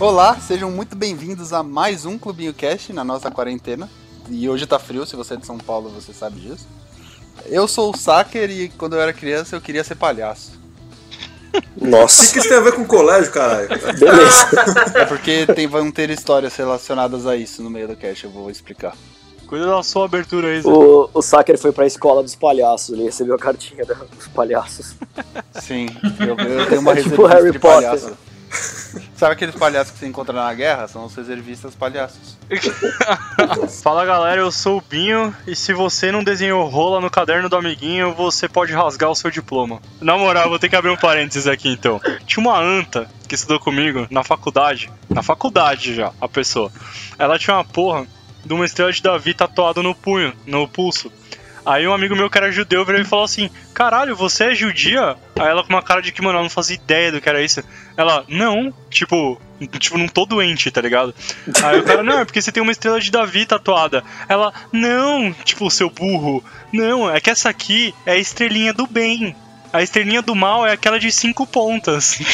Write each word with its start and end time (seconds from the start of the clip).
Olá, 0.00 0.36
sejam 0.40 0.70
muito 0.70 0.94
bem-vindos 0.96 1.52
a 1.52 1.62
mais 1.62 2.04
um 2.04 2.16
Clubinho 2.18 2.54
Cast 2.54 2.92
na 2.92 3.02
nossa 3.02 3.30
quarentena. 3.30 3.88
E 4.30 4.48
hoje 4.48 4.66
tá 4.66 4.78
frio, 4.78 5.04
se 5.06 5.16
você 5.16 5.34
é 5.34 5.36
de 5.36 5.46
São 5.46 5.58
Paulo 5.58 5.88
você 5.90 6.12
sabe 6.12 6.38
disso. 6.40 6.66
Eu 7.46 7.66
sou 7.66 7.92
o 7.92 7.96
Saker 7.96 8.50
e 8.50 8.68
quando 8.68 8.94
eu 8.94 9.00
era 9.00 9.12
criança 9.12 9.56
eu 9.56 9.60
queria 9.60 9.82
ser 9.82 9.96
palhaço. 9.96 10.58
O 11.76 11.80
que, 11.80 11.86
Nossa, 11.86 12.32
que 12.32 12.38
isso 12.38 12.48
tem 12.48 12.58
a 12.58 12.60
ver 12.60 12.72
com 12.74 12.84
colégio, 12.84 13.32
caralho? 13.32 13.68
beleza. 13.98 14.48
É 14.94 15.04
porque 15.06 15.46
tem, 15.46 15.66
vão 15.66 15.90
ter 15.90 16.10
histórias 16.10 16.54
relacionadas 16.54 17.26
a 17.26 17.36
isso 17.36 17.62
no 17.62 17.70
meio 17.70 17.88
do 17.88 17.96
cast, 17.96 18.24
eu 18.24 18.30
vou 18.30 18.50
explicar. 18.50 18.94
Cuida 19.46 19.66
da 19.66 19.82
sua 19.82 20.04
abertura 20.04 20.48
aí, 20.48 20.60
Zé. 20.60 20.68
O, 20.68 21.08
o 21.14 21.22
Saker 21.22 21.58
foi 21.58 21.72
pra 21.72 21.86
escola 21.86 22.22
dos 22.22 22.34
palhaços, 22.34 22.90
ele 22.90 23.04
recebeu 23.04 23.34
a 23.34 23.38
cartinha 23.38 23.84
da- 23.86 23.94
dos 23.94 24.28
palhaços. 24.28 24.94
Sim, 25.54 25.86
eu, 26.20 26.36
eu 26.36 26.66
tenho 26.68 26.80
uma 26.82 26.92
É 26.92 26.96
tipo 27.02 27.24
reservista 27.24 27.28
Harry 27.34 27.50
de 27.52 27.58
Potter. 27.58 27.82
palhaço. 27.88 28.12
Sabe 29.14 29.32
aqueles 29.32 29.54
palhaços 29.54 29.92
que 29.92 29.98
você 29.98 30.06
encontra 30.06 30.32
na 30.32 30.52
guerra? 30.54 30.88
São 30.88 31.04
os 31.04 31.14
reservistas 31.14 31.74
palhaços. 31.74 32.38
Fala 33.82 34.04
galera, 34.04 34.40
eu 34.40 34.50
sou 34.50 34.78
o 34.78 34.80
Binho 34.80 35.34
e 35.46 35.54
se 35.54 35.72
você 35.72 36.10
não 36.12 36.24
desenhou 36.24 36.66
rola 36.68 37.00
no 37.00 37.10
caderno 37.10 37.48
do 37.48 37.56
amiguinho, 37.56 38.14
você 38.14 38.48
pode 38.48 38.72
rasgar 38.72 39.10
o 39.10 39.14
seu 39.14 39.30
diploma. 39.30 39.80
Na 40.00 40.16
moral, 40.16 40.48
vou 40.48 40.58
ter 40.58 40.68
que 40.68 40.76
abrir 40.76 40.90
um 40.90 40.96
parênteses 40.96 41.46
aqui 41.46 41.68
então. 41.68 42.00
Tinha 42.26 42.44
uma 42.46 42.58
anta 42.58 43.08
que 43.26 43.34
estudou 43.34 43.60
comigo 43.60 44.06
na 44.10 44.24
faculdade. 44.24 44.90
Na 45.08 45.22
faculdade 45.22 45.94
já, 45.94 46.12
a 46.20 46.28
pessoa. 46.28 46.70
Ela 47.18 47.38
tinha 47.38 47.56
uma 47.56 47.64
porra 47.64 48.06
de 48.44 48.54
uma 48.54 48.64
estrela 48.64 48.92
de 48.92 49.02
Davi 49.02 49.34
tatuada 49.34 49.82
no 49.82 49.94
punho, 49.94 50.32
no 50.46 50.66
pulso. 50.66 51.12
Aí 51.68 51.86
um 51.86 51.92
amigo 51.92 52.16
meu 52.16 52.30
que 52.30 52.38
era 52.38 52.50
judeu 52.50 52.82
virou 52.82 52.98
e 52.98 53.04
falou 53.04 53.26
assim: 53.26 53.50
Caralho, 53.74 54.16
você 54.16 54.44
é 54.44 54.54
judia? 54.54 55.18
Aí 55.38 55.48
ela 55.48 55.62
com 55.62 55.68
uma 55.68 55.82
cara 55.82 56.00
de 56.00 56.10
que, 56.10 56.22
mano, 56.22 56.36
ela 56.36 56.42
não 56.42 56.48
fazia 56.48 56.76
ideia 56.76 57.12
do 57.12 57.20
que 57.20 57.28
era 57.28 57.42
isso. 57.42 57.62
Ela, 57.94 58.24
não, 58.26 58.72
tipo, 58.88 59.38
tipo, 59.78 59.98
não 59.98 60.08
tô 60.08 60.24
doente, 60.24 60.70
tá 60.70 60.80
ligado? 60.80 61.14
Aí 61.62 61.78
o 61.78 61.82
cara, 61.84 62.02
não, 62.02 62.20
é 62.20 62.24
porque 62.24 62.40
você 62.40 62.50
tem 62.50 62.62
uma 62.62 62.72
estrela 62.72 62.98
de 62.98 63.10
Davi 63.10 63.44
tatuada. 63.44 64.02
Ela, 64.26 64.50
não, 64.72 65.30
tipo, 65.44 65.70
seu 65.70 65.90
burro. 65.90 66.42
Não, 66.72 67.14
é 67.14 67.20
que 67.20 67.28
essa 67.28 67.50
aqui 67.50 67.94
é 68.06 68.12
a 68.12 68.16
estrelinha 68.16 68.72
do 68.72 68.86
bem. 68.86 69.36
A 69.72 69.82
estrelinha 69.82 70.22
do 70.22 70.34
mal 70.34 70.66
é 70.66 70.72
aquela 70.72 70.98
de 70.98 71.12
cinco 71.12 71.46
pontas. 71.46 72.18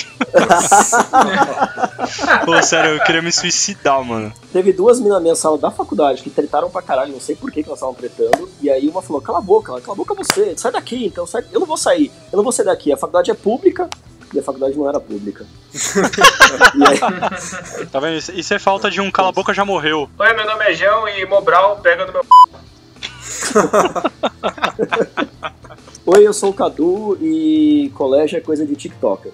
Pô, 2.45 2.63
sério, 2.63 2.93
eu 2.93 3.01
queria 3.05 3.23
me 3.23 3.33
suicidar, 3.33 4.03
mano. 4.05 4.33
Teve 4.53 4.73
duas 4.73 4.99
minas 5.01 5.15
na 5.15 5.21
minha 5.21 5.35
sala 5.35 5.59
da 5.59 5.71
faculdade 5.71 6.23
que 6.23 6.31
tretaram 6.31 6.71
pra 6.71 6.81
caralho, 6.83 7.13
não 7.13 7.21
sei 7.21 7.35
por 7.35 7.51
que, 7.51 7.63
que 7.63 7.69
elas 7.69 7.79
estavam 7.79 7.95
tretando. 7.95 8.49
E 8.63 8.71
aí 8.71 8.89
uma 8.89 9.03
falou: 9.03 9.21
Cala 9.21 9.39
a 9.39 9.43
boca, 9.43 9.73
cala 9.81 9.93
a 9.93 9.97
boca 9.97 10.15
você, 10.15 10.55
sai 10.57 10.71
daqui, 10.73 11.07
então 11.07 11.27
sai. 11.27 11.45
Eu 11.53 11.59
não 11.61 11.67
vou 11.67 11.77
sair, 11.77 12.11
eu 12.33 12.37
não 12.37 12.43
vou 12.45 12.53
sair 12.53 12.67
daqui. 12.67 12.93
A 12.93 12.97
faculdade 12.97 13.31
é 13.31 13.35
pública 13.35 13.89
e 14.33 14.39
a 14.39 14.43
faculdade 14.43 14.77
não 14.77 14.89
era 14.89 15.01
pública. 15.01 15.45
e 15.75 16.87
aí, 16.87 17.87
Tá 17.87 17.99
vendo? 18.01 18.17
Isso- 18.17 18.55
é 18.55 18.59
falta 18.61 18.89
de 18.91 19.01
um 19.01 19.11
cala-boca 19.11 19.53
já 19.53 19.65
morreu. 19.65 20.09
Oi, 20.19 20.33
meu 20.35 20.47
nome 20.47 20.65
é 20.67 20.75
João 20.75 21.09
e 21.09 21.27
Mobral 21.27 21.81
pega 21.83 22.07
no 22.07 22.13
meu. 22.13 22.25
Oi, 26.07 26.27
eu 26.27 26.35
sou 26.35 26.51
o 26.51 26.53
Cadu 26.53 27.17
e 27.19 27.91
colégio 27.95 28.37
é 28.37 28.41
coisa 28.41 28.67
de 28.67 28.77
TikToker. 28.77 29.33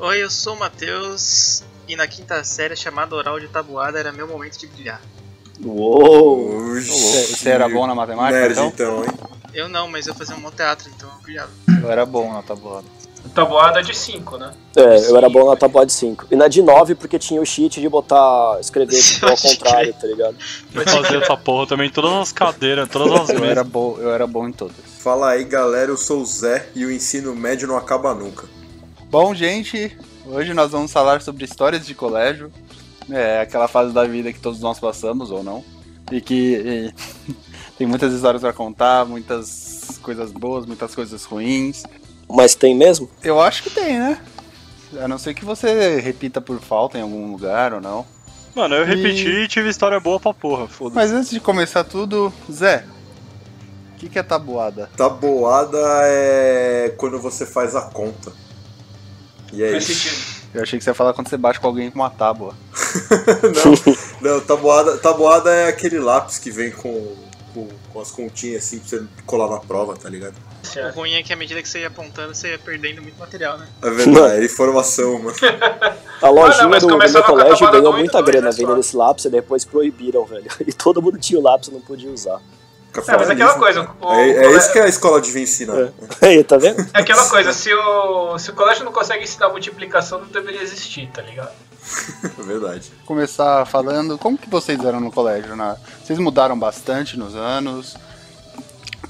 Oi, 0.00 0.20
eu 0.20 0.28
sou 0.28 0.54
o 0.54 0.58
Matheus 0.58 1.62
e 1.86 1.94
na 1.94 2.08
quinta 2.08 2.42
série 2.42 2.74
chamada 2.74 3.14
Oral 3.14 3.38
de 3.38 3.46
Tabuada 3.46 3.96
era 3.96 4.10
meu 4.10 4.26
momento 4.26 4.58
de 4.58 4.66
brilhar. 4.66 5.00
Uou! 5.64 6.74
Você, 6.80 7.26
você 7.26 7.50
era 7.50 7.68
bom 7.68 7.86
na 7.86 7.94
matemática, 7.94 8.40
Nerd, 8.40 8.52
então? 8.52 8.68
então, 8.68 9.04
hein? 9.04 9.10
Eu 9.54 9.68
não, 9.68 9.86
mas 9.86 10.08
eu 10.08 10.14
fazia 10.14 10.34
um 10.34 10.40
bom 10.40 10.50
teatro, 10.50 10.90
então 10.96 11.08
eu 11.08 11.22
brilhava. 11.22 11.50
Eu 11.80 11.88
era 11.88 12.04
bom 12.04 12.32
na 12.32 12.42
tabuada. 12.42 12.86
Tabuada 13.32 13.80
de 13.80 13.96
5, 13.96 14.36
né? 14.36 14.52
É, 14.74 15.10
eu 15.10 15.16
era 15.16 15.28
bom 15.28 15.48
na 15.48 15.54
tabuada 15.54 15.86
de 15.86 15.92
5. 15.92 16.26
E 16.28 16.34
na 16.34 16.48
de 16.48 16.60
9 16.60 16.96
porque 16.96 17.20
tinha 17.20 17.40
o 17.40 17.46
cheat 17.46 17.80
de 17.80 17.88
botar, 17.88 18.58
escrever 18.60 19.00
tipo, 19.00 19.26
ao 19.26 19.36
contrário, 19.36 19.94
tá 19.94 20.08
ligado? 20.08 20.36
Eu 20.74 20.82
fazia 20.88 21.18
essa 21.18 21.36
porra 21.36 21.68
também, 21.68 21.88
todas 21.88 22.12
as 22.14 22.32
cadeiras, 22.32 22.88
todas 22.88 23.12
as 23.30 23.30
Eu 23.30 23.44
era, 23.44 23.62
bom, 23.62 23.96
eu 24.00 24.12
era 24.12 24.26
bom 24.26 24.48
em 24.48 24.52
todas. 24.52 24.89
Fala 25.02 25.30
aí, 25.30 25.44
galera, 25.44 25.90
eu 25.90 25.96
sou 25.96 26.20
o 26.20 26.26
Zé 26.26 26.68
e 26.74 26.84
o 26.84 26.90
ensino 26.90 27.34
médio 27.34 27.66
não 27.66 27.78
acaba 27.78 28.14
nunca. 28.14 28.46
Bom, 29.04 29.34
gente, 29.34 29.96
hoje 30.26 30.52
nós 30.52 30.72
vamos 30.72 30.92
falar 30.92 31.22
sobre 31.22 31.46
histórias 31.46 31.86
de 31.86 31.94
colégio. 31.94 32.52
É 33.08 33.40
aquela 33.40 33.66
fase 33.66 33.94
da 33.94 34.04
vida 34.04 34.30
que 34.30 34.38
todos 34.38 34.60
nós 34.60 34.78
passamos, 34.78 35.30
ou 35.30 35.42
não. 35.42 35.64
E 36.12 36.20
que 36.20 36.92
e, 36.94 36.94
tem 37.78 37.86
muitas 37.86 38.12
histórias 38.12 38.42
pra 38.42 38.52
contar, 38.52 39.06
muitas 39.06 39.98
coisas 40.02 40.30
boas, 40.32 40.66
muitas 40.66 40.94
coisas 40.94 41.24
ruins. 41.24 41.82
Mas 42.28 42.54
tem 42.54 42.76
mesmo? 42.76 43.10
Eu 43.24 43.40
acho 43.40 43.62
que 43.62 43.70
tem, 43.70 43.98
né? 43.98 44.20
A 45.00 45.08
não 45.08 45.16
ser 45.16 45.32
que 45.32 45.46
você 45.46 45.98
repita 45.98 46.42
por 46.42 46.60
falta 46.60 46.98
em 46.98 47.02
algum 47.02 47.32
lugar 47.32 47.72
ou 47.72 47.80
não. 47.80 48.04
Mano, 48.54 48.74
eu 48.74 48.84
repeti 48.84 49.28
e 49.28 49.48
tive 49.48 49.70
história 49.70 49.98
boa 49.98 50.20
pra 50.20 50.34
porra, 50.34 50.68
foda-se. 50.68 50.96
Mas 50.96 51.10
antes 51.10 51.30
de 51.30 51.40
começar 51.40 51.84
tudo, 51.84 52.30
Zé, 52.52 52.84
que, 54.00 54.08
que 54.08 54.18
é 54.18 54.22
tabuada? 54.22 54.88
Tabuada 54.96 55.78
é 56.04 56.94
quando 56.96 57.18
você 57.18 57.44
faz 57.44 57.76
a 57.76 57.82
conta. 57.82 58.32
E 59.52 59.62
é 59.62 59.72
Faz 59.72 59.88
isso. 59.88 60.08
sentido. 60.08 60.40
Eu 60.54 60.62
achei 60.62 60.78
que 60.78 60.84
você 60.84 60.90
ia 60.90 60.94
falar 60.94 61.12
quando 61.12 61.28
você 61.28 61.36
bate 61.36 61.60
com 61.60 61.66
alguém 61.66 61.90
com 61.90 61.98
uma 61.98 62.10
tábua. 62.10 62.54
não, 64.22 64.32
não 64.32 64.40
tabuada, 64.40 64.96
tabuada 64.96 65.50
é 65.50 65.68
aquele 65.68 65.98
lápis 65.98 66.38
que 66.38 66.50
vem 66.50 66.72
com, 66.72 67.14
com, 67.52 67.68
com 67.92 68.00
as 68.00 68.10
continhas 68.10 68.64
assim 68.64 68.78
pra 68.78 68.88
você 68.88 69.04
colar 69.26 69.48
na 69.48 69.60
prova, 69.60 69.94
tá 69.96 70.08
ligado? 70.08 70.34
O 70.76 70.96
ruim 70.96 71.14
é 71.14 71.22
que 71.22 71.32
à 71.32 71.36
medida 71.36 71.60
que 71.60 71.68
você 71.68 71.80
ia 71.80 71.88
apontando, 71.88 72.34
você 72.34 72.52
ia 72.52 72.58
perdendo 72.58 73.02
muito 73.02 73.18
material, 73.18 73.58
né? 73.58 73.68
É 73.82 73.90
verdade, 73.90 74.42
é 74.42 74.44
informação, 74.44 75.18
mano. 75.18 75.36
A 76.22 76.28
lojinha 76.28 76.68
mas 76.68 76.82
do, 76.82 76.88
do 76.88 76.98
meu 76.98 77.12
com 77.12 77.18
a 77.18 77.22
colégio 77.22 77.52
tabuada 77.58 77.78
ganhou 77.78 77.92
muita 77.92 78.22
grana 78.22 78.46
né, 78.46 78.52
só. 78.52 78.58
vendendo 78.58 78.80
esse 78.80 78.96
lápis 78.96 79.24
e 79.24 79.30
depois 79.30 79.64
proibiram, 79.64 80.24
velho. 80.24 80.50
E 80.66 80.72
todo 80.72 81.02
mundo 81.02 81.18
tinha 81.18 81.38
o 81.38 81.42
lápis 81.42 81.68
e 81.68 81.72
não 81.72 81.80
podia 81.80 82.10
usar. 82.10 82.40
É, 83.06 83.16
mas 83.16 83.28
é 83.30 83.32
aquela 83.32 83.54
coisa. 83.58 83.88
O, 84.00 84.12
É, 84.12 84.44
é 84.44 84.48
o- 84.48 84.56
isso 84.56 84.72
que 84.72 84.78
a 84.78 84.88
escola 84.88 85.20
devia 85.20 85.42
ensinar. 85.42 85.90
Aí, 86.20 86.42
tá 86.42 86.56
vendo? 86.56 86.80
é 86.92 87.00
aquela 87.00 87.28
coisa, 87.28 87.52
se 87.52 87.72
o, 87.72 88.38
se 88.38 88.50
o 88.50 88.54
colégio 88.54 88.84
não 88.84 88.92
consegue 88.92 89.22
ensinar 89.24 89.48
multiplicação, 89.50 90.20
não 90.20 90.26
deveria 90.28 90.62
existir, 90.62 91.08
tá 91.12 91.22
ligado? 91.22 91.50
É 92.38 92.42
verdade. 92.42 92.92
Começar 93.06 93.64
falando, 93.66 94.18
como 94.18 94.36
que 94.36 94.48
vocês 94.50 94.78
eram 94.84 95.00
no 95.00 95.10
colégio? 95.10 95.56
Né? 95.56 95.76
Vocês 96.04 96.18
mudaram 96.18 96.58
bastante 96.58 97.18
nos 97.18 97.34
anos? 97.34 97.96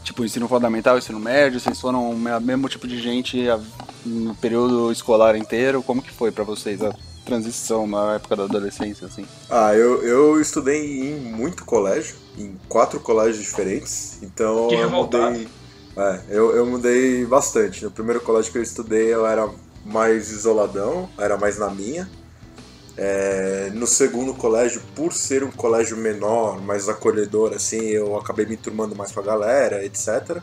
Tipo, 0.04 0.24
ensino 0.24 0.48
fundamental, 0.48 0.96
ensino 0.98 1.18
médio, 1.20 1.60
vocês 1.60 1.80
foram 1.80 2.10
o 2.10 2.16
me- 2.16 2.40
mesmo 2.40 2.68
tipo 2.68 2.86
de 2.88 3.00
gente 3.00 3.44
no 4.04 4.34
período 4.36 4.90
escolar 4.92 5.36
inteiro? 5.36 5.82
Como 5.82 6.00
que 6.02 6.10
foi 6.10 6.30
pra 6.32 6.42
vocês 6.44 6.82
a 6.82 6.92
transição 7.30 7.86
na 7.86 8.14
época 8.16 8.34
da 8.36 8.44
adolescência, 8.44 9.06
assim? 9.06 9.24
Ah, 9.48 9.74
eu, 9.74 10.02
eu 10.02 10.40
estudei 10.40 11.10
em 11.10 11.20
muito 11.20 11.64
colégio, 11.64 12.16
em 12.36 12.56
quatro 12.68 12.98
colégios 13.00 13.38
diferentes, 13.44 14.18
então 14.22 14.68
Que 14.68 14.74
eu 14.74 14.80
revoltado. 14.80 15.30
mudei. 15.32 15.48
É, 15.96 16.20
eu, 16.28 16.54
eu 16.56 16.66
mudei 16.66 17.24
bastante. 17.26 17.84
No 17.84 17.90
primeiro 17.90 18.20
colégio 18.20 18.50
que 18.52 18.58
eu 18.58 18.62
estudei 18.62 19.12
eu 19.14 19.26
era 19.26 19.48
mais 19.84 20.30
isoladão, 20.30 21.08
era 21.18 21.36
mais 21.36 21.58
na 21.58 21.70
minha. 21.70 22.08
É, 22.96 23.70
no 23.74 23.86
segundo 23.86 24.34
colégio, 24.34 24.82
por 24.94 25.12
ser 25.12 25.42
um 25.44 25.50
colégio 25.50 25.96
menor, 25.96 26.60
mais 26.60 26.88
acolhedor, 26.88 27.52
assim, 27.54 27.80
eu 27.80 28.16
acabei 28.18 28.44
me 28.44 28.56
turmando 28.56 28.94
mais 28.94 29.12
com 29.12 29.20
a 29.20 29.22
galera, 29.22 29.84
etc. 29.84 30.38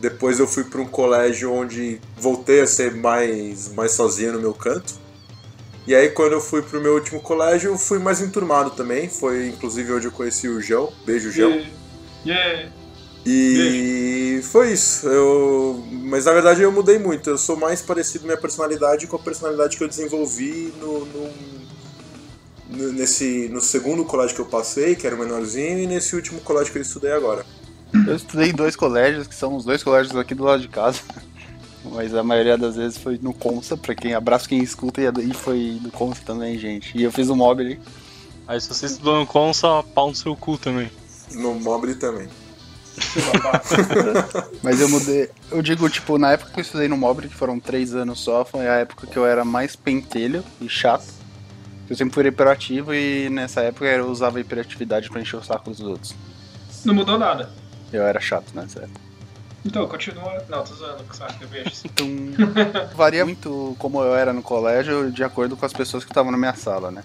Depois 0.00 0.38
eu 0.38 0.46
fui 0.46 0.64
para 0.64 0.80
um 0.80 0.86
colégio 0.86 1.52
onde 1.52 2.00
voltei 2.16 2.60
a 2.60 2.66
ser 2.66 2.94
mais, 2.94 3.72
mais 3.72 3.92
sozinho 3.92 4.32
no 4.34 4.40
meu 4.40 4.54
canto. 4.54 4.94
E 5.88 5.94
aí 5.94 6.10
quando 6.10 6.32
eu 6.32 6.40
fui 6.40 6.60
pro 6.60 6.80
meu 6.82 6.92
último 6.94 7.18
colégio, 7.20 7.70
eu 7.72 7.78
fui 7.78 7.98
mais 7.98 8.20
enturmado 8.20 8.70
também. 8.72 9.08
Foi 9.08 9.48
inclusive 9.48 9.90
onde 9.92 10.06
eu 10.06 10.12
conheci 10.12 10.46
o 10.46 10.60
João. 10.60 10.92
Beijo, 11.06 11.30
João. 11.30 11.50
Yeah. 11.50 11.70
Yeah. 12.26 12.70
E 13.24 14.40
foi 14.42 14.72
isso. 14.72 15.08
Eu... 15.08 15.82
Mas 15.90 16.26
na 16.26 16.32
verdade 16.32 16.60
eu 16.62 16.70
mudei 16.70 16.98
muito. 16.98 17.30
Eu 17.30 17.38
sou 17.38 17.56
mais 17.56 17.80
parecido 17.80 18.24
minha 18.26 18.36
personalidade 18.36 19.06
com 19.06 19.16
a 19.16 19.18
personalidade 19.18 19.76
que 19.78 19.82
eu 19.82 19.88
desenvolvi 19.88 20.72
no, 20.78 21.06
no- 21.06 21.30
no- 22.70 22.92
nesse, 22.92 23.48
no 23.48 23.60
segundo 23.60 24.04
colégio 24.04 24.34
que 24.36 24.42
eu 24.42 24.46
passei, 24.46 24.94
que 24.94 25.06
era 25.06 25.16
o 25.16 25.18
menorzinho, 25.18 25.78
e 25.78 25.86
nesse 25.86 26.14
último 26.14 26.40
colégio 26.42 26.70
que 26.70 26.78
eu 26.78 26.82
estudei 26.82 27.12
agora. 27.12 27.44
Eu 28.06 28.14
estudei 28.14 28.50
em 28.50 28.54
dois 28.54 28.76
colégios, 28.76 29.26
que 29.26 29.34
são 29.34 29.56
os 29.56 29.64
dois 29.64 29.82
colégios 29.82 30.14
aqui 30.16 30.34
do 30.34 30.44
lado 30.44 30.60
de 30.60 30.68
casa. 30.68 31.00
Mas 31.92 32.14
a 32.14 32.22
maioria 32.22 32.56
das 32.56 32.76
vezes 32.76 32.98
foi 32.98 33.18
no 33.20 33.32
Consa, 33.32 33.76
pra 33.76 33.94
quem 33.94 34.14
abraço 34.14 34.48
quem 34.48 34.62
escuta, 34.62 35.00
e 35.02 35.34
foi 35.34 35.78
no 35.82 35.90
Consa 35.90 36.22
também, 36.24 36.58
gente. 36.58 36.96
E 36.96 37.02
eu 37.02 37.12
fiz 37.12 37.28
o 37.28 37.36
Mobile. 37.36 37.80
Aí 38.46 38.60
se 38.60 38.68
você 38.68 38.86
estudou 38.86 39.18
no 39.18 39.26
Consa, 39.26 39.82
pau 39.94 40.08
no 40.08 40.14
seu 40.14 40.34
cu 40.34 40.56
também. 40.56 40.90
No 41.34 41.54
Mobile 41.54 41.94
também. 41.94 42.28
Mas 44.62 44.80
eu 44.80 44.88
mudei. 44.88 45.30
Eu 45.50 45.62
digo, 45.62 45.88
tipo, 45.88 46.18
na 46.18 46.32
época 46.32 46.52
que 46.52 46.60
eu 46.60 46.62
estudei 46.62 46.88
no 46.88 46.96
Mobile, 46.96 47.28
que 47.28 47.34
foram 47.34 47.60
três 47.60 47.94
anos 47.94 48.20
só, 48.20 48.44
foi 48.44 48.66
a 48.66 48.74
época 48.74 49.06
que 49.06 49.16
eu 49.16 49.26
era 49.26 49.44
mais 49.44 49.76
pentelho 49.76 50.44
e 50.60 50.68
chato. 50.68 51.06
Eu 51.88 51.96
sempre 51.96 52.14
fui 52.14 52.26
hiperativo 52.26 52.92
e 52.92 53.30
nessa 53.30 53.62
época 53.62 53.86
eu 53.86 54.08
usava 54.08 54.40
hiperatividade 54.40 55.08
pra 55.08 55.20
encher 55.20 55.36
o 55.36 55.42
saco 55.42 55.70
dos 55.70 55.80
outros. 55.80 56.14
Não 56.84 56.94
mudou 56.94 57.18
nada. 57.18 57.50
Eu 57.92 58.02
era 58.02 58.20
chato 58.20 58.52
nessa 58.54 58.80
época. 58.80 59.07
Então, 59.68 59.86
continua. 59.88 60.44
Não, 60.48 60.64
tô 60.64 60.74
zoando 60.74 61.04
com 61.04 61.14
saco, 61.14 61.42
eu 61.42 61.48
vejo. 61.48 61.76
Então, 61.84 62.06
varia 62.90 63.24
muito 63.24 63.76
como 63.78 64.02
eu 64.02 64.14
era 64.14 64.32
no 64.32 64.42
colégio 64.42 65.12
de 65.12 65.22
acordo 65.24 65.56
com 65.56 65.66
as 65.66 65.72
pessoas 65.72 66.04
que 66.04 66.10
estavam 66.10 66.32
na 66.32 66.38
minha 66.38 66.54
sala, 66.54 66.90
né? 66.90 67.04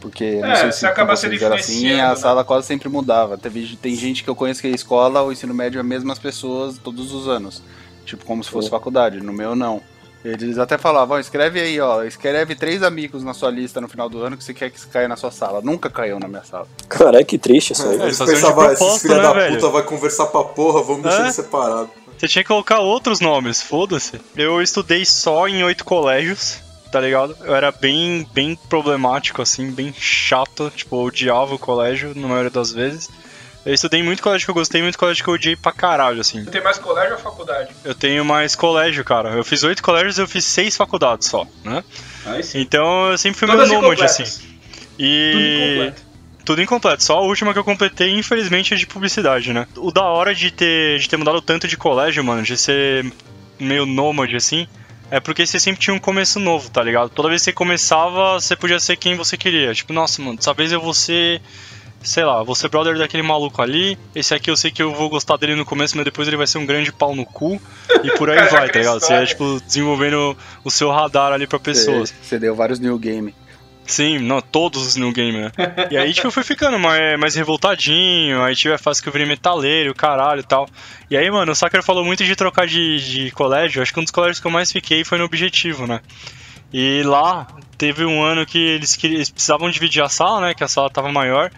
Porque 0.00 0.44
não 0.44 0.54
É, 0.54 0.56
sei 0.56 0.72
você 0.72 0.78
se 0.78 0.86
acaba 0.86 1.14
sendo 1.16 1.42
era 1.44 1.56
assim, 1.56 1.98
a 2.00 2.14
né? 2.14 2.16
sala 2.16 2.44
quase 2.44 2.66
sempre 2.66 2.88
mudava. 2.88 3.36
Teve, 3.38 3.76
tem 3.76 3.94
gente 3.94 4.24
que 4.24 4.30
eu 4.30 4.36
conheço 4.36 4.60
que 4.60 4.66
é 4.68 4.70
escola, 4.70 5.22
o 5.22 5.32
ensino 5.32 5.54
médio 5.54 5.78
é 5.78 5.82
as 5.82 5.86
mesmas 5.86 6.18
pessoas 6.18 6.78
todos 6.78 7.12
os 7.12 7.28
anos. 7.28 7.62
Tipo, 8.04 8.24
como 8.24 8.42
se 8.42 8.50
fosse 8.50 8.70
faculdade. 8.70 9.20
No 9.20 9.32
meu, 9.32 9.54
não. 9.54 9.82
Eles 10.24 10.58
até 10.58 10.76
falavam, 10.76 11.16
ó, 11.16 11.20
escreve 11.20 11.58
aí, 11.60 11.80
ó, 11.80 12.02
escreve 12.02 12.54
três 12.54 12.82
amigos 12.82 13.22
na 13.24 13.32
sua 13.32 13.50
lista 13.50 13.80
no 13.80 13.88
final 13.88 14.06
do 14.08 14.22
ano 14.22 14.36
que 14.36 14.44
você 14.44 14.52
quer 14.52 14.70
que 14.70 14.86
caia 14.88 15.08
na 15.08 15.16
sua 15.16 15.30
sala. 15.30 15.62
Nunca 15.62 15.88
caiu 15.88 16.18
na 16.20 16.28
minha 16.28 16.44
sala. 16.44 16.66
Caralho, 16.88 17.24
que 17.24 17.38
triste 17.38 17.72
isso 17.72 17.88
aí. 17.88 17.98
É, 17.98 18.02
Eles 18.04 18.18
pensavam, 18.18 18.68
"Ah, 18.68 18.72
esses 18.74 19.00
filha 19.02 19.16
né, 19.16 19.22
da 19.22 19.32
velho?" 19.32 19.54
puta 19.56 19.68
vai 19.70 19.82
conversar 19.82 20.26
pra 20.26 20.44
porra, 20.44 20.82
vamos 20.82 21.02
deixar 21.04 21.20
É? 21.20 21.22
eles 21.22 21.34
separados. 21.36 21.90
Você 22.18 22.28
tinha 22.28 22.44
que 22.44 22.48
colocar 22.48 22.80
outros 22.80 23.18
nomes, 23.20 23.62
foda-se. 23.62 24.20
Eu 24.36 24.60
estudei 24.60 25.06
só 25.06 25.48
em 25.48 25.64
oito 25.64 25.86
colégios, 25.86 26.58
tá 26.92 27.00
ligado? 27.00 27.34
Eu 27.42 27.54
era 27.54 27.72
bem, 27.72 28.28
bem 28.34 28.58
problemático, 28.68 29.40
assim, 29.40 29.70
bem 29.70 29.90
chato. 29.96 30.70
Tipo, 30.76 30.96
eu 30.96 31.00
odiava 31.06 31.54
o 31.54 31.58
colégio 31.58 32.12
na 32.14 32.28
maioria 32.28 32.50
das 32.50 32.72
vezes. 32.72 33.08
Eu 33.64 33.74
estudei 33.74 34.02
muito 34.02 34.22
colégio 34.22 34.46
que 34.46 34.50
eu 34.50 34.54
gostei, 34.54 34.80
muito 34.82 34.98
colégio 34.98 35.22
que 35.22 35.28
eu 35.28 35.34
odiei 35.34 35.54
pra 35.54 35.72
caralho, 35.72 36.20
assim. 36.20 36.44
Tem 36.46 36.62
mais 36.62 36.78
colégio 36.78 37.12
ou 37.12 37.18
faculdade? 37.18 37.70
Eu 37.84 37.94
tenho 37.94 38.24
mais 38.24 38.54
colégio, 38.54 39.04
cara. 39.04 39.30
Eu 39.30 39.44
fiz 39.44 39.62
oito 39.62 39.82
colégios 39.82 40.18
e 40.18 40.22
eu 40.22 40.28
fiz 40.28 40.44
seis 40.44 40.76
faculdades 40.76 41.28
só, 41.28 41.46
né? 41.62 41.84
Aí 42.24 42.42
sim. 42.42 42.60
Então 42.60 43.10
eu 43.10 43.18
sempre 43.18 43.38
fui 43.38 43.48
Todas 43.48 43.68
meio 43.68 43.82
nômade, 43.82 44.02
assim. 44.02 44.24
Tudo 44.24 44.46
E. 44.98 45.56
incompleto. 45.56 46.10
Tudo 46.44 46.62
incompleto. 46.62 47.04
Só 47.04 47.18
a 47.18 47.20
última 47.20 47.52
que 47.52 47.58
eu 47.58 47.64
completei, 47.64 48.10
infelizmente, 48.10 48.72
é 48.72 48.76
de 48.76 48.86
publicidade, 48.86 49.52
né? 49.52 49.66
O 49.76 49.92
da 49.92 50.04
hora 50.04 50.34
de 50.34 50.50
ter, 50.50 50.98
de 50.98 51.08
ter 51.08 51.16
mudado 51.18 51.40
tanto 51.42 51.68
de 51.68 51.76
colégio, 51.76 52.24
mano, 52.24 52.42
de 52.42 52.56
ser 52.56 53.12
meio 53.58 53.84
nômade, 53.84 54.36
assim, 54.36 54.66
é 55.10 55.20
porque 55.20 55.44
você 55.44 55.58
sempre 55.58 55.80
tinha 55.80 55.92
um 55.92 55.98
começo 55.98 56.38
novo, 56.38 56.70
tá 56.70 56.82
ligado? 56.82 57.10
Toda 57.10 57.28
vez 57.28 57.42
que 57.42 57.46
você 57.46 57.52
começava, 57.52 58.40
você 58.40 58.56
podia 58.56 58.78
ser 58.78 58.96
quem 58.96 59.16
você 59.16 59.36
queria. 59.36 59.74
Tipo, 59.74 59.92
nossa, 59.92 60.22
mano, 60.22 60.36
dessa 60.36 60.54
vez 60.54 60.72
eu 60.72 60.80
vou 60.80 60.94
ser. 60.94 61.42
Sei 62.02 62.24
lá, 62.24 62.42
vou 62.42 62.54
ser 62.54 62.68
brother 62.68 62.96
daquele 62.96 63.22
maluco 63.22 63.60
ali. 63.60 63.98
Esse 64.14 64.34
aqui 64.34 64.50
eu 64.50 64.56
sei 64.56 64.70
que 64.70 64.82
eu 64.82 64.94
vou 64.94 65.10
gostar 65.10 65.36
dele 65.36 65.54
no 65.54 65.66
começo, 65.66 65.96
mas 65.96 66.04
depois 66.04 66.26
ele 66.26 66.36
vai 66.36 66.46
ser 66.46 66.58
um 66.58 66.64
grande 66.64 66.90
pau 66.90 67.14
no 67.14 67.26
cu. 67.26 67.60
E 68.02 68.10
por 68.12 68.30
aí 68.30 68.36
Caraca, 68.36 68.56
vai, 68.56 68.70
tá 68.70 68.78
ligado? 68.78 69.00
Você 69.00 69.12
é, 69.12 69.26
tipo, 69.26 69.60
desenvolvendo 69.66 70.36
o 70.64 70.70
seu 70.70 70.90
radar 70.90 71.32
ali 71.32 71.46
pra 71.46 71.58
pessoas. 71.58 72.10
Você, 72.10 72.14
você 72.22 72.38
deu 72.38 72.54
vários 72.54 72.80
new 72.80 72.98
game. 72.98 73.34
Sim, 73.90 74.20
não, 74.20 74.40
todos 74.40 74.86
os 74.86 74.96
New 74.96 75.12
Game, 75.12 75.36
né? 75.36 75.50
E 75.90 75.96
aí, 75.96 76.12
tipo, 76.12 76.28
eu 76.28 76.30
fui 76.30 76.44
ficando 76.44 76.78
mais, 76.78 77.18
mais 77.18 77.34
revoltadinho, 77.34 78.40
aí 78.40 78.54
tive 78.54 78.72
a 78.72 78.78
fase 78.78 79.02
que 79.02 79.08
eu 79.08 79.12
virei 79.12 79.26
metaleiro, 79.26 79.92
caralho 79.92 80.40
e 80.40 80.44
tal. 80.44 80.68
E 81.10 81.16
aí, 81.16 81.28
mano, 81.28 81.50
o 81.50 81.56
Saker 81.56 81.82
falou 81.82 82.04
muito 82.04 82.24
de 82.24 82.36
trocar 82.36 82.68
de, 82.68 83.00
de 83.00 83.30
colégio, 83.32 83.82
acho 83.82 83.92
que 83.92 83.98
um 83.98 84.04
dos 84.04 84.12
colégios 84.12 84.38
que 84.38 84.46
eu 84.46 84.50
mais 84.50 84.70
fiquei 84.70 85.02
foi 85.02 85.18
no 85.18 85.24
Objetivo, 85.24 85.88
né? 85.88 86.00
E 86.72 87.02
lá, 87.02 87.48
teve 87.76 88.04
um 88.04 88.22
ano 88.22 88.46
que 88.46 88.58
eles, 88.58 88.96
eles 89.02 89.28
precisavam 89.28 89.68
dividir 89.68 90.02
a 90.04 90.08
sala, 90.08 90.40
né, 90.40 90.54
que 90.54 90.62
a 90.62 90.68
sala 90.68 90.88
tava 90.88 91.10
maior. 91.10 91.50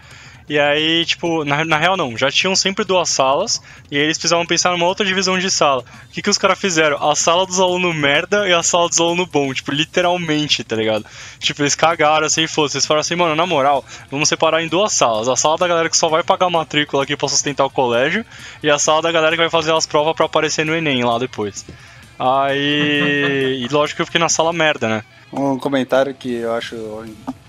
E 0.47 0.59
aí, 0.59 1.05
tipo, 1.05 1.45
na, 1.45 1.63
na 1.63 1.77
real 1.77 1.95
não, 1.95 2.17
já 2.17 2.29
tinham 2.29 2.55
sempre 2.55 2.83
duas 2.83 3.07
salas, 3.09 3.61
e 3.89 3.97
eles 3.97 4.17
precisavam 4.17 4.45
pensar 4.45 4.71
numa 4.71 4.85
outra 4.85 5.05
divisão 5.05 5.39
de 5.39 5.49
sala. 5.49 5.83
O 6.09 6.11
que, 6.11 6.21
que 6.21 6.29
os 6.29 6.37
caras 6.37 6.59
fizeram? 6.59 7.01
A 7.01 7.15
sala 7.15 7.45
dos 7.45 7.59
alunos 7.59 7.95
merda 7.95 8.47
e 8.47 8.53
a 8.53 8.61
sala 8.61 8.89
dos 8.89 8.99
alunos 8.99 9.27
bom, 9.29 9.53
tipo, 9.53 9.71
literalmente, 9.71 10.63
tá 10.63 10.75
ligado? 10.75 11.05
Tipo, 11.39 11.61
eles 11.61 11.75
cagaram 11.75 12.25
assim, 12.25 12.45
fosse. 12.45 12.75
Eles 12.75 12.85
falaram 12.85 13.01
assim, 13.01 13.15
mano, 13.15 13.35
na 13.35 13.45
moral, 13.45 13.85
vamos 14.11 14.27
separar 14.27 14.61
em 14.61 14.67
duas 14.67 14.91
salas. 14.91 15.29
A 15.29 15.35
sala 15.35 15.57
da 15.57 15.67
galera 15.67 15.89
que 15.89 15.97
só 15.97 16.09
vai 16.09 16.23
pagar 16.23 16.49
matrícula 16.49 17.03
aqui 17.03 17.15
pra 17.15 17.29
sustentar 17.29 17.65
o 17.65 17.69
colégio, 17.69 18.25
e 18.61 18.69
a 18.69 18.77
sala 18.77 19.01
da 19.01 19.11
galera 19.11 19.35
que 19.35 19.41
vai 19.41 19.49
fazer 19.49 19.73
as 19.73 19.85
provas 19.85 20.13
pra 20.13 20.25
aparecer 20.25 20.65
no 20.65 20.75
Enem 20.75 21.03
lá 21.03 21.17
depois. 21.17 21.65
Aí. 22.19 23.63
e 23.63 23.67
lógico 23.71 23.97
que 23.97 24.01
eu 24.01 24.05
fiquei 24.05 24.19
na 24.19 24.29
sala 24.29 24.51
merda, 24.51 24.89
né? 24.89 25.03
Um 25.31 25.57
comentário 25.57 26.13
que 26.13 26.31
eu 26.31 26.53
acho 26.53 27.05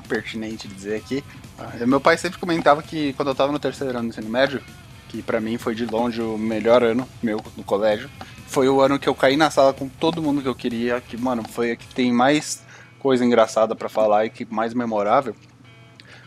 pertinente 0.08 0.68
dizer 0.68 0.96
aqui. 0.96 1.22
Ah, 1.58 1.86
Meu 1.86 2.00
pai 2.00 2.16
sempre 2.16 2.38
comentava 2.38 2.82
que 2.82 3.12
quando 3.14 3.28
eu 3.28 3.34
tava 3.34 3.52
no 3.52 3.58
terceiro 3.58 3.96
ano 3.96 4.08
do 4.08 4.12
ensino 4.12 4.28
médio, 4.28 4.62
que 5.08 5.22
pra 5.22 5.40
mim 5.40 5.56
foi 5.58 5.74
de 5.74 5.86
longe 5.86 6.20
o 6.20 6.36
melhor 6.36 6.82
ano 6.82 7.08
meu 7.22 7.40
no 7.56 7.62
colégio, 7.62 8.10
foi 8.46 8.68
o 8.68 8.80
ano 8.80 8.98
que 8.98 9.08
eu 9.08 9.14
caí 9.14 9.36
na 9.36 9.50
sala 9.50 9.72
com 9.72 9.88
todo 9.88 10.22
mundo 10.22 10.42
que 10.42 10.48
eu 10.48 10.54
queria, 10.54 11.00
que, 11.00 11.16
mano, 11.16 11.42
foi 11.48 11.72
a 11.72 11.76
que 11.76 11.86
tem 11.94 12.12
mais 12.12 12.62
coisa 12.98 13.24
engraçada 13.24 13.74
pra 13.76 13.88
falar 13.88 14.26
e 14.26 14.30
que 14.30 14.44
mais 14.44 14.74
memorável. 14.74 15.34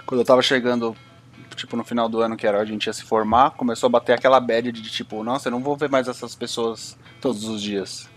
Quando 0.06 0.21
eu 0.21 0.25
tava 0.25 0.41
chegando, 0.41 0.95
tipo, 1.56 1.75
no 1.75 1.83
final 1.83 2.07
do 2.07 2.21
ano, 2.21 2.38
que 2.38 2.47
era 2.47 2.62
a 2.62 2.65
gente 2.65 2.85
ia 2.85 2.94
se 2.94 3.03
formar, 3.03 3.51
começou 3.51 3.88
a 3.88 3.89
bater 3.89 4.13
aquela 4.13 4.39
bad 4.39 4.71
de 4.71 4.81
tipo, 4.83 5.23
nossa, 5.23 5.47
eu 5.47 5.51
não 5.51 5.59
vou 5.59 5.75
ver 5.75 5.89
mais 5.89 6.07
essas 6.07 6.35
pessoas 6.35 6.97
todos 7.19 7.44
os 7.44 7.62
dias. 7.62 8.07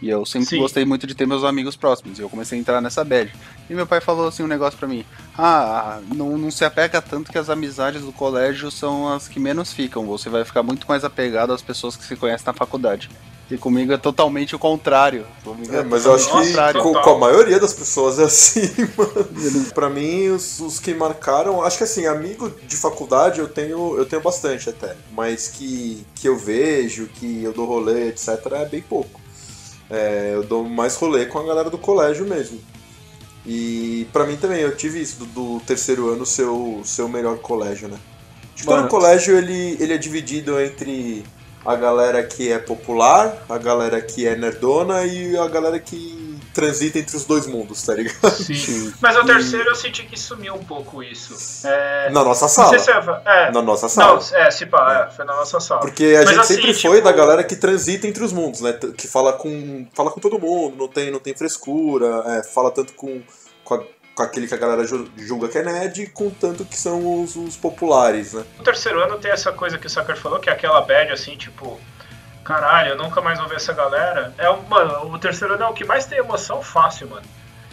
E 0.00 0.08
eu 0.08 0.24
sempre 0.24 0.48
Sim. 0.48 0.58
gostei 0.58 0.84
muito 0.84 1.06
de 1.06 1.14
ter 1.14 1.26
meus 1.26 1.44
amigos 1.44 1.76
próximos. 1.76 2.18
E 2.18 2.22
eu 2.22 2.28
comecei 2.28 2.56
a 2.56 2.60
entrar 2.60 2.80
nessa 2.80 3.04
bad. 3.04 3.32
E 3.68 3.74
meu 3.74 3.86
pai 3.86 4.00
falou 4.00 4.28
assim 4.28 4.42
um 4.42 4.48
negócio 4.48 4.78
pra 4.78 4.88
mim. 4.88 5.04
Ah, 5.36 6.00
não, 6.14 6.38
não 6.38 6.50
se 6.50 6.64
apega 6.64 7.02
tanto 7.02 7.32
que 7.32 7.38
as 7.38 7.50
amizades 7.50 8.02
do 8.02 8.12
colégio 8.12 8.70
são 8.70 9.12
as 9.12 9.28
que 9.28 9.40
menos 9.40 9.72
ficam. 9.72 10.06
Você 10.06 10.28
vai 10.28 10.44
ficar 10.44 10.62
muito 10.62 10.86
mais 10.88 11.04
apegado 11.04 11.52
às 11.52 11.62
pessoas 11.62 11.96
que 11.96 12.04
se 12.04 12.16
conhecem 12.16 12.46
na 12.46 12.52
faculdade. 12.52 13.10
E 13.50 13.56
comigo 13.56 13.92
é 13.92 13.96
totalmente 13.96 14.54
o 14.54 14.58
contrário. 14.58 15.24
Comigo 15.42 15.74
É, 15.74 15.82
mas 15.82 16.04
eu 16.04 16.14
acho 16.14 16.30
que 16.30 16.78
com, 16.82 16.92
com 16.92 17.10
a 17.10 17.18
maioria 17.18 17.58
das 17.58 17.72
pessoas 17.72 18.18
é 18.18 18.24
assim, 18.24 18.70
mano. 18.94 19.64
Pra 19.74 19.88
mim, 19.88 20.28
os, 20.28 20.60
os 20.60 20.78
que 20.78 20.92
marcaram, 20.92 21.62
acho 21.62 21.78
que 21.78 21.84
assim, 21.84 22.06
amigo 22.06 22.52
de 22.66 22.76
faculdade 22.76 23.40
eu 23.40 23.48
tenho, 23.48 23.96
eu 23.96 24.04
tenho 24.04 24.20
bastante 24.20 24.68
até. 24.68 24.94
Mas 25.12 25.48
que, 25.48 26.06
que 26.14 26.28
eu 26.28 26.36
vejo, 26.36 27.06
que 27.06 27.42
eu 27.42 27.52
dou 27.54 27.66
rolê, 27.66 28.08
etc., 28.08 28.28
é 28.52 28.66
bem 28.66 28.82
pouco. 28.82 29.18
É, 29.90 30.32
eu 30.34 30.42
dou 30.42 30.64
mais 30.64 30.96
rolê 30.96 31.26
com 31.26 31.38
a 31.38 31.46
galera 31.46 31.70
do 31.70 31.78
colégio 31.78 32.26
mesmo. 32.26 32.60
E 33.46 34.06
pra 34.12 34.26
mim 34.26 34.36
também, 34.36 34.60
eu 34.60 34.76
tive 34.76 35.00
isso 35.00 35.24
do, 35.24 35.26
do 35.26 35.60
terceiro 35.60 36.08
ano 36.10 36.26
ser 36.26 36.44
o, 36.44 36.82
ser 36.84 37.02
o 37.02 37.08
melhor 37.08 37.38
colégio, 37.38 37.88
né? 37.88 37.98
Acho 38.54 38.64
que 38.64 38.68
todo 38.68 38.88
colégio 38.88 39.38
ele, 39.38 39.76
ele 39.80 39.94
é 39.94 39.98
dividido 39.98 40.60
entre 40.60 41.24
a 41.64 41.74
galera 41.76 42.22
que 42.22 42.50
é 42.50 42.58
popular, 42.58 43.44
a 43.48 43.56
galera 43.56 44.00
que 44.00 44.26
é 44.26 44.36
nerdona 44.36 45.04
e 45.04 45.36
a 45.36 45.46
galera 45.48 45.78
que 45.78 46.27
transita 46.52 46.98
entre 46.98 47.16
os 47.16 47.24
dois 47.24 47.46
mundos, 47.46 47.82
tá 47.82 47.94
ligado? 47.94 48.30
Sim. 48.30 48.92
Mas 49.00 49.14
no 49.16 49.24
terceiro 49.24 49.68
eu 49.70 49.74
senti 49.74 50.04
que 50.04 50.18
sumiu 50.18 50.54
um 50.54 50.64
pouco 50.64 51.02
isso. 51.02 51.34
É, 51.66 52.10
Na 52.10 52.24
nossa 52.24 52.44
não 52.44 52.48
sala. 52.48 52.68
sei 52.70 52.78
se 52.80 52.90
é. 52.90 53.22
é 53.26 53.50
Na 53.50 53.62
nossa 53.62 53.88
sala. 53.88 54.20
não, 54.20 54.38
é, 54.38 54.50
se 54.50 54.66
pá, 54.66 55.08
é, 55.08 55.14
foi 55.14 55.24
na 55.24 55.36
nossa 55.36 55.60
sala. 55.60 55.80
Porque 55.80 56.04
a 56.16 56.20
Mas 56.24 56.28
gente 56.30 56.40
assim, 56.40 56.54
sempre 56.56 56.74
tipo- 56.74 56.88
foi 56.88 57.00
da 57.02 57.12
galera 57.12 57.44
que 57.44 57.56
transita 57.56 58.06
entre 58.06 58.22
os 58.24 58.32
mundos, 58.32 58.60
né? 58.60 58.72
Que 58.96 59.06
fala 59.06 59.32
com, 59.32 59.86
fala 59.94 60.10
com 60.10 60.20
todo 60.20 60.38
mundo, 60.38 60.76
não 60.76 60.88
tem, 60.88 61.10
não 61.10 61.20
tem 61.20 61.34
frescura, 61.34 62.22
é, 62.26 62.42
fala 62.42 62.70
tanto 62.70 62.92
com, 62.94 63.22
com, 63.64 63.74
a- 63.74 63.82
com 64.14 64.22
aquele 64.22 64.46
que 64.48 64.54
a 64.54 64.58
galera 64.58 64.84
ju- 64.86 65.08
julga 65.16 65.48
que 65.48 65.58
é 65.58 65.62
nerd, 65.62 66.06
com 66.08 66.28
tanto 66.30 66.64
que 66.64 66.76
são 66.76 67.22
os, 67.22 67.36
os 67.36 67.56
populares, 67.56 68.32
né? 68.32 68.44
No 68.58 68.64
terceiro 68.64 69.00
ano 69.02 69.18
tem 69.18 69.30
essa 69.30 69.52
coisa 69.52 69.78
que 69.78 69.86
o 69.86 69.90
Sucker 69.90 70.16
falou, 70.16 70.40
que 70.40 70.50
é 70.50 70.52
aquela 70.52 70.80
bad 70.80 71.12
assim, 71.12 71.36
tipo, 71.36 71.78
caralho, 72.48 72.90
eu 72.92 72.96
nunca 72.96 73.20
mais 73.20 73.38
vou 73.38 73.46
ver 73.46 73.56
essa 73.56 73.74
galera. 73.74 74.32
É, 74.38 74.48
o- 74.48 74.62
mano, 74.62 75.12
o 75.12 75.18
terceiro 75.18 75.54
ano 75.54 75.64
é 75.64 75.66
o 75.68 75.74
que 75.74 75.84
mais 75.84 76.06
tem 76.06 76.18
emoção 76.18 76.62
fácil, 76.62 77.08
mano. 77.10 77.26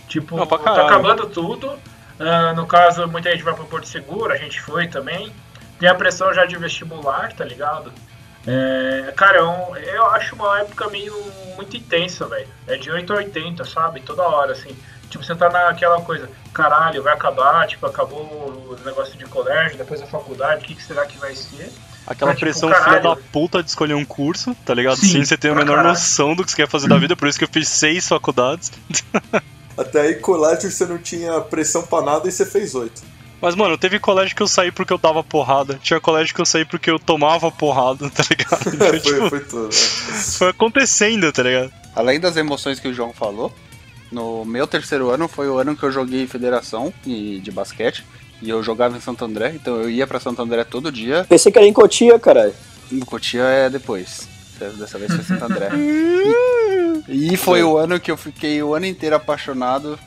Tipo, 0.09 0.35
Não, 0.35 0.45
tá 0.45 0.85
acabando 0.85 1.27
tudo. 1.27 1.79
ah, 2.19 2.53
no 2.53 2.67
caso, 2.67 3.07
muita 3.07 3.31
gente 3.31 3.43
vai 3.43 3.53
pro 3.53 3.65
Porto 3.65 3.87
Seguro, 3.87 4.33
a 4.33 4.37
gente 4.37 4.61
foi 4.61 4.87
também. 4.87 5.33
Tem 5.79 5.87
a 5.89 5.95
pressão 5.95 6.33
já 6.33 6.45
de 6.45 6.57
vestibular, 6.57 7.31
tá 7.33 7.45
ligado? 7.45 7.91
É, 8.45 9.13
cara, 9.15 9.37
é 9.39 9.43
um- 9.43 9.75
eu 9.77 10.05
acho 10.11 10.35
uma 10.35 10.59
época 10.59 10.87
meio 10.89 11.13
muito 11.55 11.75
intensa, 11.77 12.27
velho. 12.27 12.47
É 12.67 12.75
de 12.77 12.91
8 12.91 13.11
a 13.13 13.17
80, 13.17 13.63
sabe? 13.65 14.01
Toda 14.01 14.23
hora, 14.23 14.51
assim. 14.51 14.77
Tipo, 15.09 15.23
você 15.23 15.35
tá 15.35 15.49
naquela 15.49 16.01
coisa, 16.01 16.29
caralho, 16.53 17.01
vai 17.01 17.13
acabar, 17.13 17.65
tipo, 17.67 17.85
acabou 17.85 18.19
o 18.21 18.77
negócio 18.85 19.17
de 19.17 19.25
colégio, 19.25 19.77
depois 19.77 20.01
a 20.01 20.05
faculdade, 20.05 20.63
o 20.63 20.67
que, 20.67 20.75
que 20.75 20.83
será 20.83 21.05
que 21.05 21.17
vai 21.17 21.33
ser? 21.33 21.71
Aquela 22.07 22.31
Mas, 22.31 22.39
tipo, 22.39 22.45
pressão 22.51 22.69
filha 22.69 22.79
caralho. 22.81 23.03
da 23.03 23.15
puta 23.15 23.63
de 23.63 23.69
escolher 23.69 23.95
um 23.95 24.05
curso, 24.05 24.55
tá 24.65 24.73
ligado? 24.73 24.97
Sim, 24.97 25.07
Sem 25.07 25.25
você 25.25 25.37
ter 25.37 25.51
a 25.51 25.55
menor 25.55 25.77
caralho. 25.77 25.89
noção 25.89 26.35
do 26.35 26.43
que 26.43 26.51
você 26.51 26.57
quer 26.57 26.69
fazer 26.69 26.87
da 26.87 26.97
vida, 26.97 27.15
por 27.15 27.27
isso 27.27 27.37
que 27.37 27.43
eu 27.45 27.49
fiz 27.51 27.67
seis 27.67 28.07
faculdades. 28.07 28.71
Até 29.77 30.01
aí, 30.01 30.15
colégio, 30.15 30.69
você 30.71 30.85
não 30.85 30.97
tinha 30.97 31.41
pressão 31.41 31.83
pra 31.83 32.01
nada 32.01 32.27
e 32.27 32.31
você 32.31 32.45
fez 32.45 32.75
oito. 32.75 33.01
Mas, 33.41 33.53
mano, 33.55 33.77
teve 33.77 33.99
colégio 33.99 34.35
que 34.35 34.41
eu 34.41 34.47
saí 34.47 34.71
porque 34.71 34.93
eu 34.93 34.97
dava 34.97 35.21
porrada. 35.23 35.77
Tinha 35.83 35.99
colégio 35.99 36.33
que 36.33 36.39
eu 36.41 36.45
saí 36.45 36.63
porque 36.63 36.89
eu 36.89 36.97
tomava 36.97 37.51
porrada, 37.51 38.09
tá 38.09 38.23
ligado? 38.29 38.69
Então, 38.73 38.87
foi, 38.87 38.99
tipo, 38.99 39.29
foi 39.29 39.39
tudo. 39.41 39.65
né? 39.65 39.71
foi 40.37 40.49
acontecendo, 40.49 41.31
tá 41.31 41.43
ligado? 41.43 41.71
Além 41.95 42.19
das 42.19 42.37
emoções 42.37 42.79
que 42.79 42.87
o 42.87 42.93
João 42.93 43.11
falou, 43.13 43.53
no 44.11 44.45
meu 44.45 44.65
terceiro 44.65 45.09
ano 45.09 45.27
foi 45.27 45.49
o 45.49 45.57
ano 45.57 45.75
que 45.75 45.83
eu 45.83 45.91
joguei 45.91 46.25
federação 46.27 46.93
e 47.05 47.39
de 47.41 47.51
basquete. 47.51 48.05
E 48.41 48.49
eu 48.49 48.61
jogava 48.61 48.95
em 48.97 48.99
Santo 49.01 49.23
André, 49.25 49.53
então 49.55 49.81
eu 49.81 49.89
ia 49.89 50.05
pra 50.05 50.19
Santo 50.19 50.41
André 50.41 50.63
todo 50.63 50.91
dia. 50.91 51.25
Pensei 51.27 51.51
que 51.51 51.57
era 51.57 51.67
em 51.67 51.73
Cotia, 51.73 52.19
caralho. 52.19 52.53
No 52.91 53.05
Cotia 53.05 53.43
é 53.43 53.69
depois. 53.69 54.27
Dessa 54.59 54.97
vez 54.99 55.13
foi 55.13 55.23
Santo 55.23 55.45
André. 55.45 55.69
E, 57.07 57.33
e 57.33 57.37
foi 57.37 57.63
o 57.63 57.77
ano 57.77 57.99
que 57.99 58.11
eu 58.11 58.17
fiquei 58.17 58.61
o 58.61 58.73
ano 58.73 58.85
inteiro 58.85 59.15
apaixonado 59.15 59.97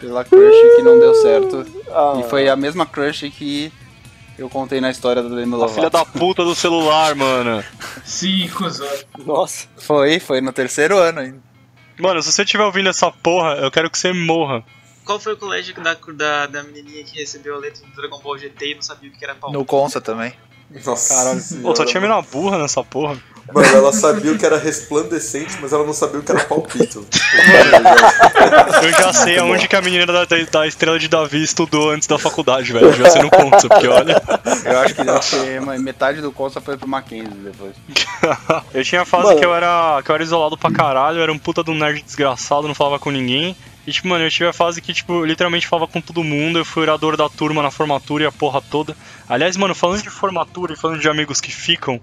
pela 0.00 0.24
crush 0.24 0.76
que 0.76 0.82
não 0.82 0.98
deu 0.98 1.14
certo. 1.14 1.66
Ah, 1.90 2.20
E 2.20 2.28
foi 2.28 2.48
a 2.48 2.56
mesma 2.56 2.86
crush 2.86 3.28
que 3.30 3.72
eu 4.38 4.48
contei 4.48 4.80
na 4.80 4.90
história 4.90 5.22
da 5.22 5.28
Demi 5.28 5.54
A 5.54 5.56
Lovato. 5.56 5.74
filha 5.74 5.90
da 5.90 6.04
puta 6.04 6.44
do 6.44 6.54
celular, 6.54 7.14
mano. 7.16 7.64
Sim, 8.04 8.48
cuzão. 8.56 8.86
Nossa. 9.26 9.66
Foi, 9.76 10.20
foi 10.20 10.40
no 10.40 10.52
terceiro 10.52 10.96
ano 10.98 11.20
ainda. 11.20 11.38
Mano, 11.98 12.22
se 12.22 12.30
você 12.32 12.42
estiver 12.42 12.62
ouvindo 12.62 12.88
essa 12.88 13.10
porra, 13.10 13.54
eu 13.54 13.70
quero 13.72 13.90
que 13.90 13.98
você 13.98 14.12
morra. 14.12 14.62
Qual 15.08 15.18
foi 15.18 15.32
o 15.32 15.38
colégio 15.38 15.74
da, 15.82 15.94
da, 15.94 16.46
da 16.46 16.62
menininha 16.62 17.02
que 17.02 17.18
recebeu 17.18 17.54
a 17.54 17.58
letra 17.58 17.82
do 17.82 17.90
Dragon 17.94 18.18
Ball 18.18 18.36
GT 18.36 18.72
e 18.72 18.74
não 18.74 18.82
sabia 18.82 19.08
o 19.08 19.12
que 19.14 19.24
era 19.24 19.34
pau? 19.34 19.50
No 19.50 19.64
Consa 19.64 20.02
também. 20.02 20.34
Nossa 20.84 21.14
Caralho. 21.14 21.40
Pô, 21.62 21.74
só 21.74 21.86
tinha 21.86 21.98
mina 21.98 22.20
burra 22.20 22.58
nessa 22.58 22.84
porra. 22.84 23.16
Mano, 23.50 23.66
ela 23.74 23.90
sabia 23.90 24.30
o 24.32 24.36
que 24.36 24.44
era 24.44 24.58
resplandecente, 24.58 25.56
mas 25.62 25.72
ela 25.72 25.86
não 25.86 25.94
sabia 25.94 26.20
o 26.20 26.22
que 26.22 26.30
era 26.30 26.44
palpito. 26.44 27.06
Eu 28.84 28.92
já 28.92 29.10
sei 29.14 29.38
aonde 29.38 29.66
que 29.66 29.74
a 29.74 29.80
menina 29.80 30.04
da, 30.04 30.26
da, 30.26 30.66
Estrela 30.66 30.98
de 30.98 31.08
Davi 31.08 31.42
estudou 31.42 31.90
antes 31.90 32.06
da 32.06 32.18
faculdade, 32.18 32.70
velho. 32.70 32.92
Já 32.92 33.08
você 33.08 33.22
não 33.22 33.30
conta, 33.30 33.66
porque 33.66 33.88
olha. 33.88 34.22
Eu 34.62 34.78
acho 34.80 34.94
que 34.94 35.02
deve 35.02 35.24
ser 35.24 35.62
metade 35.78 36.20
do 36.20 36.30
Consa 36.30 36.60
foi 36.60 36.76
pro 36.76 36.86
Mackenzie 36.86 37.32
depois. 37.32 37.74
Eu 38.74 38.84
tinha 38.84 39.00
a 39.00 39.06
fase 39.06 39.28
Mano. 39.28 39.40
que 39.40 39.46
eu 39.46 39.54
era. 39.54 40.02
que 40.04 40.10
eu 40.10 40.14
era 40.14 40.22
isolado 40.22 40.58
pra 40.58 40.70
caralho, 40.70 41.16
eu 41.16 41.22
era 41.22 41.32
um 41.32 41.38
puta 41.38 41.64
de 41.64 41.70
um 41.70 41.74
nerd 41.74 42.02
desgraçado, 42.02 42.68
não 42.68 42.74
falava 42.74 42.98
com 42.98 43.10
ninguém. 43.10 43.56
E 43.88 43.90
tipo, 43.90 44.06
mano, 44.06 44.22
eu 44.22 44.30
tive 44.30 44.46
a 44.46 44.52
fase 44.52 44.82
que, 44.82 44.92
tipo, 44.92 45.24
literalmente 45.24 45.66
falava 45.66 45.90
com 45.90 45.98
todo 45.98 46.22
mundo, 46.22 46.58
eu 46.58 46.64
fui 46.66 46.82
orador 46.82 47.16
da 47.16 47.26
turma 47.26 47.62
na 47.62 47.70
formatura 47.70 48.24
e 48.24 48.26
a 48.26 48.30
porra 48.30 48.60
toda. 48.60 48.94
Aliás, 49.26 49.56
mano, 49.56 49.74
falando 49.74 50.02
de 50.02 50.10
formatura 50.10 50.74
e 50.74 50.76
falando 50.76 51.00
de 51.00 51.08
amigos 51.08 51.40
que 51.40 51.50
ficam, 51.50 51.98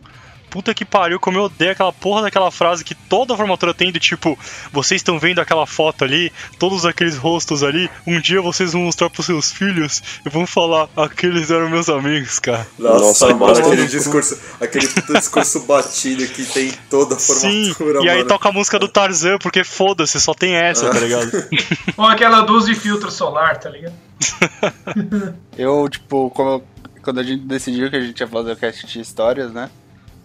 puta 0.56 0.74
que 0.74 0.86
pariu, 0.86 1.20
como 1.20 1.38
eu 1.38 1.44
odeio 1.44 1.74
aquela 1.74 1.92
porra 1.92 2.22
daquela 2.22 2.50
frase 2.50 2.82
que 2.82 2.96
toda 2.96 3.36
formatura 3.36 3.74
tem 3.74 3.92
do 3.92 4.00
tipo, 4.00 4.40
vocês 4.72 5.00
estão 5.00 5.20
vendo 5.20 5.40
aquela 5.42 5.68
foto 5.68 6.06
ali, 6.06 6.32
todos 6.58 6.86
aqueles 6.86 7.18
rostos 7.18 7.62
ali, 7.62 7.90
um 8.08 8.22
dia 8.22 8.42
vocês 8.42 8.72
vão 8.72 8.84
mostrar 8.84 9.10
pros 9.10 9.26
seus 9.26 9.52
filhos 9.52 10.02
e 10.26 10.30
vão 10.30 10.48
falar, 10.48 10.88
aqueles 10.96 11.52
eram 11.52 11.70
meus 11.70 11.90
amigos, 11.90 12.40
cara. 12.40 12.66
Nossa, 12.80 13.28
Nossa, 13.28 13.36
mano, 13.36 13.58
aquele 13.58 13.86
discurso, 13.86 14.40
aquele 14.62 14.88
puta 14.88 15.20
discurso 15.20 15.60
batido 15.66 16.26
que 16.28 16.46
tem 16.46 16.72
toda 16.90 17.16
a 17.16 17.20
Sim, 17.20 17.74
formatura, 17.74 18.06
e 18.06 18.10
aí 18.10 18.18
mano. 18.20 18.30
toca 18.30 18.48
a 18.48 18.52
música 18.54 18.80
do 18.80 18.88
Tarzan, 18.88 19.38
porque 19.40 19.62
foda-se, 19.66 20.22
só 20.22 20.34
tem 20.34 20.56
essa, 20.56 20.90
tá 20.90 21.00
ligado? 21.00 21.30
Ou 21.98 22.06
aquela 22.06 22.40
luz 22.46 22.66
de 22.66 22.76
filtro 22.76 23.12
solar, 23.12 23.60
tá 23.60 23.70
ligado? 23.70 23.94
Eu, 25.58 25.88
tipo, 25.90 26.30
como 26.32 26.50
eu- 26.50 26.64
quando 27.04 27.20
a 27.20 27.24
gente 27.24 27.44
decidiu 27.44 27.90
que 27.90 27.96
a 27.96 28.02
gente 28.02 28.20
ia 28.20 28.28
fazer 28.28 28.54
o 28.54 28.56
cast 28.56 28.88
de 28.88 29.00
histórias, 29.00 29.52
né? 29.52 29.70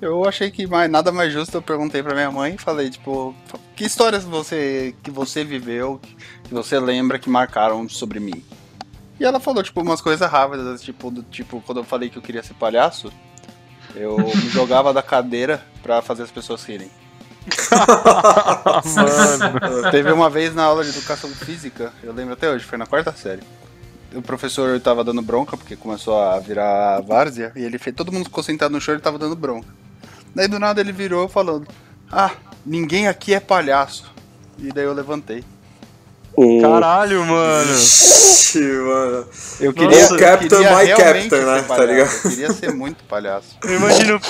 Eu 0.00 0.26
achei 0.26 0.50
que 0.50 0.66
mais, 0.66 0.90
nada 0.90 1.12
mais 1.12 1.30
justo, 1.30 1.56
eu 1.56 1.62
perguntei 1.62 2.02
pra 2.02 2.14
minha 2.14 2.30
mãe 2.30 2.54
e 2.54 2.58
falei, 2.58 2.88
tipo, 2.88 3.34
que 3.76 3.84
histórias 3.84 4.24
você 4.24 4.94
que 5.02 5.10
você 5.10 5.44
viveu, 5.44 6.00
que 6.44 6.54
você 6.54 6.80
lembra 6.80 7.18
que 7.18 7.28
marcaram 7.28 7.86
sobre 7.86 8.18
mim? 8.18 8.42
E 9.18 9.24
ela 9.24 9.38
falou, 9.38 9.62
tipo, 9.62 9.82
umas 9.82 10.00
coisas 10.00 10.30
rápidas, 10.30 10.82
tipo, 10.82 11.10
do 11.10 11.22
tipo, 11.22 11.62
quando 11.66 11.78
eu 11.78 11.84
falei 11.84 12.08
que 12.08 12.16
eu 12.16 12.22
queria 12.22 12.42
ser 12.42 12.54
palhaço, 12.54 13.12
eu 13.94 14.16
me 14.16 14.32
jogava 14.48 14.94
da 14.94 15.02
cadeira 15.02 15.62
pra 15.82 16.00
fazer 16.00 16.22
as 16.22 16.30
pessoas 16.30 16.64
rirem. 16.64 16.90
Teve 19.90 20.12
uma 20.12 20.30
vez 20.30 20.54
na 20.54 20.64
aula 20.64 20.82
de 20.82 20.90
educação 20.90 21.28
física, 21.30 21.92
eu 22.02 22.14
lembro 22.14 22.32
até 22.32 22.50
hoje, 22.50 22.64
foi 22.64 22.78
na 22.78 22.86
quarta 22.86 23.12
série. 23.12 23.42
O 24.14 24.22
professor 24.22 24.80
tava 24.80 25.04
dando 25.04 25.20
bronca, 25.20 25.58
porque 25.58 25.76
começou 25.76 26.18
a 26.18 26.38
virar 26.40 27.02
várzea, 27.02 27.52
e 27.54 27.62
ele 27.62 27.78
fez. 27.78 27.94
Todo 27.94 28.10
mundo 28.10 28.24
ficou 28.24 28.42
sentado 28.42 28.72
no 28.72 28.80
chão 28.80 28.94
e 28.94 28.96
ele 28.96 29.02
tava 29.02 29.18
dando 29.18 29.36
bronca. 29.36 29.68
Daí 30.34 30.48
do 30.48 30.58
nada 30.58 30.80
ele 30.80 30.92
virou 30.92 31.28
falando: 31.28 31.66
Ah, 32.10 32.30
ninguém 32.64 33.08
aqui 33.08 33.34
é 33.34 33.40
palhaço. 33.40 34.10
E 34.58 34.68
daí 34.72 34.84
eu 34.84 34.92
levantei. 34.92 35.42
Hum, 36.36 36.60
Caralho, 36.62 37.24
mano. 37.26 37.74
Ixi, 37.74 38.60
mano. 38.60 39.26
Eu 39.58 39.72
queria- 39.74 40.00
Nossa, 40.00 40.16
Captain, 40.16 40.48
queria 40.48 40.76
my 40.76 40.88
Captain, 40.88 41.28
ser 41.30 41.44
né, 41.46 41.62
tá 41.62 41.84
ligado? 41.84 42.10
Eu 42.24 42.30
queria 42.30 42.52
ser 42.52 42.72
muito 42.74 43.02
palhaço. 43.04 43.56
Eu 43.64 43.76
imagino. 43.76 44.20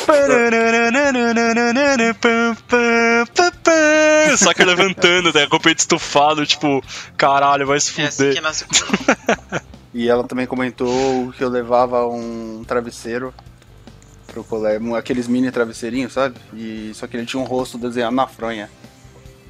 Só 4.39 4.55
que 4.55 4.65
levantando, 4.65 5.33
né? 5.33 5.47
Com 5.47 5.57
o 5.57 5.61
peito 5.61 5.81
estufado, 5.81 6.47
tipo, 6.47 6.83
caralho, 7.17 7.67
vai 7.67 7.81
se 7.81 8.01
É 8.01 8.07
assim 8.07 8.17
que 8.25 8.29
fuder. 8.29 8.43
nasce 8.43 8.65
o 8.65 8.69
E 9.93 10.09
ela 10.09 10.25
também 10.25 10.47
comentou 10.47 11.33
que 11.37 11.43
eu 11.43 11.49
levava 11.49 12.07
um 12.07 12.63
travesseiro 12.67 13.35
pro 14.31 14.45
colégio, 14.45 14.95
aqueles 14.95 15.27
mini 15.29 15.51
travesseirinhos, 15.51 16.13
sabe? 16.13 16.37
E 16.55 16.93
só 16.95 17.07
que 17.07 17.17
ele 17.17 17.27
tinha 17.27 17.43
um 17.43 17.47
rosto 17.47 17.77
desenhado 17.77 18.15
na 18.15 18.27
fronha. 18.27 18.71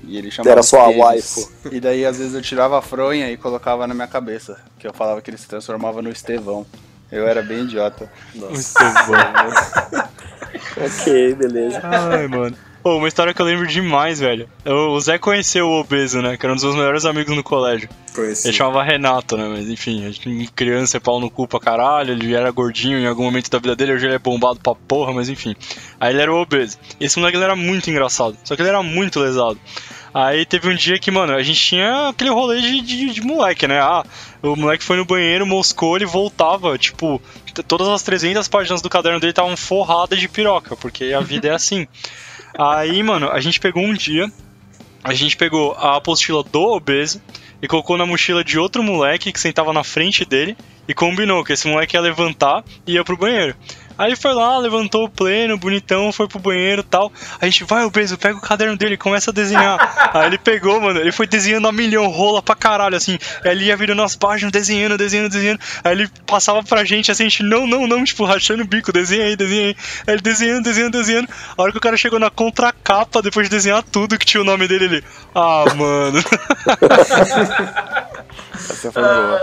E 0.03 0.17
ele 0.17 0.31
chamava 0.31 0.51
Era 0.51 0.63
sua 0.63 0.89
waifu. 0.89 1.51
E 1.71 1.79
daí 1.79 2.05
às 2.07 2.19
vezes 2.19 2.35
eu 2.35 2.43
tirava 2.43 2.79
a 2.79 2.83
fronha 2.83 3.31
e 3.31 3.37
colocava 3.37 3.87
na 3.87 3.95
minha 3.95 4.09
cabeça, 4.09 4.59
que 4.79 4.87
eu 4.87 4.95
falava 4.95 5.21
que 5.21 5.31
ele 5.31 5.39
se 5.39 5.47
transformava 5.47 6.01
no 6.01 6.11
Estevão. 6.11 6.67
Eu 7.13 7.27
era 7.27 7.43
bem 7.43 7.65
idiota. 7.65 8.11
ok, 10.77 11.35
beleza. 11.35 11.81
Ai, 11.83 12.27
mano. 12.29 12.57
Pô, 12.83 12.97
uma 12.97 13.09
história 13.09 13.35
que 13.35 13.43
eu 13.43 13.47
lembro 13.47 13.67
demais, 13.67 14.21
velho. 14.21 14.49
O 14.65 14.99
Zé 15.01 15.19
conheceu 15.19 15.67
o 15.67 15.81
Obeso, 15.81 16.23
né? 16.23 16.39
Que 16.39 16.47
era 16.47 16.53
um 16.53 16.57
dos 16.57 16.65
meus 16.65 16.77
melhores 16.77 17.05
amigos 17.05 17.37
no 17.37 17.43
colégio. 17.43 17.89
Conheci. 18.15 18.49
Ele 18.49 18.57
chamava 18.57 18.83
Renato, 18.83 19.37
né? 19.37 19.47
Mas 19.49 19.69
enfim, 19.69 20.07
a 20.07 20.11
gente, 20.11 20.51
criança 20.53 20.97
é 20.97 21.01
pau 21.01 21.21
no 21.21 21.31
cu 21.31 21.47
pra 21.47 21.61
caralho. 21.61 22.13
Ele 22.13 22.35
era 22.35 22.51
gordinho 22.51 22.99
em 22.99 23.07
algum 23.07 23.25
momento 23.25 23.51
da 23.51 23.59
vida 23.59 23.77
dele, 23.77 23.93
hoje 23.93 24.07
ele 24.07 24.15
é 24.15 24.19
bombado 24.19 24.61
pra 24.61 24.75
porra, 24.75 25.13
mas 25.13 25.29
enfim. 25.29 25.55
Aí 26.01 26.15
ele 26.15 26.23
era 26.23 26.33
o 26.33 26.41
obeso. 26.41 26.79
Esse 26.99 27.19
moleque 27.19 27.37
ele 27.37 27.45
era 27.45 27.55
muito 27.55 27.91
engraçado, 27.91 28.37
só 28.43 28.57
que 28.57 28.63
ele 28.63 28.71
era 28.71 28.83
muito 28.83 29.21
lesado. 29.21 29.61
Aí 30.13 30.45
teve 30.45 30.69
um 30.69 30.75
dia 30.75 30.99
que, 30.99 31.11
mano, 31.11 31.35
a 31.35 31.43
gente 31.43 31.61
tinha 31.61 32.09
aquele 32.09 32.31
rolê 32.31 32.61
de, 32.61 32.81
de, 32.81 33.11
de 33.11 33.21
moleque, 33.21 33.69
né? 33.69 33.79
Ah, 33.79 34.05
o 34.43 34.57
moleque 34.57 34.83
foi 34.83 34.97
no 34.97 35.05
banheiro, 35.05 35.47
moscou, 35.47 35.97
ele 35.97 36.07
voltava, 36.07 36.77
tipo, 36.77 37.23
todas 37.69 37.87
as 37.89 38.03
300 38.03 38.49
páginas 38.49 38.83
do 38.83 38.89
caderno 38.89 39.21
dele 39.21 39.31
estavam 39.31 39.57
forradas 39.57 40.19
de 40.19 40.29
piroca, 40.29 40.75
porque 40.77 41.13
a 41.13 41.21
vida 41.21 41.49
é 41.49 41.53
assim. 41.55 41.87
Aí, 42.59 43.03
mano, 43.03 43.31
a 43.31 43.41
gente 43.41 43.61
pegou 43.61 43.83
um 43.83 43.95
dia, 43.95 44.31
a 45.03 45.15
gente 45.15 45.37
pegou 45.37 45.73
a 45.75 45.97
apostila 45.97 46.43
do 46.43 46.61
obeso 46.61 47.21
e 47.63 47.69
colocou 47.69 47.97
na 47.97 48.07
mochila 48.07 48.43
de 48.43 48.59
outro 48.59 48.83
moleque 48.83 49.33
que 49.33 49.41
sentava 49.41 49.73
na 49.73 49.85
frente 49.85 50.25
dele 50.25 50.57
e 50.89 50.95
combinou 50.95 51.45
que 51.45 51.53
esse 51.53 51.69
moleque 51.69 51.97
ia 51.97 52.01
levantar 52.01 52.65
e 52.87 52.93
ia 52.95 53.05
pro 53.05 53.17
banheiro. 53.17 53.55
Aí 54.01 54.17
foi 54.17 54.33
lá, 54.33 54.57
levantou 54.57 55.05
o 55.05 55.11
pleno, 55.11 55.59
bonitão, 55.59 56.11
foi 56.11 56.27
pro 56.27 56.39
banheiro 56.39 56.81
e 56.81 56.85
tal. 56.85 57.13
A 57.39 57.45
gente 57.45 57.65
vai, 57.65 57.85
obeso, 57.85 58.17
pega 58.17 58.35
o 58.35 58.41
caderno 58.41 58.75
dele, 58.75 58.97
começa 58.97 59.31
a 59.31 59.35
desenhar. 59.35 59.77
Aí 60.17 60.29
ele 60.29 60.39
pegou, 60.39 60.81
mano, 60.81 60.99
ele 60.99 61.13
foi 61.13 61.27
desenhando 61.27 61.69
a 61.69 61.73
milhão, 61.73 62.09
rola 62.09 62.43
pra 62.43 62.55
caralho, 62.55 62.97
assim. 62.97 63.19
Aí 63.45 63.51
ele 63.51 63.67
ia 63.67 63.77
virando 63.77 64.03
as 64.03 64.17
páginas, 64.17 64.53
desenhando, 64.53 64.97
desenhando, 64.97 65.29
desenhando. 65.29 65.61
Aí 65.85 65.93
ele 65.93 66.09
passava 66.27 66.63
pra 66.63 66.83
gente, 66.83 67.11
assim, 67.11 67.25
a 67.25 67.29
gente, 67.29 67.43
não, 67.43 67.67
não, 67.67 67.87
não, 67.87 68.03
tipo, 68.03 68.25
rachando 68.25 68.63
o 68.63 68.67
bico, 68.67 68.91
desenha 68.91 69.27
aí, 69.27 69.37
desenha 69.37 69.67
aí. 69.67 69.77
Aí 70.07 70.15
ele 70.15 70.23
desenhando, 70.23 70.65
desenhando, 70.65 70.93
desenhando. 70.93 71.29
A 71.59 71.63
hora 71.63 71.71
que 71.71 71.77
o 71.77 71.83
cara 71.83 71.99
chegou 71.99 72.19
na 72.19 72.31
contracapa, 72.31 73.21
depois 73.21 73.51
de 73.51 73.55
desenhar 73.55 73.83
tudo 73.83 74.17
que 74.17 74.25
tinha 74.25 74.41
o 74.41 74.47
nome 74.47 74.67
dele, 74.67 74.87
ele, 74.87 75.05
ah, 75.35 75.67
mano. 75.77 76.25
Essa 78.55 78.91
foi 78.91 79.03
boa. 79.03 79.41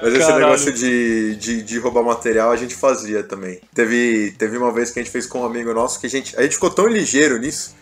Mas 0.00 0.12
esse 0.12 0.20
Caralho. 0.20 0.44
negócio 0.44 0.72
de, 0.72 1.36
de, 1.36 1.62
de 1.62 1.78
roubar 1.78 2.02
material 2.02 2.52
a 2.52 2.56
gente 2.56 2.74
fazia 2.74 3.22
também. 3.22 3.60
Teve, 3.74 3.97
teve 4.38 4.56
uma 4.56 4.72
vez 4.72 4.90
que 4.90 4.98
a 4.98 5.02
gente 5.02 5.12
fez 5.12 5.26
com 5.26 5.40
um 5.40 5.46
amigo 5.46 5.72
nosso 5.72 6.00
que 6.00 6.06
a 6.06 6.10
gente, 6.10 6.36
a 6.36 6.42
gente 6.42 6.54
ficou 6.54 6.70
tão 6.70 6.86
ligeiro 6.86 7.38
nisso 7.38 7.76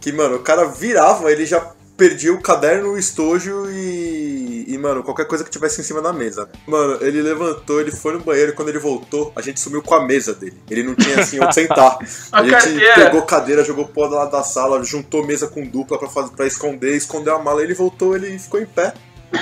que, 0.00 0.12
mano, 0.12 0.36
o 0.36 0.40
cara 0.40 0.64
virava, 0.66 1.30
ele 1.30 1.46
já 1.46 1.60
perdia 1.96 2.32
o 2.32 2.40
caderno, 2.40 2.90
o 2.90 2.98
estojo 2.98 3.70
e, 3.70 4.64
e, 4.66 4.76
mano, 4.76 5.04
qualquer 5.04 5.26
coisa 5.26 5.44
que 5.44 5.50
tivesse 5.50 5.80
em 5.80 5.84
cima 5.84 6.02
da 6.02 6.12
mesa. 6.12 6.48
Mano, 6.66 6.98
ele 7.00 7.22
levantou, 7.22 7.80
ele 7.80 7.92
foi 7.92 8.14
no 8.14 8.20
banheiro 8.20 8.50
e 8.50 8.54
quando 8.54 8.70
ele 8.70 8.80
voltou, 8.80 9.32
a 9.36 9.40
gente 9.40 9.60
sumiu 9.60 9.80
com 9.80 9.94
a 9.94 10.04
mesa 10.04 10.34
dele. 10.34 10.60
Ele 10.68 10.82
não 10.82 10.96
tinha 10.96 11.20
assim 11.20 11.38
onde 11.38 11.54
sentar. 11.54 11.98
A 12.32 12.40
A 12.40 12.44
gente 12.44 12.80
pegou 12.94 13.22
cadeira, 13.22 13.62
jogou 13.62 13.86
pó 13.86 14.08
do 14.08 14.16
lado 14.16 14.32
da 14.32 14.42
sala, 14.42 14.82
juntou 14.82 15.24
mesa 15.24 15.46
com 15.46 15.64
dupla 15.64 15.96
pra, 15.96 16.08
fazer, 16.08 16.32
pra 16.32 16.46
esconder, 16.46 16.96
escondeu 16.96 17.36
a 17.36 17.38
mala. 17.38 17.62
Ele 17.62 17.74
voltou, 17.74 18.16
ele 18.16 18.36
ficou 18.38 18.60
em 18.60 18.66
pé. 18.66 18.92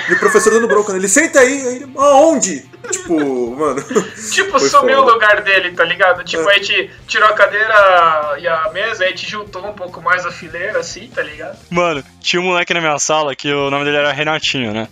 E 0.09 0.12
o 0.12 0.18
professor 0.18 0.52
dando 0.52 0.68
bronca 0.68 0.92
nele, 0.92 1.09
senta 1.09 1.40
aí. 1.40 1.66
Aí 1.66 1.76
ele, 1.76 1.92
aonde? 1.97 2.68
Tipo, 2.90 3.56
mano. 3.56 3.82
Tipo, 4.32 4.59
sumiu 4.59 4.99
foda. 4.99 5.11
o 5.11 5.14
lugar 5.14 5.42
dele, 5.42 5.73
tá 5.73 5.85
ligado? 5.85 6.25
Tipo, 6.25 6.49
É. 6.49 6.54
a 6.54 6.56
gente 6.59 6.90
tirou 7.06 7.28
a 7.28 7.32
cadeira 7.32 8.37
e 8.38 8.47
a 8.47 8.70
mesa, 8.73 9.04
aí 9.04 9.12
a 9.12 9.16
gente 9.16 9.28
juntou 9.30 9.66
um 9.66 9.73
pouco 9.73 10.00
mais 10.00 10.25
a 10.25 10.30
fileira, 10.30 10.78
assim, 10.78 11.09
tá 11.09 11.23
ligado? 11.23 11.59
Mano, 11.70 12.02
tinha 12.20 12.40
um 12.40 12.44
moleque 12.47 12.73
na 12.75 12.80
minha 12.80 12.99
sala 12.99 13.35
que 13.35 13.52
o 13.52 13.70
nome 13.70 13.85
dele 13.85 13.97
era 13.99 14.12
Renatinho, 14.12 14.73
né? 14.73 14.88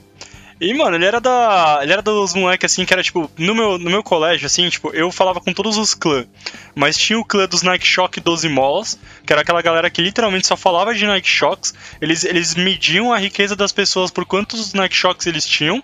E, 0.60 0.74
mano, 0.74 0.96
ele 0.96 1.04
era 1.04 1.20
da. 1.20 1.80
Ele 1.82 1.92
era 1.92 2.02
dos 2.02 2.34
moleques 2.34 2.72
assim 2.72 2.84
que 2.84 2.92
era 2.92 3.02
tipo. 3.02 3.30
No 3.38 3.54
meu, 3.54 3.78
no 3.78 3.90
meu 3.90 4.02
colégio, 4.02 4.46
assim, 4.46 4.68
tipo, 4.68 4.90
eu 4.90 5.10
falava 5.12 5.40
com 5.40 5.52
todos 5.52 5.76
os 5.76 5.94
clãs. 5.94 6.26
Mas 6.74 6.96
tinha 6.96 7.18
o 7.18 7.24
clã 7.24 7.46
dos 7.46 7.62
Nike 7.62 7.86
Shock 7.86 8.20
12 8.20 8.48
molas, 8.48 8.98
que 9.24 9.32
era 9.32 9.42
aquela 9.42 9.62
galera 9.62 9.88
que 9.88 10.02
literalmente 10.02 10.46
só 10.46 10.56
falava 10.56 10.94
de 10.94 11.06
Nike 11.06 11.28
Shocks. 11.28 11.74
Eles, 12.00 12.24
eles 12.24 12.54
mediam 12.54 13.12
a 13.12 13.18
riqueza 13.18 13.54
das 13.54 13.72
pessoas 13.72 14.10
por 14.10 14.24
quantos 14.24 14.72
Nike 14.72 14.96
Shocks 14.96 15.26
eles 15.26 15.46
tinham. 15.46 15.82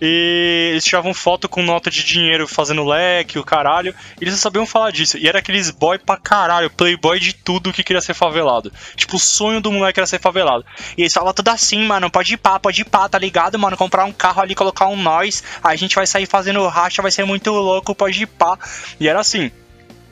E 0.00 0.70
eles 0.72 0.84
tiravam 0.84 1.14
foto 1.14 1.48
com 1.48 1.62
nota 1.62 1.90
de 1.90 2.04
dinheiro 2.04 2.46
fazendo 2.46 2.84
leque, 2.84 3.38
o 3.38 3.44
caralho. 3.44 3.94
E 4.20 4.24
eles 4.24 4.34
só 4.34 4.40
sabiam 4.40 4.66
falar 4.66 4.90
disso. 4.90 5.18
E 5.18 5.28
era 5.28 5.38
aqueles 5.38 5.70
boy 5.70 5.98
pra 5.98 6.16
caralho, 6.16 6.70
playboy 6.70 7.18
de 7.18 7.32
tudo 7.32 7.72
que 7.72 7.82
queria 7.82 8.00
ser 8.00 8.14
favelado. 8.14 8.72
Tipo, 8.96 9.16
o 9.16 9.20
sonho 9.20 9.60
do 9.60 9.72
moleque 9.72 10.00
era 10.00 10.06
ser 10.06 10.20
favelado. 10.20 10.64
E 10.96 11.02
eles 11.02 11.12
falavam 11.12 11.34
tudo 11.34 11.48
assim, 11.48 11.84
mano, 11.84 12.10
pode 12.10 12.34
ir 12.34 12.36
pá, 12.36 12.58
pode 12.58 12.82
ir 12.82 12.84
pá, 12.84 13.08
tá 13.08 13.18
ligado, 13.18 13.58
mano? 13.58 13.76
Comprar 13.76 14.04
um 14.04 14.12
carro 14.12 14.42
ali, 14.42 14.54
colocar 14.54 14.86
um 14.86 14.96
nós, 14.96 15.42
a 15.62 15.74
gente 15.76 15.94
vai 15.94 16.06
sair 16.06 16.26
fazendo 16.26 16.66
racha, 16.66 17.02
vai 17.02 17.10
ser 17.10 17.24
muito 17.24 17.50
louco, 17.50 17.94
pode 17.94 18.22
ir 18.22 18.26
pá. 18.26 18.58
E 18.98 19.08
era 19.08 19.20
assim. 19.20 19.50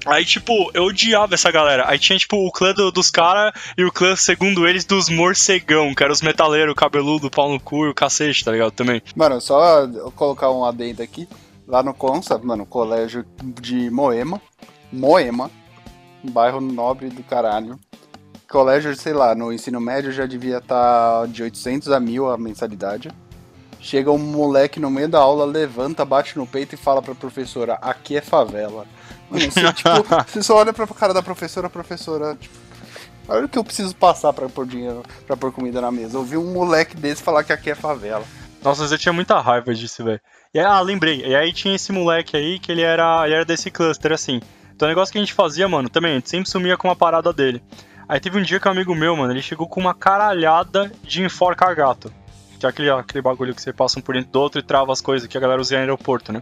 Aí, 0.07 0.25
tipo, 0.25 0.71
eu 0.75 0.85
odiava 0.85 1.35
essa 1.35 1.51
galera. 1.51 1.85
Aí 1.89 1.99
tinha, 1.99 2.19
tipo, 2.19 2.37
o 2.37 2.51
clã 2.51 2.73
do- 2.75 2.91
dos 2.91 3.11
caras 3.11 3.53
e 3.79 3.85
o 3.85 3.93
clã, 3.93 4.17
segundo 4.17 4.67
eles, 4.67 4.85
dos 4.85 5.09
morcegão, 5.09 5.95
que 5.95 6.03
eram 6.03 6.13
os 6.13 6.23
metaleiros, 6.23 6.75
cabeludo, 6.75 7.31
pau 7.31 7.49
no 7.51 7.61
cu 7.61 7.87
e 7.87 7.89
o 7.91 7.95
cacete, 7.95 8.45
tá 8.45 8.51
ligado? 8.53 8.73
Também. 8.73 9.01
Mano, 9.15 9.41
só 9.41 9.87
colocar 10.17 10.51
um 10.51 10.65
adendo 10.65 11.03
aqui. 11.03 11.29
Lá 11.69 11.83
no 11.83 11.95
Consa, 11.95 12.37
mano, 12.39 12.67
colégio 12.67 13.25
de 13.61 13.89
Moema. 13.91 14.41
Moema. 14.93 15.51
Bairro 16.25 16.61
nobre 16.61 17.09
do 17.09 17.23
caralho. 17.23 17.79
Colégio, 18.51 18.95
sei 18.97 19.13
lá, 19.13 19.35
no 19.35 19.53
ensino 19.53 19.81
médio 19.81 20.13
já 20.13 20.27
devia 20.27 20.59
estar 20.59 21.27
de 21.29 21.43
800 21.43 21.91
a 21.91 21.99
1000 21.99 22.29
a 22.31 22.37
mensalidade. 22.37 23.09
Chega 23.81 24.11
um 24.13 24.19
moleque 24.19 24.79
no 24.79 24.91
meio 24.91 25.09
da 25.09 25.19
aula, 25.19 25.45
levanta, 25.45 26.05
bate 26.05 26.37
no 26.37 26.47
peito 26.47 26.75
e 26.75 26.79
fala 26.79 27.01
pra 27.03 27.15
professora: 27.15 27.75
aqui 27.81 28.17
é 28.17 28.21
favela. 28.21 28.87
Você, 29.33 29.73
tipo, 29.73 29.91
você 30.27 30.43
só 30.43 30.57
olha 30.57 30.73
pra 30.73 30.87
cara 30.87 31.15
da 31.15 31.23
professora, 31.23 31.67
a 31.67 31.71
professora, 31.71 32.37
tipo, 32.37 32.55
olha 33.29 33.47
o 33.47 33.49
que 33.49 33.59
eu 33.59 33.65
preciso 33.65 33.95
passar 33.97 34.33
pra 34.33 34.49
pôr 34.49 34.67
dinheiro, 34.67 35.03
pra 35.27 35.37
pôr 35.37 35.53
comida 35.53 35.81
na 35.81 35.91
mesa. 35.91 36.19
Ouvir 36.19 36.37
um 36.37 36.53
moleque 36.53 36.97
desse 36.97 37.23
falar 37.23 37.45
que 37.45 37.53
aqui 37.53 37.71
é 37.71 37.75
favela. 37.75 38.25
Nossa, 38.63 38.83
mas 38.83 38.93
eu 38.93 38.99
tinha 38.99 39.13
muita 39.13 39.41
raiva 39.41 39.75
disso, 39.75 40.05
velho. 40.05 40.21
Ah, 40.65 40.81
lembrei. 40.81 41.25
E 41.27 41.35
aí 41.35 41.53
tinha 41.53 41.75
esse 41.75 41.91
moleque 41.91 42.37
aí 42.37 42.59
que 42.59 42.71
ele 42.71 42.83
era, 42.83 43.25
ele 43.25 43.35
era 43.35 43.45
desse 43.45 43.71
cluster, 43.71 44.13
assim. 44.13 44.41
Então 44.75 44.87
o 44.87 44.91
negócio 44.91 45.13
que 45.13 45.19
a 45.19 45.21
gente 45.21 45.33
fazia, 45.33 45.69
mano, 45.69 45.89
também, 45.89 46.13
a 46.13 46.15
gente 46.17 46.31
sempre 46.31 46.49
sumia 46.49 46.77
com 46.77 46.89
uma 46.89 46.97
parada 46.97 47.33
dele. 47.33 47.63
Aí 48.09 48.21
teve 48.21 48.39
um 48.39 48.43
dia 48.43 48.61
que 48.61 48.69
um 48.69 48.71
amigo 48.71 48.95
meu, 48.95 49.17
mano, 49.17 49.33
ele 49.33 49.43
chegou 49.43 49.67
com 49.67 49.81
uma 49.81 49.95
caralhada 49.95 50.93
de 51.03 51.23
enforca 51.23 51.73
gato. 51.73 52.13
Que 52.59 52.67
é 52.67 52.69
aquele, 52.69 52.91
aquele 52.91 53.23
bagulho 53.23 53.55
que 53.55 53.63
você 53.63 53.73
passa 53.73 53.99
um 53.99 54.03
por 54.03 54.15
dentro 54.15 54.31
do 54.31 54.41
outro 54.41 54.61
e 54.61 54.63
trava 54.63 54.93
as 54.93 55.01
coisas 55.01 55.27
que 55.27 55.37
a 55.37 55.41
galera 55.41 55.61
usa 55.61 55.75
em 55.75 55.79
aeroporto, 55.79 56.33
né? 56.33 56.41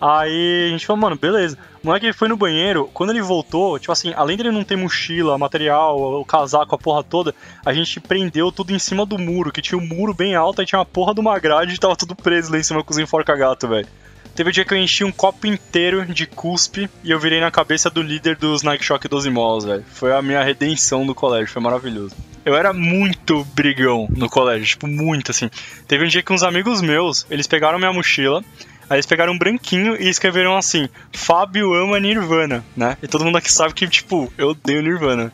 Aí 0.00 0.66
a 0.68 0.70
gente 0.70 0.86
falou, 0.86 1.00
mano, 1.00 1.16
beleza. 1.16 1.56
O 1.82 1.86
moleque 1.86 2.12
foi 2.12 2.28
no 2.28 2.36
banheiro, 2.36 2.90
quando 2.92 3.10
ele 3.10 3.22
voltou, 3.22 3.78
tipo 3.78 3.92
assim, 3.92 4.12
além 4.16 4.36
dele 4.36 4.50
não 4.50 4.64
ter 4.64 4.76
mochila, 4.76 5.38
material, 5.38 6.20
o 6.20 6.24
casaco, 6.24 6.74
a 6.74 6.78
porra 6.78 7.04
toda, 7.04 7.34
a 7.64 7.72
gente 7.72 8.00
prendeu 8.00 8.50
tudo 8.50 8.72
em 8.72 8.78
cima 8.78 9.06
do 9.06 9.18
muro, 9.18 9.52
que 9.52 9.62
tinha 9.62 9.78
um 9.78 9.86
muro 9.86 10.12
bem 10.12 10.34
alto, 10.34 10.60
aí 10.60 10.66
tinha 10.66 10.78
uma 10.78 10.84
porra 10.84 11.14
de 11.14 11.20
uma 11.20 11.38
grade 11.38 11.74
e 11.74 11.78
tava 11.78 11.96
tudo 11.96 12.14
preso 12.14 12.50
lá 12.50 12.58
em 12.58 12.62
cima 12.62 12.82
com 12.82 12.90
os 12.90 12.98
enforca-gato, 12.98 13.68
velho. 13.68 13.86
Teve 14.34 14.50
um 14.50 14.52
dia 14.52 14.66
que 14.66 14.74
eu 14.74 14.78
enchi 14.78 15.02
um 15.02 15.10
copo 15.10 15.46
inteiro 15.46 16.04
de 16.04 16.26
cuspe 16.26 16.90
e 17.02 17.10
eu 17.10 17.18
virei 17.18 17.40
na 17.40 17.50
cabeça 17.50 17.88
do 17.88 18.02
líder 18.02 18.36
dos 18.36 18.62
Nike 18.62 18.84
Shock 18.84 19.08
12 19.08 19.30
Malls, 19.30 19.64
velho. 19.64 19.84
Foi 19.88 20.12
a 20.12 20.20
minha 20.20 20.42
redenção 20.42 21.06
do 21.06 21.14
colégio, 21.14 21.48
foi 21.48 21.62
maravilhoso. 21.62 22.14
Eu 22.44 22.54
era 22.54 22.70
muito 22.74 23.46
brigão 23.54 24.06
no 24.14 24.28
colégio, 24.28 24.66
tipo, 24.66 24.86
muito 24.86 25.30
assim. 25.30 25.48
Teve 25.88 26.04
um 26.04 26.08
dia 26.08 26.22
que 26.22 26.34
uns 26.34 26.42
amigos 26.42 26.82
meus, 26.82 27.26
eles 27.30 27.46
pegaram 27.46 27.78
minha 27.78 27.92
mochila, 27.94 28.44
Aí 28.88 28.96
eles 28.96 29.06
pegaram 29.06 29.32
um 29.32 29.38
branquinho 29.38 30.00
e 30.00 30.08
escreveram 30.08 30.56
assim: 30.56 30.88
Fábio 31.12 31.74
ama 31.74 31.98
Nirvana, 31.98 32.64
né? 32.76 32.96
E 33.02 33.08
todo 33.08 33.24
mundo 33.24 33.38
aqui 33.38 33.52
sabe 33.52 33.74
que, 33.74 33.86
tipo, 33.88 34.32
eu 34.38 34.50
odeio 34.50 34.82
Nirvana. 34.82 35.32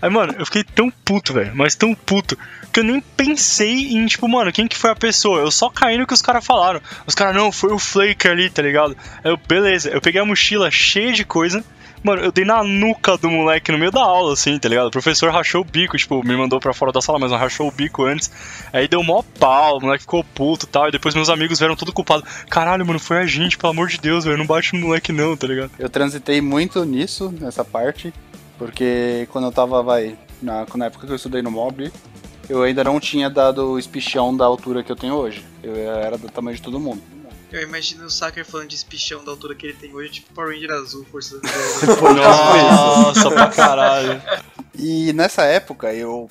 Aí, 0.00 0.10
mano, 0.10 0.34
eu 0.38 0.44
fiquei 0.44 0.62
tão 0.62 0.90
puto, 0.90 1.32
velho, 1.32 1.52
mas 1.54 1.74
tão 1.74 1.94
puto, 1.94 2.36
que 2.70 2.80
eu 2.80 2.84
nem 2.84 3.00
pensei 3.00 3.94
em, 3.94 4.04
tipo, 4.04 4.28
mano, 4.28 4.52
quem 4.52 4.68
que 4.68 4.76
foi 4.76 4.90
a 4.90 4.94
pessoa? 4.94 5.40
Eu 5.40 5.50
só 5.50 5.70
caí 5.70 5.96
no 5.96 6.06
que 6.06 6.12
os 6.12 6.20
caras 6.20 6.44
falaram. 6.44 6.78
Os 7.06 7.14
caras, 7.14 7.34
não, 7.34 7.50
foi 7.50 7.72
o 7.72 7.78
Flake 7.78 8.28
ali, 8.28 8.50
tá 8.50 8.60
ligado? 8.60 8.94
Aí 9.24 9.30
eu, 9.30 9.38
beleza, 9.38 9.88
eu 9.88 10.02
peguei 10.02 10.20
a 10.20 10.24
mochila 10.24 10.70
cheia 10.70 11.10
de 11.10 11.24
coisa. 11.24 11.64
Mano, 12.04 12.20
eu 12.20 12.30
dei 12.30 12.44
na 12.44 12.62
nuca 12.62 13.16
do 13.16 13.30
moleque 13.30 13.72
no 13.72 13.78
meio 13.78 13.90
da 13.90 14.02
aula, 14.02 14.34
assim, 14.34 14.58
tá 14.58 14.68
ligado? 14.68 14.88
O 14.88 14.90
professor 14.90 15.32
rachou 15.32 15.62
o 15.62 15.64
bico, 15.64 15.96
tipo, 15.96 16.22
me 16.22 16.36
mandou 16.36 16.60
pra 16.60 16.74
fora 16.74 16.92
da 16.92 17.00
sala, 17.00 17.18
mas 17.18 17.30
não 17.30 17.38
rachou 17.38 17.66
o 17.66 17.72
bico 17.72 18.04
antes. 18.04 18.30
Aí 18.74 18.86
deu 18.86 19.02
mó 19.02 19.22
pau, 19.40 19.78
o 19.78 19.80
moleque 19.80 20.02
ficou 20.02 20.22
puto 20.22 20.66
e 20.66 20.68
tal. 20.68 20.86
E 20.86 20.92
depois 20.92 21.14
meus 21.14 21.30
amigos 21.30 21.58
vieram 21.58 21.74
tudo 21.74 21.94
culpados. 21.94 22.28
Caralho, 22.50 22.84
mano, 22.84 23.00
foi 23.00 23.16
a 23.20 23.26
gente, 23.26 23.56
pelo 23.56 23.70
amor 23.70 23.88
de 23.88 23.96
Deus, 23.96 24.26
velho. 24.26 24.36
Não 24.36 24.44
bate 24.44 24.74
no 24.74 24.86
moleque, 24.86 25.12
não, 25.12 25.34
tá 25.34 25.46
ligado? 25.46 25.70
Eu 25.78 25.88
transitei 25.88 26.42
muito 26.42 26.84
nisso, 26.84 27.32
nessa 27.40 27.64
parte, 27.64 28.12
porque 28.58 29.26
quando 29.32 29.46
eu 29.46 29.52
tava, 29.52 29.82
vai, 29.82 30.14
na, 30.42 30.66
na 30.74 30.84
época 30.84 31.06
que 31.06 31.12
eu 31.12 31.16
estudei 31.16 31.40
no 31.40 31.50
Mob, 31.50 31.90
eu 32.50 32.62
ainda 32.62 32.84
não 32.84 33.00
tinha 33.00 33.30
dado 33.30 33.70
o 33.70 33.78
espichão 33.78 34.36
da 34.36 34.44
altura 34.44 34.82
que 34.82 34.92
eu 34.92 34.96
tenho 34.96 35.14
hoje. 35.14 35.42
Eu 35.62 35.74
era 35.74 36.18
do 36.18 36.28
tamanho 36.28 36.54
de 36.54 36.62
todo 36.62 36.78
mundo. 36.78 37.13
Eu 37.54 37.62
imagino 37.62 38.04
o 38.06 38.10
Saker 38.10 38.44
falando 38.44 38.68
de 38.68 38.74
espichão 38.74 39.24
da 39.24 39.30
altura 39.30 39.54
que 39.54 39.66
ele 39.66 39.74
tem 39.74 39.94
hoje, 39.94 40.10
tipo 40.10 40.32
Power 40.34 40.52
Ranger 40.52 40.70
azul, 40.72 41.06
força 41.10 41.36
do 41.38 41.42
Nossa, 42.12 43.30
pra 43.30 43.48
caralho. 43.48 44.20
E 44.76 45.12
nessa 45.12 45.44
época, 45.44 45.92
eu. 45.94 46.28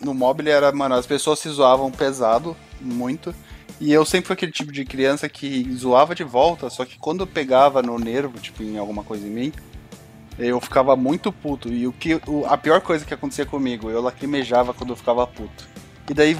No 0.00 0.12
Mobile 0.12 0.50
era, 0.50 0.70
mano, 0.72 0.94
as 0.96 1.06
pessoas 1.06 1.38
se 1.38 1.48
zoavam 1.48 1.90
pesado, 1.90 2.56
muito. 2.80 3.34
E 3.80 3.92
eu 3.92 4.04
sempre 4.04 4.26
fui 4.26 4.34
aquele 4.34 4.52
tipo 4.52 4.72
de 4.72 4.84
criança 4.84 5.28
que 5.28 5.70
zoava 5.74 6.14
de 6.14 6.24
volta, 6.24 6.68
só 6.68 6.84
que 6.84 6.98
quando 6.98 7.20
eu 7.20 7.26
pegava 7.26 7.80
no 7.80 7.98
nervo, 7.98 8.38
tipo, 8.38 8.62
em 8.62 8.76
alguma 8.76 9.02
coisa 9.04 9.26
em 9.26 9.30
mim, 9.30 9.52
eu 10.38 10.60
ficava 10.60 10.96
muito 10.96 11.30
puto. 11.32 11.72
E 11.72 11.86
o 11.86 11.92
que 11.92 12.20
o- 12.26 12.44
a 12.46 12.56
pior 12.58 12.80
coisa 12.80 13.04
que 13.04 13.14
acontecia 13.14 13.46
comigo, 13.46 13.88
eu 13.88 14.02
lacrimejava 14.02 14.74
quando 14.74 14.90
eu 14.90 14.96
ficava 14.96 15.26
puto. 15.26 15.64
E 16.08 16.14
daí, 16.14 16.36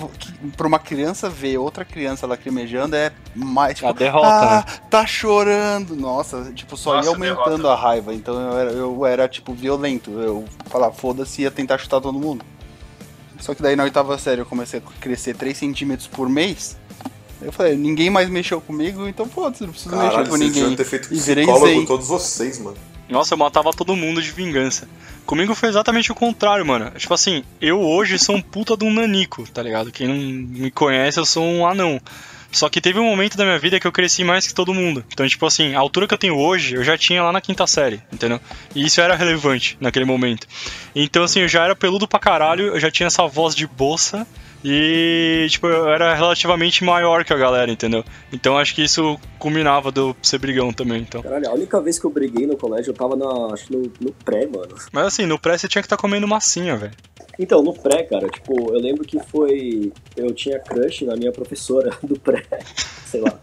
pra 0.56 0.66
uma 0.66 0.78
criança 0.78 1.28
ver 1.28 1.58
outra 1.58 1.84
criança 1.84 2.24
lacrimejando 2.26 2.94
é 2.94 3.10
mais. 3.34 3.74
Tipo, 3.76 3.88
A 3.88 3.92
derrota, 3.92 4.28
ah, 4.28 4.64
né? 4.66 4.78
tá 4.88 5.04
chorando. 5.04 5.96
Nossa, 5.96 6.52
tipo, 6.54 6.76
só 6.76 6.94
Nossa, 6.94 7.08
ia 7.08 7.14
aumentando 7.14 7.62
derrota. 7.62 7.68
a 7.72 7.74
raiva. 7.74 8.14
Então 8.14 8.40
eu 8.40 8.58
era, 8.58 8.70
eu 8.70 9.06
era, 9.06 9.28
tipo, 9.28 9.52
violento. 9.52 10.10
Eu 10.12 10.44
falava, 10.66 10.94
foda-se, 10.94 11.42
ia 11.42 11.50
tentar 11.50 11.78
chutar 11.78 12.00
todo 12.00 12.18
mundo. 12.18 12.44
Só 13.40 13.54
que 13.54 13.62
daí 13.62 13.74
na 13.76 13.82
oitava 13.82 14.16
série 14.18 14.40
eu 14.40 14.46
comecei 14.46 14.80
a 14.80 15.00
crescer 15.00 15.36
3 15.36 15.56
centímetros 15.56 16.06
por 16.08 16.28
mês. 16.28 16.76
Eu 17.42 17.52
falei, 17.52 17.76
ninguém 17.76 18.08
mais 18.08 18.30
mexeu 18.30 18.60
comigo, 18.62 19.06
então 19.06 19.26
foda-se, 19.26 19.62
não 19.64 19.70
preciso 19.70 19.90
Caralho, 19.90 20.16
mexer 20.18 20.30
com 20.30 20.36
ninguém. 20.36 20.74
ter 20.76 20.84
feito 20.84 21.12
E 21.12 21.18
virei 21.18 21.44
zen. 21.44 21.84
todos 21.84 22.08
vocês, 22.08 22.58
mano. 22.58 22.76
Nossa, 23.08 23.34
eu 23.34 23.38
matava 23.38 23.72
todo 23.72 23.96
mundo 23.96 24.20
de 24.20 24.30
vingança. 24.30 24.88
Comigo 25.24 25.54
foi 25.54 25.68
exatamente 25.68 26.12
o 26.12 26.14
contrário, 26.14 26.64
mano. 26.64 26.90
Tipo 26.96 27.14
assim, 27.14 27.42
eu 27.60 27.80
hoje 27.80 28.18
sou 28.18 28.36
um 28.36 28.42
puta 28.42 28.76
de 28.76 28.84
um 28.84 28.92
nanico, 28.92 29.48
tá 29.50 29.62
ligado? 29.62 29.90
Quem 29.90 30.08
não 30.08 30.14
me 30.14 30.70
conhece, 30.70 31.18
eu 31.18 31.26
sou 31.26 31.44
um 31.44 31.66
anão. 31.66 32.00
Só 32.50 32.68
que 32.68 32.80
teve 32.80 32.98
um 32.98 33.04
momento 33.04 33.36
da 33.36 33.44
minha 33.44 33.58
vida 33.58 33.78
que 33.78 33.86
eu 33.86 33.92
cresci 33.92 34.24
mais 34.24 34.46
que 34.46 34.54
todo 34.54 34.72
mundo. 34.72 35.04
Então, 35.12 35.26
tipo 35.26 35.44
assim, 35.44 35.74
a 35.74 35.80
altura 35.80 36.06
que 36.06 36.14
eu 36.14 36.18
tenho 36.18 36.36
hoje, 36.36 36.74
eu 36.74 36.84
já 36.84 36.96
tinha 36.96 37.22
lá 37.22 37.32
na 37.32 37.40
quinta 37.40 37.66
série, 37.66 38.00
entendeu? 38.12 38.40
E 38.74 38.86
isso 38.86 39.00
era 39.00 39.14
relevante 39.14 39.76
naquele 39.80 40.04
momento. 40.04 40.46
Então, 40.94 41.24
assim, 41.24 41.40
eu 41.40 41.48
já 41.48 41.64
era 41.64 41.76
peludo 41.76 42.08
pra 42.08 42.18
caralho, 42.18 42.68
eu 42.68 42.80
já 42.80 42.90
tinha 42.90 43.08
essa 43.08 43.26
voz 43.26 43.54
de 43.54 43.66
boça. 43.66 44.26
E, 44.64 45.46
tipo, 45.48 45.66
eu 45.66 45.88
era 45.88 46.14
relativamente 46.14 46.82
maior 46.82 47.24
que 47.24 47.32
a 47.32 47.36
galera, 47.36 47.70
entendeu? 47.70 48.04
Então 48.32 48.58
acho 48.58 48.74
que 48.74 48.82
isso 48.82 49.18
culminava 49.38 49.92
eu 49.94 50.16
ser 50.22 50.38
brigão 50.38 50.72
também, 50.72 51.02
então. 51.02 51.22
Caralho, 51.22 51.48
a 51.48 51.54
única 51.54 51.80
vez 51.80 51.98
que 51.98 52.04
eu 52.04 52.10
briguei 52.10 52.46
no 52.46 52.56
colégio, 52.56 52.90
eu 52.90 52.94
tava 52.94 53.16
na, 53.16 53.54
acho 53.54 53.72
no, 53.72 53.82
no 54.00 54.12
pré, 54.24 54.46
mano. 54.46 54.74
Mas 54.92 55.06
assim, 55.06 55.26
no 55.26 55.38
pré 55.38 55.56
você 55.56 55.68
tinha 55.68 55.82
que 55.82 55.86
estar 55.86 55.96
comendo 55.96 56.26
massinha, 56.26 56.76
velho. 56.76 56.94
Então, 57.38 57.62
no 57.62 57.72
pré, 57.72 58.02
cara, 58.02 58.28
tipo, 58.28 58.72
eu 58.72 58.80
lembro 58.80 59.04
que 59.04 59.18
foi. 59.20 59.92
Eu 60.16 60.32
tinha 60.32 60.58
crush 60.58 61.04
na 61.04 61.16
minha 61.16 61.32
professora 61.32 61.96
do 62.02 62.18
pré, 62.18 62.44
sei 63.04 63.20
lá. 63.20 63.38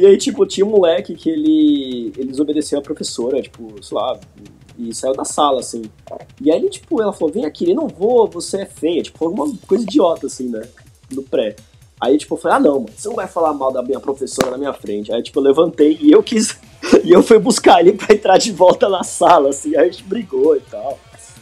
E 0.00 0.06
aí, 0.06 0.16
tipo, 0.16 0.46
tinha 0.46 0.64
um 0.64 0.70
moleque 0.70 1.14
que 1.14 1.28
ele. 1.28 2.12
Ele 2.16 2.30
desobedeceu 2.30 2.78
a 2.78 2.82
professora, 2.82 3.42
tipo, 3.42 3.82
sei 3.82 3.96
lá, 3.96 4.18
e 4.78 4.94
saiu 4.94 5.12
da 5.12 5.24
sala, 5.24 5.60
assim. 5.60 5.82
E 6.40 6.50
aí 6.50 6.58
ele, 6.58 6.70
tipo, 6.70 7.02
ela 7.02 7.12
falou, 7.12 7.34
vem 7.34 7.44
aqui, 7.44 7.68
eu 7.68 7.74
não 7.74 7.88
vou, 7.88 8.28
você 8.28 8.62
é 8.62 8.66
feia, 8.66 9.02
tipo, 9.02 9.24
alguma 9.24 9.52
coisa 9.66 9.82
idiota, 9.82 10.26
assim, 10.26 10.48
né? 10.48 10.62
No 11.10 11.22
pré. 11.22 11.56
Aí, 12.00 12.16
tipo, 12.16 12.34
eu 12.34 12.38
falei, 12.38 12.56
ah 12.56 12.60
não, 12.60 12.74
mano, 12.80 12.92
você 12.96 13.08
não 13.08 13.16
vai 13.16 13.26
falar 13.26 13.52
mal 13.52 13.72
da 13.72 13.82
minha 13.82 13.98
professora 13.98 14.52
na 14.52 14.58
minha 14.58 14.72
frente. 14.72 15.12
Aí, 15.12 15.20
tipo, 15.20 15.40
eu 15.40 15.42
levantei 15.42 15.98
e 16.00 16.12
eu 16.12 16.22
quis. 16.22 16.56
e 17.02 17.10
eu 17.10 17.22
fui 17.22 17.38
buscar 17.38 17.80
ele 17.80 17.92
pra 17.92 18.14
entrar 18.14 18.38
de 18.38 18.52
volta 18.52 18.88
na 18.88 19.02
sala, 19.02 19.48
assim, 19.48 19.76
aí 19.76 19.88
a 19.88 19.90
gente 19.90 20.04
brigou 20.04 20.56
e 20.56 20.60
tal. 20.60 20.98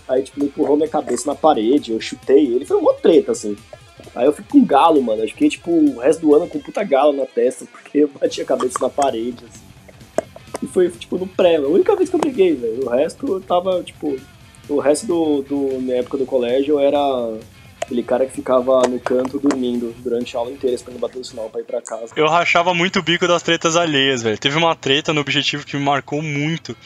Aí, 0.08 0.22
tipo, 0.22 0.38
ele 0.38 0.46
empurrou 0.46 0.76
minha 0.76 0.88
cabeça 0.88 1.26
na 1.26 1.34
parede, 1.34 1.92
eu 1.92 2.00
chutei 2.00 2.46
ele, 2.46 2.64
foi 2.64 2.78
uma 2.78 2.94
treta, 2.94 3.32
assim. 3.32 3.56
Aí 4.14 4.24
eu 4.24 4.32
fico 4.32 4.48
com 4.48 4.64
galo, 4.64 5.02
mano. 5.02 5.22
Eu 5.22 5.28
fiquei, 5.28 5.50
tipo, 5.50 5.70
o 5.70 5.98
resto 5.98 6.20
do 6.20 6.34
ano 6.34 6.48
com 6.48 6.58
puta 6.58 6.82
galo 6.82 7.12
na 7.12 7.26
testa, 7.26 7.66
porque 7.70 7.98
eu 7.98 8.08
bati 8.08 8.40
a 8.40 8.44
cabeça 8.46 8.78
na 8.80 8.88
parede, 8.88 9.44
assim. 9.44 9.65
E 10.66 10.68
foi, 10.68 10.90
tipo, 10.90 11.16
no 11.16 11.28
pré, 11.28 11.56
a 11.56 11.60
única 11.60 11.94
vez 11.94 12.10
que 12.10 12.16
eu 12.16 12.20
briguei, 12.20 12.54
velho. 12.54 12.84
O 12.84 12.90
resto 12.90 13.34
eu 13.34 13.40
tava, 13.40 13.82
tipo. 13.84 14.16
O 14.68 14.80
resto 14.80 15.06
do, 15.06 15.42
do 15.42 15.80
minha 15.80 15.98
época 15.98 16.18
do 16.18 16.26
colégio 16.26 16.74
eu 16.74 16.80
era 16.80 16.98
aquele 17.80 18.02
cara 18.02 18.26
que 18.26 18.32
ficava 18.32 18.82
no 18.88 18.98
canto 18.98 19.38
dormindo 19.38 19.94
durante 19.98 20.36
a 20.36 20.40
aula 20.40 20.50
inteira, 20.50 20.74
esperando 20.74 20.98
bater 20.98 21.20
o 21.20 21.24
sinal 21.24 21.48
pra 21.48 21.60
ir 21.60 21.64
pra 21.64 21.80
casa. 21.80 22.12
Eu 22.16 22.26
rachava 22.26 22.74
muito 22.74 22.98
o 22.98 23.02
bico 23.02 23.28
das 23.28 23.42
tretas 23.42 23.76
alheias, 23.76 24.22
velho. 24.22 24.36
Teve 24.36 24.58
uma 24.58 24.74
treta 24.74 25.12
no 25.12 25.20
objetivo 25.20 25.64
que 25.64 25.76
me 25.76 25.84
marcou 25.84 26.20
muito. 26.20 26.76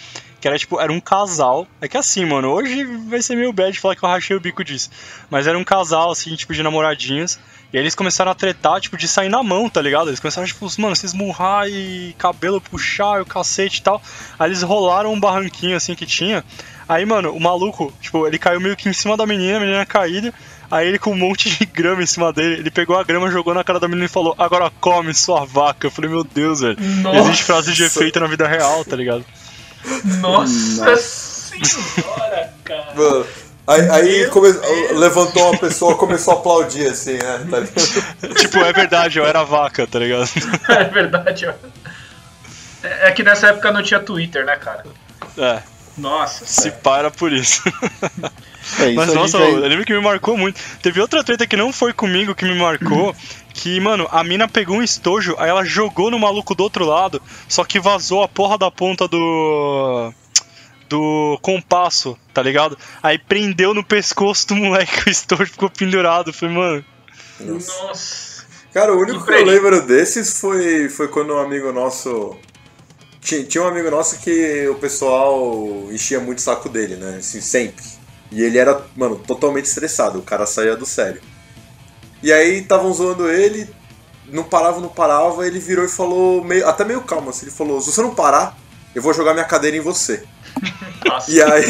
Que 0.40 0.48
era 0.48 0.58
tipo, 0.58 0.80
era 0.80 0.92
um 0.92 1.00
casal. 1.00 1.66
É 1.80 1.88
que 1.88 1.96
assim, 1.96 2.24
mano, 2.24 2.48
hoje 2.48 2.84
vai 2.84 3.20
ser 3.20 3.36
meio 3.36 3.52
bad 3.52 3.78
falar 3.78 3.94
que 3.94 4.04
eu 4.04 4.08
rachei 4.08 4.36
o 4.36 4.40
bico 4.40 4.64
disso. 4.64 4.90
Mas 5.28 5.46
era 5.46 5.58
um 5.58 5.64
casal, 5.64 6.10
assim, 6.10 6.34
tipo, 6.34 6.54
de 6.54 6.62
namoradinhos. 6.62 7.38
E 7.72 7.76
aí 7.76 7.84
eles 7.84 7.94
começaram 7.94 8.32
a 8.32 8.34
tretar, 8.34 8.80
tipo, 8.80 8.96
de 8.96 9.06
sair 9.06 9.28
na 9.28 9.42
mão, 9.42 9.68
tá 9.68 9.80
ligado? 9.80 10.08
Eles 10.08 10.18
começaram, 10.18 10.46
tipo, 10.46 10.66
mano, 10.78 10.96
se 10.96 11.06
esmurrar 11.06 11.68
e 11.68 12.14
cabelo 12.18 12.60
puxar 12.60 13.18
e 13.18 13.22
o 13.22 13.26
cacete 13.26 13.78
e 13.78 13.82
tal. 13.82 14.02
Aí 14.38 14.48
eles 14.48 14.62
rolaram 14.62 15.12
um 15.12 15.20
barranquinho, 15.20 15.76
assim, 15.76 15.94
que 15.94 16.06
tinha. 16.06 16.44
Aí, 16.88 17.04
mano, 17.04 17.32
o 17.32 17.38
maluco, 17.38 17.92
tipo, 18.00 18.26
ele 18.26 18.38
caiu 18.38 18.60
meio 18.60 18.76
que 18.76 18.88
em 18.88 18.92
cima 18.92 19.16
da 19.16 19.24
menina, 19.24 19.58
a 19.58 19.60
menina 19.60 19.86
caída. 19.86 20.34
Aí 20.68 20.88
ele 20.88 20.98
com 20.98 21.12
um 21.12 21.16
monte 21.16 21.50
de 21.50 21.64
grama 21.72 22.02
em 22.02 22.06
cima 22.06 22.32
dele, 22.32 22.54
ele 22.54 22.70
pegou 22.70 22.96
a 22.96 23.04
grama, 23.04 23.30
jogou 23.30 23.54
na 23.54 23.62
cara 23.62 23.78
da 23.78 23.86
menina 23.86 24.06
e 24.06 24.08
falou, 24.08 24.34
agora 24.38 24.70
come 24.80 25.14
sua 25.14 25.44
vaca. 25.44 25.86
Eu 25.86 25.90
falei, 25.90 26.10
meu 26.10 26.24
Deus, 26.24 26.60
velho. 26.60 26.76
Existe 27.20 27.44
frase 27.44 27.72
de 27.72 27.84
efeito 27.84 28.18
na 28.18 28.26
vida 28.26 28.48
real, 28.48 28.84
tá 28.84 28.96
ligado? 28.96 29.24
Nossa, 30.20 30.84
Nossa. 30.84 30.96
senhora, 31.56 32.52
cara. 32.64 32.94
Mano, 32.94 33.26
aí, 33.66 33.90
aí 33.90 34.26
come- 34.28 34.52
levantou 34.98 35.50
uma 35.50 35.58
pessoa 35.58 35.96
começou 35.96 36.34
a 36.34 36.36
aplaudir 36.36 36.86
assim, 36.86 37.14
né? 37.14 37.46
Tá 37.50 38.28
tipo, 38.34 38.58
é 38.58 38.72
verdade, 38.72 39.18
eu 39.18 39.26
era 39.26 39.42
vaca, 39.44 39.86
tá 39.86 39.98
ligado? 39.98 40.28
É 40.68 40.84
verdade, 40.84 41.46
ó. 41.46 41.52
É 42.82 43.08
é 43.08 43.12
que 43.12 43.22
nessa 43.22 43.48
época 43.48 43.70
não 43.72 43.82
tinha 43.82 44.00
Twitter, 44.00 44.44
né, 44.44 44.56
cara? 44.56 44.84
É, 45.36 45.60
Nossa. 45.98 46.44
se 46.46 46.70
para 46.70 47.10
por 47.10 47.32
isso. 47.32 47.62
É 48.78 48.86
isso, 48.88 48.94
Mas 48.94 49.14
nossa, 49.14 49.38
gente 49.38 49.48
eu 49.54 49.60
vai- 49.60 49.68
lembro 49.68 49.84
que 49.86 49.92
me 49.92 50.00
marcou 50.00 50.36
muito. 50.36 50.60
Teve 50.82 51.00
outra 51.00 51.22
treta 51.24 51.46
que 51.46 51.56
não 51.56 51.72
foi 51.72 51.92
comigo 51.92 52.34
que 52.34 52.44
me 52.44 52.54
marcou. 52.54 53.14
Que, 53.60 53.78
mano, 53.78 54.08
a 54.10 54.24
mina 54.24 54.48
pegou 54.48 54.78
um 54.78 54.82
estojo, 54.82 55.36
aí 55.38 55.50
ela 55.50 55.62
jogou 55.66 56.10
no 56.10 56.18
maluco 56.18 56.54
do 56.54 56.62
outro 56.62 56.82
lado, 56.86 57.20
só 57.46 57.62
que 57.62 57.78
vazou 57.78 58.22
a 58.22 58.28
porra 58.28 58.56
da 58.56 58.70
ponta 58.70 59.06
do. 59.06 60.14
do 60.88 61.38
compasso, 61.42 62.16
tá 62.32 62.42
ligado? 62.42 62.78
Aí 63.02 63.18
prendeu 63.18 63.74
no 63.74 63.84
pescoço 63.84 64.48
do 64.48 64.56
moleque 64.56 65.06
o 65.06 65.10
estojo 65.10 65.44
ficou 65.44 65.68
pendurado. 65.68 66.32
Falei, 66.32 66.54
mano. 66.54 66.84
Nossa. 67.38 67.82
Nossa. 67.82 68.46
Cara, 68.72 68.94
o 68.94 68.98
único 68.98 69.26
que 69.26 69.30
eu 69.30 69.44
lembro 69.44 69.82
desses 69.82 70.40
foi, 70.40 70.88
foi 70.88 71.08
quando 71.08 71.34
um 71.34 71.38
amigo 71.38 71.70
nosso. 71.70 72.38
Tinha, 73.20 73.44
tinha 73.44 73.62
um 73.62 73.68
amigo 73.68 73.90
nosso 73.90 74.20
que 74.20 74.66
o 74.68 74.76
pessoal 74.76 75.86
enchia 75.92 76.18
muito 76.18 76.38
o 76.38 76.40
saco 76.42 76.70
dele, 76.70 76.96
né? 76.96 77.16
Assim, 77.18 77.42
sempre. 77.42 77.84
E 78.32 78.42
ele 78.42 78.56
era, 78.56 78.86
mano, 78.96 79.16
totalmente 79.16 79.66
estressado, 79.66 80.18
o 80.18 80.22
cara 80.22 80.46
saía 80.46 80.74
do 80.74 80.86
sério. 80.86 81.20
E 82.22 82.32
aí 82.32 82.58
estavam 82.58 82.92
zoando 82.92 83.28
ele, 83.28 83.68
não 84.26 84.44
parava, 84.44 84.80
não 84.80 84.88
parava, 84.88 85.46
ele 85.46 85.58
virou 85.58 85.84
e 85.84 85.88
falou, 85.88 86.44
meio, 86.44 86.68
até 86.68 86.84
meio 86.84 87.00
calmo, 87.02 87.30
assim, 87.30 87.46
ele 87.46 87.54
falou, 87.54 87.80
se 87.80 87.92
você 87.92 88.02
não 88.02 88.14
parar, 88.14 88.56
eu 88.94 89.02
vou 89.02 89.14
jogar 89.14 89.32
minha 89.32 89.44
cadeira 89.44 89.76
em 89.76 89.80
você. 89.80 90.24
Nossa. 91.04 91.30
E 91.30 91.40
aí. 91.42 91.64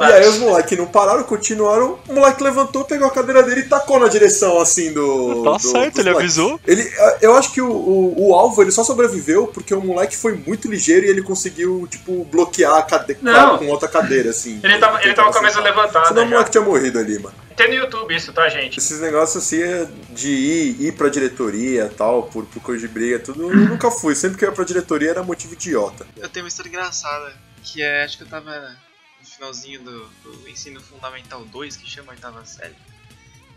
E 0.00 0.12
aí 0.12 0.28
os 0.28 0.38
moleques 0.38 0.76
não 0.76 0.86
pararam, 0.86 1.22
continuaram. 1.22 1.98
O 2.08 2.14
moleque 2.14 2.42
levantou, 2.42 2.84
pegou 2.84 3.06
a 3.06 3.10
cadeira 3.10 3.42
dele 3.42 3.60
e 3.60 3.68
tacou 3.68 3.98
na 4.00 4.08
direção 4.08 4.60
assim 4.60 4.92
do. 4.92 5.42
Tá 5.44 5.52
do- 5.52 5.58
certo, 5.60 6.00
ele 6.00 6.10
moleques. 6.10 6.38
avisou. 6.38 6.60
Ele, 6.66 6.92
eu 7.20 7.34
acho 7.36 7.52
que 7.52 7.60
o, 7.60 7.70
o, 7.70 8.28
o 8.30 8.34
alvo 8.34 8.60
ele 8.62 8.72
só 8.72 8.82
sobreviveu 8.82 9.46
porque 9.46 9.72
o 9.74 9.80
moleque 9.80 10.16
foi 10.16 10.34
muito 10.46 10.68
ligeiro 10.68 11.06
e 11.06 11.10
ele 11.10 11.22
conseguiu, 11.22 11.86
tipo, 11.88 12.24
bloquear 12.24 12.74
a 12.74 12.82
cadeira 12.82 13.20
Não. 13.22 13.58
com 13.58 13.68
outra 13.68 13.88
cadeira, 13.88 14.30
assim. 14.30 14.60
Ele 14.62 14.78
tava, 14.78 15.02
ele 15.02 15.14
tava 15.14 15.32
com 15.32 15.38
a 15.38 15.42
mesa 15.42 15.60
levantada. 15.60 16.08
Senão 16.08 16.22
o 16.22 16.24
já. 16.24 16.30
moleque 16.32 16.50
tinha 16.50 16.64
morrido 16.64 16.98
ali, 16.98 17.18
mano. 17.20 17.34
Tem 17.56 17.68
no 17.68 17.74
YouTube 17.74 18.16
isso, 18.16 18.32
tá, 18.32 18.48
gente? 18.48 18.78
Esses 18.80 19.00
negócios 19.00 19.44
assim 19.44 19.62
é 19.62 19.86
de 20.10 20.28
ir, 20.28 20.86
ir 20.88 20.92
pra 20.92 21.08
diretoria 21.08 21.88
tal, 21.96 22.24
por, 22.24 22.44
por 22.46 22.60
coisa 22.60 22.80
de 22.80 22.92
briga, 22.92 23.20
tudo, 23.20 23.48
eu 23.48 23.56
nunca 23.56 23.92
fui. 23.92 24.16
Sempre 24.16 24.36
que 24.38 24.44
eu 24.44 24.48
ia 24.48 24.54
pra 24.54 24.64
diretoria 24.64 25.10
era 25.10 25.22
motivo 25.22 25.52
idiota. 25.52 26.04
Eu 26.16 26.28
tenho 26.28 26.44
uma 26.44 26.48
história 26.48 26.68
engraçada, 26.68 27.32
que 27.64 27.82
é, 27.82 28.04
acho 28.04 28.16
que 28.18 28.22
eu 28.22 28.28
tava 28.28 28.76
no 29.20 29.26
finalzinho 29.26 29.82
do, 29.82 30.06
do 30.22 30.48
ensino 30.48 30.80
fundamental 30.80 31.44
2, 31.46 31.76
que 31.76 31.88
chama 31.88 32.12
oitava 32.12 32.44
série. 32.44 32.76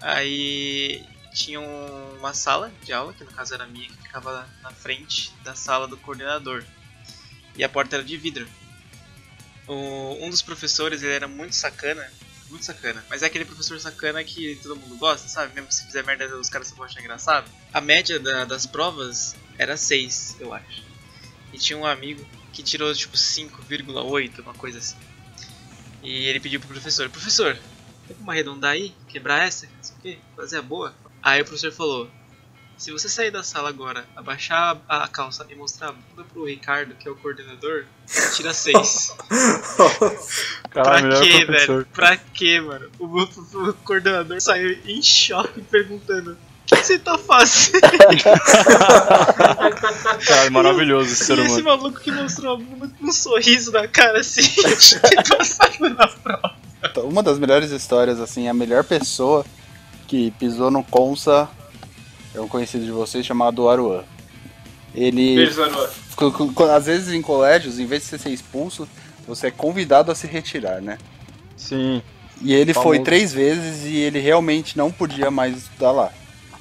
Aí 0.01 1.05
tinha 1.33 1.59
um- 1.59 2.17
uma 2.17 2.33
sala 2.33 2.71
de 2.83 2.93
aula, 2.93 3.13
que 3.13 3.23
no 3.23 3.31
caso 3.31 3.53
era 3.53 3.65
minha, 3.67 3.87
que 3.87 3.97
ficava 4.03 4.47
na 4.61 4.71
frente 4.71 5.31
da 5.43 5.53
sala 5.55 5.87
do 5.87 5.97
coordenador. 5.97 6.63
E 7.55 7.63
a 7.63 7.69
porta 7.69 7.95
era 7.97 8.03
de 8.03 8.17
vidro. 8.17 8.47
O- 9.67 10.17
um 10.25 10.29
dos 10.29 10.41
professores, 10.41 11.03
ele 11.03 11.13
era 11.13 11.27
muito 11.27 11.53
sacana, 11.55 12.09
muito 12.49 12.63
sacana. 12.63 13.03
Mas 13.09 13.21
é 13.23 13.25
aquele 13.25 13.43
professor 13.45 13.79
sacana 13.79 14.23
que 14.23 14.55
todo 14.63 14.75
mundo 14.75 14.95
gosta, 14.97 15.27
sabe? 15.27 15.53
Mesmo 15.53 15.71
se 15.71 15.85
fizer 15.85 16.03
merda, 16.03 16.37
os 16.37 16.49
caras 16.49 16.69
só 16.69 16.83
achar 16.83 17.01
engraçado. 17.01 17.49
A 17.73 17.81
média 17.81 18.19
da- 18.19 18.45
das 18.45 18.65
provas 18.65 19.35
era 19.57 19.75
6, 19.75 20.37
eu 20.39 20.53
acho. 20.53 20.83
E 21.51 21.57
tinha 21.57 21.77
um 21.77 21.85
amigo 21.85 22.25
que 22.57 22.63
tirou 22.63 22.91
tipo 22.93 23.15
5,8, 23.15 24.39
uma 24.39 24.53
coisa 24.55 24.79
assim. 24.79 24.95
E 26.01 26.25
ele 26.25 26.39
pediu 26.39 26.59
pro 26.59 26.69
professor: 26.69 27.07
Professor, 27.09 27.55
tem 28.07 28.15
como 28.17 28.31
arredondar 28.31 28.71
aí? 28.71 28.93
Quebrar 29.07 29.45
essa? 29.47 29.67
Não 29.67 29.83
sei 29.83 29.95
o 29.95 30.01
que, 30.01 30.19
fazer 30.35 30.57
a 30.57 30.61
boa? 30.63 30.93
Aí 31.21 31.39
o 31.41 31.45
professor 31.45 31.71
falou: 31.71 32.09
Se 32.77 32.91
você 32.91 33.07
sair 33.07 33.29
da 33.29 33.43
sala 33.43 33.69
agora, 33.69 34.05
abaixar 34.15 34.81
a 34.89 35.07
calça 35.07 35.45
e 35.49 35.55
mostrar 35.55 35.89
a 35.89 35.91
bunda 35.91 36.23
pro 36.33 36.45
Ricardo, 36.45 36.95
que 36.95 37.07
é 37.07 37.11
o 37.11 37.15
coordenador, 37.15 37.85
tira 38.35 38.51
6. 38.53 39.15
Caralho, 40.71 41.09
pra 41.09 41.19
quê, 41.21 41.45
professor. 41.45 41.75
velho? 41.75 41.87
Pra 41.93 42.17
quê, 42.17 42.59
mano? 42.61 42.89
O, 42.99 43.05
o- 43.05 43.69
o 43.69 43.73
coordenador 43.75 44.39
saiu 44.41 44.71
em 44.85 45.01
choque 45.01 45.61
perguntando: 45.61 46.37
que 46.67 46.83
você 46.83 46.99
tá 46.99 47.17
fazendo? 47.17 47.81
Cara, 50.25 50.49
maravilhoso 50.51 51.11
esse 51.11 51.25
ser 51.25 51.37
E 51.39 51.41
esse 51.41 51.61
humano. 51.61 51.77
maluco 51.83 51.99
que 51.99 52.11
mostrou 52.11 52.53
a 52.55 52.57
bunda 52.57 52.89
com 52.99 53.07
um 53.07 53.11
sorriso 53.11 53.71
na 53.71 53.87
cara 53.87 54.19
assim, 54.19 54.41
passando 55.37 55.89
na 55.95 56.07
prova. 56.07 56.55
Então, 56.83 57.03
Uma 57.07 57.23
das 57.23 57.39
melhores 57.39 57.71
histórias, 57.71 58.19
assim, 58.19 58.47
a 58.47 58.53
melhor 58.53 58.83
pessoa 58.83 59.45
que 60.07 60.31
pisou 60.31 60.69
no 60.71 60.83
Consa 60.83 61.47
é 62.35 62.39
um 62.41 62.47
conhecido 62.47 62.85
de 62.85 62.91
vocês 62.91 63.25
chamado 63.25 63.67
Aruan. 63.69 64.03
Ele, 64.93 65.35
Beijo, 65.35 65.61
co- 66.15 66.63
às 66.65 66.85
vezes 66.85 67.13
em 67.13 67.21
colégios, 67.21 67.79
em 67.79 67.85
vez 67.85 68.03
de 68.03 68.09
você 68.09 68.17
ser 68.17 68.29
expulso, 68.29 68.87
você 69.27 69.47
é 69.47 69.51
convidado 69.51 70.11
a 70.11 70.15
se 70.15 70.25
retirar, 70.27 70.81
né? 70.81 70.97
Sim. 71.55 72.01
E 72.41 72.53
ele 72.53 72.73
Famoso. 72.73 72.89
foi 72.95 72.99
três 73.03 73.33
vezes 73.33 73.83
e 73.85 73.95
ele 73.97 74.19
realmente 74.19 74.77
não 74.77 74.91
podia 74.91 75.29
mais 75.31 75.57
estudar 75.57 75.91
lá. 75.91 76.11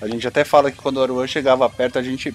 A 0.01 0.07
gente 0.09 0.27
até 0.27 0.45
fala 0.45 0.71
que 0.71 0.79
quando 0.79 0.99
o 0.99 1.03
Aruan 1.03 1.27
chegava 1.27 1.69
perto, 1.69 1.99
a 1.99 2.03
gente, 2.03 2.35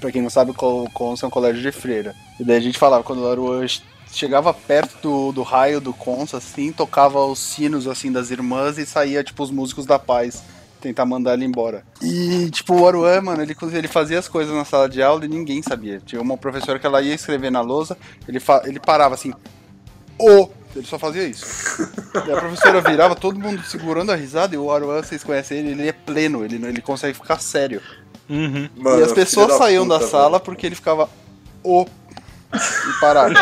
pra 0.00 0.10
quem 0.10 0.22
não 0.22 0.30
sabe, 0.30 0.52
o 0.52 0.90
Consa 0.92 1.26
é 1.26 1.28
um 1.28 1.30
colégio 1.30 1.62
de 1.62 1.72
freira. 1.72 2.14
E 2.38 2.44
daí 2.44 2.56
a 2.56 2.60
gente 2.60 2.78
falava, 2.78 3.04
quando 3.04 3.22
o 3.22 3.30
Aruan 3.30 3.66
chegava 4.12 4.52
perto 4.52 4.98
do, 5.02 5.32
do 5.32 5.42
raio 5.42 5.80
do 5.80 5.92
Consa, 5.92 6.38
assim, 6.38 6.72
tocava 6.72 7.24
os 7.24 7.38
sinos, 7.38 7.86
assim, 7.86 8.10
das 8.10 8.30
irmãs 8.30 8.78
e 8.78 8.86
saía, 8.86 9.22
tipo, 9.22 9.42
os 9.42 9.50
músicos 9.50 9.86
da 9.86 9.98
paz 9.98 10.42
tentar 10.80 11.04
mandar 11.04 11.34
ele 11.34 11.44
embora. 11.44 11.82
E, 12.00 12.50
tipo, 12.50 12.74
o 12.74 12.86
Aruan, 12.86 13.20
mano, 13.20 13.42
ele, 13.42 13.54
ele 13.72 13.88
fazia 13.88 14.18
as 14.18 14.28
coisas 14.28 14.54
na 14.54 14.64
sala 14.64 14.88
de 14.88 15.02
aula 15.02 15.24
e 15.24 15.28
ninguém 15.28 15.62
sabia. 15.62 16.00
Tinha 16.04 16.20
uma 16.22 16.36
professora 16.36 16.78
que 16.78 16.86
ela 16.86 17.02
ia 17.02 17.14
escrever 17.14 17.50
na 17.50 17.60
lousa, 17.60 17.96
ele, 18.26 18.40
ele 18.64 18.80
parava 18.80 19.14
assim, 19.14 19.32
o. 20.18 20.48
Ele 20.76 20.86
só 20.86 20.98
fazia 20.98 21.24
isso. 21.26 21.44
E 22.26 22.30
a 22.32 22.36
professora 22.36 22.80
virava, 22.80 23.14
todo 23.16 23.38
mundo 23.38 23.62
segurando 23.64 24.12
a 24.12 24.14
risada, 24.16 24.54
e 24.54 24.58
o 24.58 24.70
Aruan, 24.70 25.02
vocês 25.02 25.24
conhecem 25.24 25.58
ele, 25.58 25.70
ele 25.70 25.88
é 25.88 25.92
pleno, 25.92 26.44
ele, 26.44 26.58
não- 26.58 26.68
ele 26.68 26.80
consegue 26.80 27.14
ficar 27.18 27.40
sério. 27.40 27.80
Uhum. 28.28 28.68
Mano, 28.76 29.00
e 29.00 29.02
as 29.02 29.12
pessoas 29.12 29.46
filho 29.46 29.58
da 29.58 29.64
saíam 29.64 29.86
puta, 29.88 29.98
da 29.98 30.06
sala 30.06 30.38
porque 30.38 30.66
ele 30.66 30.74
ficava 30.74 31.08
o. 31.64 31.86
E 32.54 33.00
parava. 33.00 33.34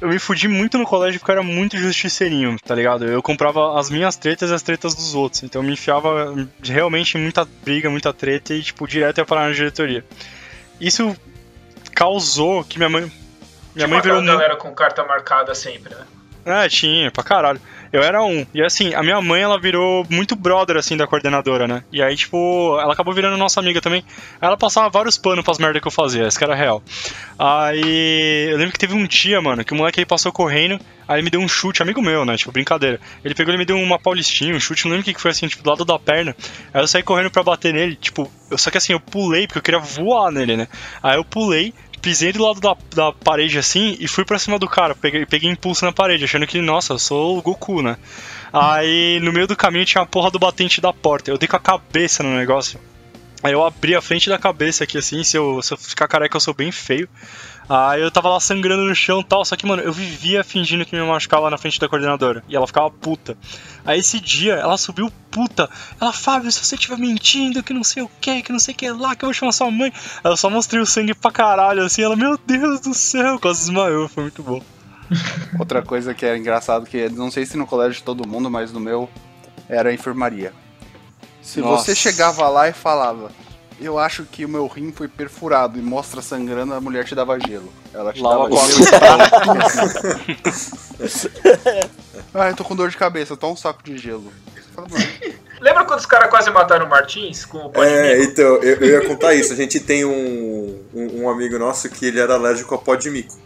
Eu 0.00 0.08
me 0.08 0.18
fudi 0.20 0.46
muito 0.46 0.78
no 0.78 0.86
colégio 0.86 1.18
porque 1.18 1.32
eu 1.32 1.38
era 1.38 1.42
muito 1.42 1.76
justiceirinho, 1.76 2.56
tá 2.64 2.72
ligado? 2.72 3.04
Eu 3.04 3.20
comprava 3.20 3.80
as 3.80 3.90
minhas 3.90 4.14
tretas 4.14 4.48
e 4.48 4.54
as 4.54 4.62
tretas 4.62 4.94
dos 4.94 5.12
outros. 5.12 5.42
Então 5.42 5.60
eu 5.60 5.66
me 5.66 5.72
enfiava 5.72 6.36
realmente 6.62 7.18
em 7.18 7.20
muita 7.20 7.44
briga, 7.64 7.90
muita 7.90 8.12
treta 8.12 8.54
e, 8.54 8.62
tipo, 8.62 8.86
direto 8.86 9.18
ia 9.18 9.24
parar 9.24 9.48
na 9.48 9.54
diretoria. 9.54 10.04
Isso 10.80 11.16
causou 11.92 12.62
que 12.62 12.78
minha 12.78 12.88
mãe. 12.88 13.10
Minha 13.86 13.88
mãe 13.88 14.00
virou 14.00 14.24
galera 14.24 14.56
com 14.56 14.74
carta 14.74 15.04
marcada 15.04 15.54
sempre, 15.54 15.94
né? 15.94 16.04
É, 16.44 16.68
tinha, 16.68 17.10
pra 17.10 17.22
caralho. 17.22 17.60
Eu 17.92 18.02
era 18.02 18.22
um. 18.22 18.46
E 18.52 18.62
assim, 18.62 18.94
a 18.94 19.02
minha 19.02 19.20
mãe, 19.20 19.42
ela 19.42 19.60
virou 19.60 20.06
muito 20.10 20.36
brother, 20.36 20.76
assim, 20.76 20.96
da 20.96 21.06
coordenadora, 21.06 21.66
né? 21.66 21.82
E 21.92 22.02
aí, 22.02 22.16
tipo, 22.16 22.78
ela 22.80 22.92
acabou 22.92 23.14
virando 23.14 23.36
nossa 23.36 23.60
amiga 23.60 23.80
também. 23.80 24.04
Ela 24.40 24.56
passava 24.56 24.88
vários 24.88 25.16
panos 25.16 25.44
pras 25.44 25.58
merdas 25.58 25.80
que 25.80 25.88
eu 25.88 25.92
fazia, 25.92 26.24
essa 26.24 26.38
que 26.38 26.44
era 26.44 26.54
real. 26.54 26.82
Aí, 27.38 28.48
eu 28.50 28.58
lembro 28.58 28.72
que 28.72 28.78
teve 28.78 28.94
um 28.94 29.06
dia, 29.06 29.40
mano, 29.40 29.64
que 29.64 29.72
o 29.72 29.76
moleque 29.76 30.00
aí 30.00 30.06
passou 30.06 30.32
correndo, 30.32 30.78
aí 31.06 31.16
ele 31.16 31.24
me 31.24 31.30
deu 31.30 31.40
um 31.40 31.48
chute, 31.48 31.82
amigo 31.82 32.02
meu, 32.02 32.24
né? 32.24 32.36
Tipo, 32.36 32.52
brincadeira. 32.52 33.00
Ele 33.24 33.34
pegou 33.34 33.54
e 33.54 33.58
me 33.58 33.64
deu 33.64 33.76
uma 33.76 33.98
paulistinha, 33.98 34.54
um 34.54 34.60
chute, 34.60 34.84
não 34.84 34.92
lembro 34.92 35.02
o 35.02 35.04
que 35.04 35.14
que 35.14 35.20
foi, 35.20 35.30
assim, 35.30 35.48
tipo, 35.48 35.62
do 35.62 35.70
lado 35.70 35.84
da 35.84 35.98
perna. 35.98 36.36
Aí 36.72 36.82
eu 36.82 36.88
saí 36.88 37.02
correndo 37.02 37.30
pra 37.30 37.42
bater 37.42 37.72
nele, 37.72 37.96
tipo, 37.96 38.30
eu, 38.50 38.56
só 38.56 38.70
que 38.70 38.78
assim, 38.78 38.92
eu 38.92 39.00
pulei, 39.00 39.46
porque 39.46 39.58
eu 39.58 39.62
queria 39.62 39.80
voar 39.80 40.30
nele, 40.30 40.56
né? 40.56 40.68
Aí 41.02 41.16
eu 41.16 41.24
pulei, 41.24 41.74
pisei 41.98 42.32
do 42.32 42.42
lado 42.42 42.60
da, 42.60 42.76
da 42.94 43.12
parede 43.12 43.58
assim 43.58 43.96
e 44.00 44.08
fui 44.08 44.24
pra 44.24 44.38
cima 44.38 44.58
do 44.58 44.68
cara. 44.68 44.94
Peguei, 44.94 45.26
peguei 45.26 45.50
impulso 45.50 45.84
na 45.84 45.92
parede, 45.92 46.24
achando 46.24 46.46
que, 46.46 46.60
nossa, 46.60 46.94
eu 46.94 46.98
sou 46.98 47.38
o 47.38 47.42
Goku, 47.42 47.82
né? 47.82 47.96
Aí 48.52 49.20
no 49.20 49.32
meio 49.32 49.46
do 49.46 49.56
caminho 49.56 49.84
tinha 49.84 50.02
a 50.02 50.06
porra 50.06 50.30
do 50.30 50.38
batente 50.38 50.80
da 50.80 50.92
porta. 50.92 51.30
Eu 51.30 51.38
dei 51.38 51.48
com 51.48 51.56
a 51.56 51.60
cabeça 51.60 52.22
no 52.22 52.34
negócio. 52.36 52.80
Aí 53.42 53.52
eu 53.52 53.64
abri 53.64 53.94
a 53.94 54.00
frente 54.00 54.28
da 54.28 54.38
cabeça 54.38 54.84
aqui 54.84 54.98
assim, 54.98 55.22
se 55.22 55.36
eu, 55.36 55.62
se 55.62 55.72
eu 55.72 55.76
ficar 55.76 56.08
careca 56.08 56.36
eu 56.36 56.40
sou 56.40 56.54
bem 56.54 56.72
feio. 56.72 57.08
Aí 57.68 58.00
eu 58.00 58.10
tava 58.10 58.30
lá 58.30 58.40
sangrando 58.40 58.84
no 58.84 58.94
chão 58.94 59.20
e 59.20 59.24
tal, 59.24 59.44
só 59.44 59.54
que, 59.54 59.66
mano, 59.66 59.82
eu 59.82 59.92
vivia 59.92 60.42
fingindo 60.42 60.86
que 60.86 60.96
me 60.96 61.06
machucava 61.06 61.50
na 61.50 61.58
frente 61.58 61.78
da 61.78 61.88
coordenadora. 61.88 62.42
E 62.48 62.56
ela 62.56 62.66
ficava 62.66 62.90
puta. 62.90 63.36
Aí 63.84 64.00
esse 64.00 64.18
dia, 64.18 64.54
ela 64.54 64.78
subiu 64.78 65.12
puta. 65.30 65.68
Ela, 66.00 66.12
Fábio, 66.12 66.50
se 66.50 66.64
você 66.64 66.76
estiver 66.76 66.96
mentindo, 66.96 67.62
que 67.62 67.74
não 67.74 67.84
sei 67.84 68.02
o 68.02 68.10
que, 68.20 68.42
que 68.42 68.52
não 68.52 68.58
sei 68.58 68.74
o 68.74 68.76
que 68.76 68.90
lá, 68.90 69.14
que 69.14 69.24
eu 69.24 69.28
vou 69.28 69.34
chamar 69.34 69.52
sua 69.52 69.70
mãe. 69.70 69.92
Aí 70.24 70.32
eu 70.32 70.36
só 70.36 70.48
mostrei 70.48 70.80
o 70.80 70.86
sangue 70.86 71.14
pra 71.14 71.30
caralho, 71.30 71.84
assim. 71.84 72.02
Ela, 72.02 72.16
meu 72.16 72.38
Deus 72.38 72.80
do 72.80 72.94
céu, 72.94 73.38
quase 73.38 73.60
desmaiou, 73.60 74.08
foi 74.08 74.22
muito 74.22 74.42
bom. 74.42 74.62
Outra 75.58 75.82
coisa 75.82 76.14
que 76.14 76.24
era 76.24 76.38
engraçado, 76.38 76.86
que 76.86 77.08
não 77.10 77.30
sei 77.30 77.44
se 77.44 77.56
no 77.56 77.66
colégio 77.66 77.98
de 77.98 78.02
todo 78.02 78.26
mundo, 78.26 78.50
mas 78.50 78.72
no 78.72 78.80
meu, 78.80 79.10
era 79.68 79.90
a 79.90 79.92
enfermaria. 79.92 80.54
Se 81.42 81.60
Nossa. 81.60 81.84
você 81.84 81.94
chegava 81.94 82.48
lá 82.48 82.68
e 82.68 82.72
falava, 82.72 83.30
Eu 83.80 83.96
acho 83.98 84.24
que 84.24 84.44
o 84.44 84.48
meu 84.48 84.66
rim 84.66 84.92
foi 84.92 85.06
perfurado 85.06 85.78
e 85.78 85.82
mostra 85.82 86.20
sangrando, 86.20 86.74
a 86.74 86.80
mulher 86.80 87.04
te 87.04 87.14
dava 87.14 87.38
gelo. 87.38 87.72
Ela 87.94 88.12
te 88.12 88.20
Lava 88.20 88.48
dava 88.48 88.50
com 88.50 88.66
gelo. 88.66 88.84
ah, 92.34 92.48
eu 92.50 92.56
tô 92.56 92.64
com 92.64 92.74
dor 92.74 92.90
de 92.90 92.96
cabeça, 92.96 93.36
toma 93.36 93.52
um 93.52 93.56
saco 93.56 93.82
de 93.84 93.96
gelo. 93.96 94.32
Fala, 94.74 94.88
Lembra 95.60 95.84
quando 95.84 95.98
os 96.00 96.06
caras 96.06 96.30
quase 96.30 96.50
mataram 96.50 96.86
o 96.86 96.88
Martins 96.88 97.44
com 97.44 97.58
o 97.58 97.70
pó 97.70 97.84
de 97.84 97.90
É, 97.90 98.16
mico? 98.18 98.30
então, 98.32 98.46
eu, 98.62 98.76
eu 98.76 98.86
ia 99.00 99.06
contar 99.08 99.34
isso. 99.34 99.52
A 99.52 99.56
gente 99.56 99.80
tem 99.80 100.04
um, 100.04 100.80
um, 100.94 101.22
um 101.22 101.28
amigo 101.30 101.58
nosso 101.58 101.88
que 101.88 102.06
ele 102.06 102.20
era 102.20 102.34
alérgico 102.34 102.74
a 102.74 102.78
pó 102.78 102.94
de 102.94 103.10
mico. 103.10 103.36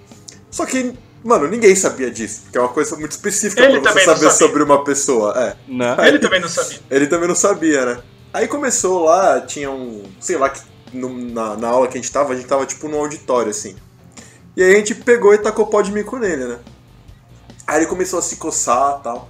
Só 0.51 0.67
que, 0.67 0.93
mano, 1.25 1.49
ninguém 1.49 1.75
sabia 1.75 2.11
disso, 2.11 2.43
porque 2.45 2.59
é 2.59 2.61
uma 2.61 2.69
coisa 2.69 2.97
muito 2.97 3.13
específica 3.13 3.63
Ele 3.65 3.81
pra 3.81 3.93
você 3.93 3.99
não 4.01 4.05
saber 4.05 4.31
sabia. 4.31 4.31
sobre 4.31 4.63
uma 4.63 4.85
pessoa. 4.85 5.33
É. 5.39 5.57
Né? 5.73 5.97
Ele 6.09 6.19
também 6.19 6.41
não 6.41 6.49
sabia. 6.49 6.79
Ele 6.91 7.07
também 7.07 7.29
não 7.29 7.35
sabia, 7.35 7.87
né? 7.87 7.99
Aí 8.33 8.49
começou 8.49 9.05
lá, 9.05 9.41
tinha 9.41 9.71
um. 9.71 10.05
Sei 10.19 10.37
lá, 10.37 10.53
na, 10.93 11.57
na 11.57 11.69
aula 11.69 11.87
que 11.87 11.99
a 11.99 12.01
gente 12.01 12.11
tava, 12.11 12.33
a 12.33 12.37
gente 12.37 12.47
tava 12.49 12.65
tipo 12.65 12.89
num 12.89 12.99
auditório 12.99 13.51
assim. 13.51 13.77
E 14.57 14.63
aí 14.63 14.75
a 14.75 14.79
gente 14.79 14.95
pegou 14.95 15.35
e 15.35 15.39
tacou 15.39 15.67
pó 15.67 15.83
de 15.83 15.93
mico 15.93 16.19
nele, 16.19 16.45
né? 16.47 16.59
Aí 17.67 17.81
ele 17.81 17.87
começou 17.87 18.19
a 18.19 18.23
se 18.23 18.37
coçar 18.37 18.99
e 19.01 19.03
tal. 19.03 19.29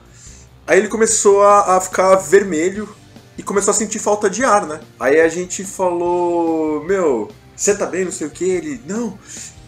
Aí 0.66 0.78
ele 0.78 0.88
começou 0.88 1.42
a, 1.42 1.76
a 1.76 1.80
ficar 1.80 2.14
vermelho 2.16 2.88
e 3.36 3.42
começou 3.42 3.72
a 3.72 3.74
sentir 3.74 3.98
falta 3.98 4.30
de 4.30 4.44
ar, 4.44 4.66
né? 4.66 4.80
Aí 4.98 5.20
a 5.20 5.28
gente 5.28 5.64
falou: 5.64 6.84
Meu, 6.84 7.28
você 7.56 7.74
tá 7.74 7.86
bem, 7.86 8.04
não 8.04 8.12
sei 8.12 8.26
o 8.26 8.30
que? 8.30 8.44
Ele, 8.44 8.80
não, 8.86 9.18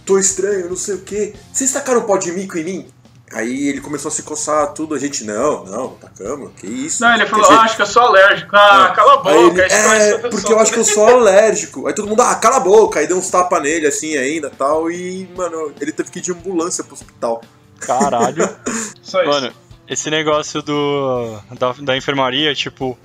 tô 0.05 0.19
estranho, 0.19 0.69
não 0.69 0.77
sei 0.77 0.95
o 0.95 1.01
que. 1.01 1.35
Vocês 1.53 1.73
tacaram 1.73 2.03
pó 2.03 2.17
de 2.17 2.31
mico 2.33 2.57
em 2.57 2.65
mim? 2.65 2.94
Aí 3.35 3.69
ele 3.69 3.81
começou 3.81 4.09
a 4.09 4.13
se 4.13 4.23
coçar 4.23 4.73
tudo, 4.75 4.95
a 4.95 4.99
gente, 4.99 5.25
não, 5.25 5.65
não, 5.65 5.89
tacamos, 5.97 6.53
que 6.57 6.69
isso. 6.69 7.03
Não, 7.03 7.13
ele 7.15 7.27
falou, 7.27 7.51
ah, 7.51 7.63
acho 7.63 7.75
que 7.77 7.83
eu 7.83 7.87
sou 7.87 8.03
alérgico. 8.03 8.55
Ah, 8.55 8.89
É. 8.93 8.95
cala 8.95 9.15
a 9.15 9.17
boca. 9.17 9.33
ele, 9.61 9.61
é, 9.63 10.11
solução." 10.11 10.31
porque 10.31 10.53
eu 10.53 10.59
acho 10.61 10.73
que 10.73 10.79
eu 10.79 10.85
sou 10.85 11.07
alérgico. 11.09 11.87
Aí 11.89 11.95
todo 11.95 12.07
mundo, 12.09 12.23
ah, 12.23 12.35
cala 12.37 12.57
a 12.57 12.61
boca. 12.61 13.01
Aí 13.01 13.07
deu 13.09 13.17
uns 13.19 13.29
tapas 13.29 13.61
nele 13.61 13.89
assim 13.89 14.17
ainda 14.17 14.51
tal. 14.51 14.89
E, 14.89 15.29
mano, 15.37 15.73
ele 15.81 15.91
teve 15.91 16.11
que 16.13 16.21
ir 16.21 16.23
de 16.23 16.31
ambulância 16.33 16.85
pro 16.85 16.95
hospital. 16.95 17.41
Caralho. 17.81 18.49
Só 19.03 19.21
isso. 19.23 19.31
Mano, 19.33 19.53
esse 19.89 20.09
negócio 20.11 20.63
do 20.63 21.37
da, 21.59 21.73
da 21.81 21.97
enfermaria, 21.97 22.55
tipo, 22.55 22.97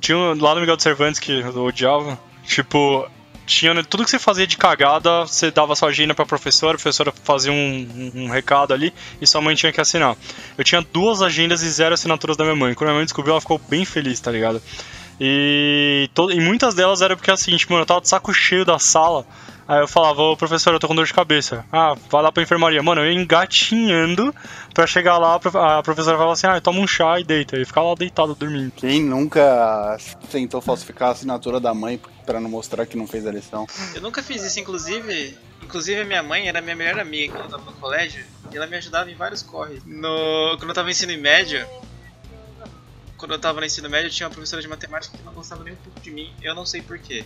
tinha 0.00 0.16
um- 0.16 0.40
lá 0.40 0.54
no 0.54 0.60
Miguel 0.60 0.76
de 0.76 0.82
Cervantes 0.84 1.18
que 1.18 1.40
eu 1.40 1.64
odiava, 1.64 2.16
tipo, 2.44 3.06
tinha 3.46 3.82
tudo 3.84 4.04
que 4.04 4.10
você 4.10 4.18
fazia 4.18 4.46
de 4.46 4.56
cagada, 4.56 5.22
você 5.26 5.50
dava 5.50 5.74
sua 5.76 5.88
agenda 5.88 6.14
pra 6.14 6.24
professora, 6.24 6.74
a 6.74 6.78
professora 6.78 7.12
fazia 7.24 7.52
um, 7.52 8.10
um- 8.14 8.28
recado 8.30 8.72
ali 8.72 8.92
e 9.20 9.26
sua 9.26 9.40
mãe 9.40 9.54
tinha 9.54 9.72
que 9.72 9.80
assinar. 9.80 10.16
Eu 10.56 10.64
tinha 10.64 10.80
duas 10.92 11.20
agendas 11.22 11.62
e 11.62 11.70
zero 11.70 11.94
assinaturas 11.94 12.36
da 12.36 12.44
minha 12.44 12.56
mãe. 12.56 12.74
Quando 12.74 12.88
minha 12.88 12.96
mãe 12.96 13.04
descobriu, 13.04 13.32
ela 13.32 13.40
ficou 13.40 13.60
bem 13.68 13.84
feliz, 13.84 14.18
tá 14.20 14.30
ligado? 14.30 14.62
E, 15.20 16.08
to- 16.14 16.30
e 16.30 16.40
muitas 16.40 16.74
delas 16.74 17.00
era 17.02 17.14
porque 17.16 17.30
assim, 17.30 17.56
tipo, 17.56 17.74
eu 17.74 17.86
tava 17.86 18.00
de 18.00 18.08
saco 18.08 18.32
cheio 18.34 18.64
da 18.64 18.78
sala. 18.78 19.24
Aí 19.66 19.80
eu 19.80 19.88
falava, 19.88 20.20
ô 20.22 20.36
professor, 20.36 20.74
eu 20.74 20.78
tô 20.78 20.86
com 20.86 20.94
dor 20.94 21.06
de 21.06 21.14
cabeça. 21.14 21.64
Ah, 21.72 21.94
vai 22.10 22.22
lá 22.22 22.30
pra 22.30 22.42
enfermaria. 22.42 22.82
Mano, 22.82 23.00
eu 23.00 23.10
ia 23.10 23.18
engatinhando 23.18 24.34
pra 24.74 24.86
chegar 24.86 25.16
lá, 25.18 25.34
a 25.36 25.40
prof- 25.40 25.56
a 25.56 25.82
professora 25.82 26.16
falava 26.16 26.32
assim, 26.34 26.46
ah, 26.46 26.60
toma 26.60 26.80
um 26.80 26.86
chá 26.86 27.18
e 27.18 27.24
deita. 27.24 27.56
E 27.56 27.64
ficava 27.64 27.88
lá 27.88 27.94
deitado 27.94 28.34
dormindo. 28.34 28.72
quem 28.72 29.02
nunca 29.02 29.96
tentou 30.30 30.60
falsificar 30.60 31.08
a 31.08 31.12
assinatura 31.12 31.58
da 31.58 31.72
mãe 31.72 31.98
pra 32.26 32.40
não 32.40 32.50
mostrar 32.50 32.84
que 32.86 32.96
não 32.96 33.06
fez 33.06 33.26
a 33.26 33.32
lição? 33.32 33.66
Eu 33.94 34.02
nunca 34.02 34.22
fiz 34.22 34.42
isso, 34.42 34.60
inclusive. 34.60 35.36
Inclusive 35.62 36.02
a 36.02 36.04
minha 36.04 36.22
mãe 36.22 36.46
era 36.46 36.60
minha 36.60 36.76
melhor 36.76 37.00
amiga 37.00 37.32
quando 37.32 37.44
eu 37.44 37.50
tava 37.58 37.70
no 37.70 37.76
colégio 37.78 38.22
e 38.52 38.56
ela 38.56 38.66
me 38.66 38.76
ajudava 38.76 39.10
em 39.10 39.14
vários 39.14 39.40
corres. 39.42 39.82
No, 39.86 40.56
quando 40.58 40.68
eu 40.68 40.74
tava 40.74 40.84
no 40.84 40.90
ensino 40.90 41.16
médio, 41.18 41.66
quando 43.16 43.32
eu 43.32 43.38
tava 43.38 43.60
no 43.60 43.66
ensino 43.66 43.88
médio, 43.88 44.08
eu 44.08 44.12
tinha 44.12 44.26
uma 44.26 44.32
professora 44.34 44.60
de 44.60 44.68
matemática 44.68 45.16
que 45.16 45.24
não 45.24 45.32
gostava 45.32 45.64
nem 45.64 45.72
um 45.72 45.76
pouco 45.76 45.98
de 46.00 46.10
mim, 46.10 46.30
eu 46.42 46.54
não 46.54 46.66
sei 46.66 46.82
porquê. 46.82 47.24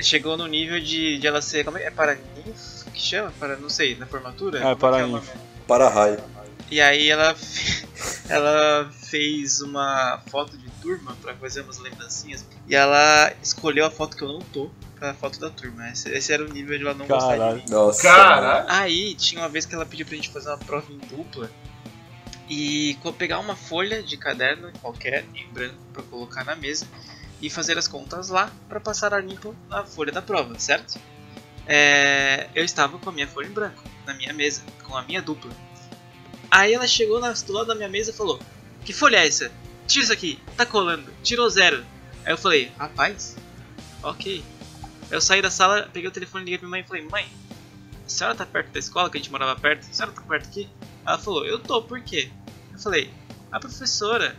Chegou 0.00 0.36
no 0.36 0.46
nível 0.46 0.80
de, 0.80 1.18
de 1.18 1.26
ela 1.26 1.42
ser. 1.42 1.64
Como 1.64 1.78
é? 1.78 1.84
É 1.84 1.90
para 1.90 2.16
que 2.16 3.00
chama? 3.00 3.32
Para, 3.38 3.56
não 3.56 3.68
sei, 3.70 3.96
na 3.96 4.06
formatura? 4.06 4.58
É, 4.58 4.62
Como 4.62 4.76
para 4.76 4.96
que 4.98 5.02
o 5.04 5.08
nome? 5.08 5.26
Para 5.66 5.88
raio. 5.88 6.18
E 6.70 6.80
aí 6.80 7.08
ela, 7.08 7.34
ela 8.28 8.90
fez 8.92 9.60
uma 9.60 10.20
foto 10.30 10.56
de 10.56 10.68
turma 10.82 11.16
pra 11.22 11.34
fazer 11.34 11.62
umas 11.62 11.78
lembrancinhas. 11.78 12.44
E 12.66 12.74
ela 12.74 13.32
escolheu 13.42 13.86
a 13.86 13.90
foto 13.90 14.16
que 14.16 14.22
eu 14.22 14.28
não 14.28 14.40
tô 14.40 14.70
pra 14.98 15.14
foto 15.14 15.38
da 15.40 15.50
turma. 15.50 15.88
Esse, 15.90 16.10
esse 16.10 16.32
era 16.32 16.44
o 16.44 16.48
nível 16.48 16.76
de 16.76 16.84
ela 16.84 16.94
não 16.94 17.06
gostar 17.06 17.32
de 17.32 17.38
Caralho. 17.38 17.56
mim. 17.56 17.64
Nossa. 17.70 18.02
Caralho. 18.02 18.66
Aí 18.68 19.14
tinha 19.14 19.40
uma 19.42 19.48
vez 19.48 19.64
que 19.64 19.74
ela 19.74 19.86
pediu 19.86 20.04
pra 20.06 20.16
gente 20.16 20.28
fazer 20.28 20.48
uma 20.48 20.58
prova 20.58 20.86
em 20.92 20.98
dupla 20.98 21.50
e 22.48 22.96
pegar 23.18 23.38
uma 23.38 23.54
folha 23.54 24.02
de 24.02 24.16
caderno 24.16 24.70
qualquer 24.80 25.24
em 25.34 25.46
branco 25.52 25.76
pra 25.92 26.02
colocar 26.02 26.44
na 26.44 26.56
mesa 26.56 26.86
e 27.40 27.48
fazer 27.48 27.78
as 27.78 27.86
contas 27.88 28.28
lá 28.28 28.50
pra 28.68 28.80
passar 28.80 29.14
a 29.14 29.20
limpo 29.20 29.54
na 29.68 29.84
folha 29.84 30.12
da 30.12 30.20
prova, 30.22 30.58
certo? 30.58 30.98
É, 31.66 32.48
eu 32.54 32.64
estava 32.64 32.98
com 32.98 33.08
a 33.10 33.12
minha 33.12 33.28
folha 33.28 33.46
em 33.46 33.52
branco 33.52 33.82
na 34.06 34.14
minha 34.14 34.32
mesa, 34.32 34.62
com 34.84 34.96
a 34.96 35.02
minha 35.02 35.20
dupla. 35.20 35.50
Aí 36.50 36.72
ela 36.72 36.86
chegou 36.86 37.20
na- 37.20 37.32
do 37.32 37.52
lado 37.52 37.66
da 37.66 37.74
minha 37.74 37.88
mesa 37.88 38.10
e 38.10 38.14
falou: 38.14 38.40
Que 38.84 38.92
folha 38.92 39.18
é 39.18 39.26
essa? 39.26 39.52
Tira 39.86 40.04
isso 40.04 40.12
aqui, 40.12 40.38
tá 40.56 40.64
colando, 40.64 41.12
tirou 41.22 41.48
zero. 41.50 41.84
Aí 42.24 42.32
eu 42.32 42.38
falei: 42.38 42.72
Rapaz, 42.78 43.36
ok. 44.02 44.42
Eu 45.10 45.20
saí 45.20 45.40
da 45.42 45.50
sala, 45.50 45.88
peguei 45.92 46.08
o 46.08 46.12
telefone, 46.12 46.44
liguei 46.44 46.58
pra 46.58 46.66
minha 46.68 46.78
mãe 46.78 46.84
e 46.84 46.88
falei: 46.88 47.02
Mãe, 47.04 47.28
a 48.06 48.08
senhora 48.08 48.34
tá 48.34 48.46
perto 48.46 48.72
da 48.72 48.78
escola, 48.78 49.10
que 49.10 49.18
a 49.18 49.20
gente 49.20 49.30
morava 49.30 49.58
perto? 49.60 49.86
A 49.90 49.92
senhora 49.92 50.14
tá 50.14 50.22
perto 50.22 50.48
aqui? 50.48 50.68
Ela 51.06 51.18
falou, 51.18 51.44
eu 51.46 51.58
tô, 51.58 51.82
por 51.82 52.00
quê? 52.02 52.30
Eu 52.72 52.78
falei, 52.78 53.10
a 53.50 53.58
professora 53.58 54.36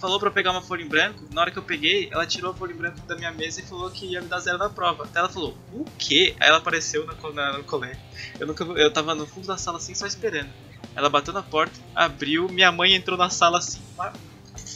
falou 0.00 0.18
pra 0.18 0.28
eu 0.28 0.32
pegar 0.32 0.50
uma 0.52 0.62
folha 0.62 0.82
em 0.82 0.88
branco, 0.88 1.26
na 1.30 1.42
hora 1.42 1.50
que 1.50 1.58
eu 1.58 1.62
peguei, 1.62 2.08
ela 2.12 2.26
tirou 2.26 2.50
a 2.52 2.54
folha 2.54 2.72
em 2.72 2.76
branco 2.76 2.98
da 3.06 3.14
minha 3.16 3.32
mesa 3.32 3.60
e 3.60 3.64
falou 3.66 3.90
que 3.90 4.06
ia 4.06 4.20
me 4.22 4.28
dar 4.28 4.40
zero 4.40 4.58
na 4.58 4.68
prova. 4.70 5.04
Até 5.04 5.18
ela 5.18 5.28
falou, 5.28 5.56
o 5.72 5.84
quê? 5.98 6.34
Aí 6.40 6.48
ela 6.48 6.58
apareceu 6.58 7.04
na, 7.06 7.14
na- 7.32 7.58
no 7.58 7.64
colégio. 7.64 8.00
Eu, 8.38 8.46
nunca, 8.46 8.64
eu 8.64 8.92
tava 8.92 9.14
no 9.14 9.26
fundo 9.26 9.46
da 9.46 9.56
sala 9.56 9.76
assim, 9.78 9.94
só 9.94 10.06
esperando. 10.06 10.52
Ela 10.96 11.08
bateu 11.08 11.32
na 11.32 11.42
porta, 11.42 11.78
abriu, 11.94 12.48
minha 12.48 12.72
mãe 12.72 12.94
entrou 12.94 13.16
na 13.16 13.30
sala 13.30 13.58
assim, 13.58 13.80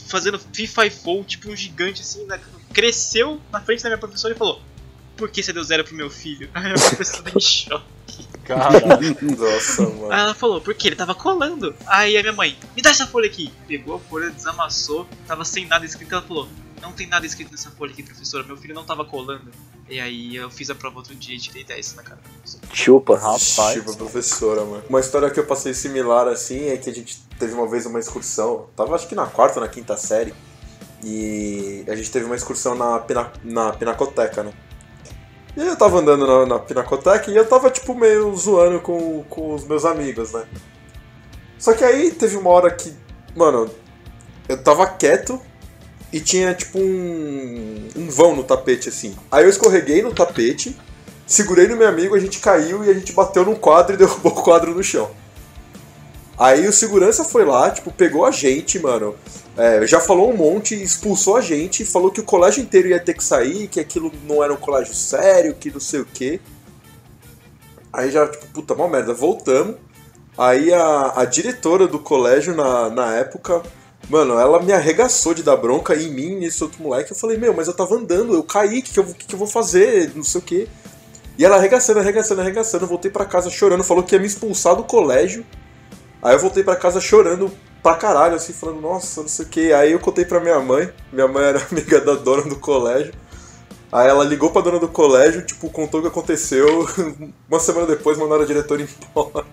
fazendo 0.07 0.39
FIFA 0.39 0.85
e 0.85 0.89
Fall, 0.89 1.23
tipo 1.25 1.49
um 1.49 1.55
gigante 1.55 2.01
assim, 2.01 2.25
na- 2.25 2.39
cresceu 2.73 3.41
na 3.51 3.59
frente 3.61 3.83
da 3.83 3.89
minha 3.89 3.99
professora 3.99 4.33
e 4.33 4.37
falou, 4.37 4.61
por 5.15 5.29
que 5.29 5.41
você 5.41 5.53
deu 5.53 5.63
zero 5.63 5.83
pro 5.83 5.95
meu 5.95 6.09
filho? 6.09 6.49
Aí 6.53 6.71
a 6.71 6.73
professora 6.73 7.31
em 7.35 7.39
choque. 7.39 8.27
Caralho. 8.43 9.17
Nossa, 9.37 9.81
mano. 9.81 10.11
Aí 10.11 10.19
ela 10.19 10.33
falou, 10.33 10.61
porque 10.61 10.87
ele 10.87 10.95
tava 10.95 11.15
colando. 11.15 11.75
Aí 11.87 12.17
a 12.17 12.21
minha 12.21 12.33
mãe, 12.33 12.57
me 12.75 12.81
dá 12.81 12.91
essa 12.91 13.07
folha 13.07 13.27
aqui. 13.27 13.51
Pegou 13.67 13.95
a 13.95 13.99
folha, 13.99 14.29
desamassou, 14.29 15.07
tava 15.27 15.43
sem 15.43 15.65
nada 15.65 15.85
escrito. 15.85 16.13
Ela 16.13 16.21
falou, 16.21 16.47
não 16.81 16.91
tem 16.91 17.07
nada 17.07 17.25
escrito 17.25 17.51
nessa 17.51 17.71
folha 17.71 17.91
aqui, 17.91 18.03
professora. 18.03 18.43
Meu 18.43 18.57
filho 18.57 18.75
não 18.75 18.83
tava 18.83 19.03
colando. 19.05 19.49
E 19.89 19.99
aí 19.99 20.35
eu 20.35 20.49
fiz 20.49 20.69
a 20.69 20.75
prova 20.75 20.97
outro 20.97 21.15
dia 21.15 21.35
e 21.35 21.39
tirei 21.39 21.63
10 21.63 21.95
na 21.95 22.03
cara. 22.03 22.17
da 22.17 22.29
professora. 22.29 22.63
Chupa. 22.73 23.15
Rapaz. 23.15 23.73
Tipo, 23.73 23.91
a 23.91 23.95
professora, 23.95 24.65
mano. 24.65 24.83
Uma 24.89 24.99
história 24.99 25.29
que 25.29 25.39
eu 25.39 25.45
passei 25.45 25.73
similar 25.73 26.27
assim 26.27 26.69
é 26.69 26.77
que 26.77 26.89
a 26.89 26.93
gente 26.93 27.19
teve 27.39 27.53
uma 27.53 27.67
vez 27.67 27.85
uma 27.85 27.99
excursão. 27.99 28.67
Tava 28.75 28.95
acho 28.95 29.07
que 29.07 29.15
na 29.15 29.25
quarta 29.25 29.59
ou 29.59 29.65
na 29.65 29.71
quinta 29.71 29.97
série. 29.97 30.33
E 31.03 31.83
a 31.87 31.95
gente 31.95 32.09
teve 32.09 32.25
uma 32.25 32.35
excursão 32.35 32.73
na, 32.75 32.99
pina, 32.99 33.31
na 33.43 33.73
Pinacoteca, 33.73 34.43
né? 34.43 34.53
E 35.55 35.61
aí 35.61 35.67
eu 35.67 35.75
tava 35.75 35.99
andando 35.99 36.27
na, 36.27 36.45
na 36.45 36.59
Pinacoteca 36.59 37.31
e 37.31 37.35
eu 37.35 37.47
tava, 37.47 37.69
tipo, 37.69 37.95
meio 37.95 38.35
zoando 38.35 38.79
com, 38.81 39.23
com 39.29 39.53
os 39.53 39.65
meus 39.65 39.85
amigos, 39.85 40.33
né? 40.33 40.43
Só 41.57 41.73
que 41.73 41.83
aí 41.83 42.11
teve 42.11 42.35
uma 42.35 42.49
hora 42.49 42.69
que, 42.69 42.93
mano, 43.35 43.69
eu 44.49 44.61
tava 44.61 44.85
quieto 44.85 45.39
e 46.11 46.19
tinha, 46.19 46.53
tipo, 46.53 46.77
um, 46.77 47.87
um 47.95 48.09
vão 48.09 48.35
no 48.35 48.43
tapete, 48.43 48.89
assim. 48.89 49.15
Aí 49.31 49.45
eu 49.45 49.49
escorreguei 49.49 50.01
no 50.01 50.13
tapete, 50.13 50.77
segurei 51.25 51.67
no 51.67 51.77
meu 51.77 51.87
amigo, 51.87 52.15
a 52.15 52.19
gente 52.19 52.39
caiu 52.39 52.83
e 52.83 52.89
a 52.89 52.93
gente 52.93 53.13
bateu 53.13 53.45
num 53.45 53.55
quadro 53.55 53.95
e 53.95 53.97
derrubou 53.99 54.33
o 54.33 54.43
quadro 54.43 54.75
no 54.75 54.83
chão. 54.83 55.09
Aí 56.37 56.67
o 56.67 56.73
segurança 56.73 57.23
foi 57.23 57.45
lá, 57.45 57.69
tipo, 57.71 57.91
pegou 57.91 58.25
a 58.25 58.31
gente, 58.31 58.77
mano. 58.79 59.15
é, 59.57 59.87
já 59.87 60.01
falou 60.01 60.31
um 60.31 60.35
monte, 60.35 60.75
expulsou 60.75 61.37
a 61.37 61.41
gente, 61.41 61.85
falou 61.85 62.11
que 62.11 62.19
o 62.19 62.23
colégio 62.25 62.61
inteiro 62.61 62.89
ia 62.89 62.99
ter 62.99 63.13
que 63.13 63.23
sair, 63.23 63.67
que 63.67 63.79
aquilo 63.79 64.11
não 64.27 64.43
era 64.43 64.53
um 64.53 64.57
colégio 64.57 64.93
sério, 64.93 65.55
que 65.55 65.71
não 65.71 65.79
sei 65.79 66.01
o 66.01 66.05
quê. 66.05 66.41
Aí 67.91 68.11
já, 68.11 68.27
tipo, 68.27 68.45
puta, 68.47 68.75
mó 68.75 68.87
merda, 68.87 69.13
voltamos. 69.13 69.75
Aí 70.37 70.73
a, 70.73 71.13
a 71.15 71.25
diretora 71.25 71.87
do 71.87 71.97
colégio 71.97 72.53
na, 72.53 72.89
na 72.89 73.15
época, 73.15 73.63
mano, 74.09 74.37
ela 74.37 74.61
me 74.61 74.73
arregaçou 74.73 75.33
de 75.33 75.41
dar 75.41 75.55
bronca 75.55 75.95
em 75.95 76.11
mim, 76.11 76.35
nesse 76.35 76.61
outro 76.61 76.83
moleque. 76.83 77.11
Eu 77.13 77.15
falei, 77.15 77.37
meu, 77.37 77.53
mas 77.53 77.69
eu 77.69 77.73
tava 77.73 77.95
andando, 77.95 78.33
eu 78.33 78.43
caí, 78.43 78.79
o 78.79 78.83
que, 78.83 78.91
que, 78.91 78.99
eu, 78.99 79.05
que, 79.05 79.25
que 79.27 79.33
eu 79.35 79.39
vou 79.39 79.47
fazer? 79.47 80.11
Não 80.13 80.23
sei 80.23 80.41
o 80.41 80.43
quê. 80.43 80.67
E 81.37 81.45
ela 81.45 81.55
arregaçando, 81.55 81.99
arregaçando, 81.99 82.41
arregaçando. 82.41 82.85
Voltei 82.85 83.09
pra 83.09 83.25
casa 83.25 83.49
chorando, 83.49 83.83
falou 83.85 84.03
que 84.03 84.13
ia 84.13 84.19
me 84.19 84.27
expulsar 84.27 84.75
do 84.75 84.83
colégio. 84.83 85.45
Aí 86.21 86.35
eu 86.35 86.39
voltei 86.39 86.63
pra 86.63 86.75
casa 86.75 86.99
chorando 86.99 87.51
pra 87.83 87.95
caralho, 87.95 88.35
assim, 88.35 88.51
falando, 88.51 88.81
nossa, 88.81 89.21
não 89.21 89.27
sei 89.27 89.45
o 89.45 89.47
que. 89.47 89.71
Aí 89.71 89.91
eu 89.91 89.99
contei 89.99 90.25
pra 90.25 90.39
minha 90.39 90.59
mãe, 90.59 90.89
minha 91.11 91.27
mãe 91.27 91.43
era 91.43 91.61
amiga 91.71 92.01
da 92.01 92.15
dona 92.15 92.43
do 92.43 92.55
colégio. 92.55 93.13
Aí 93.91 94.07
ela 94.07 94.23
ligou 94.23 94.49
pra 94.49 94.61
dona 94.61 94.79
do 94.79 94.87
colégio, 94.87 95.45
tipo, 95.45 95.69
contou 95.69 95.99
o 95.99 96.03
que 96.03 96.09
aconteceu. 96.09 96.67
Uma 97.47 97.59
semana 97.59 97.85
depois 97.85 98.17
mandaram 98.17 98.41
a 98.41 98.45
diretora 98.45 98.81
embora. 98.81 99.45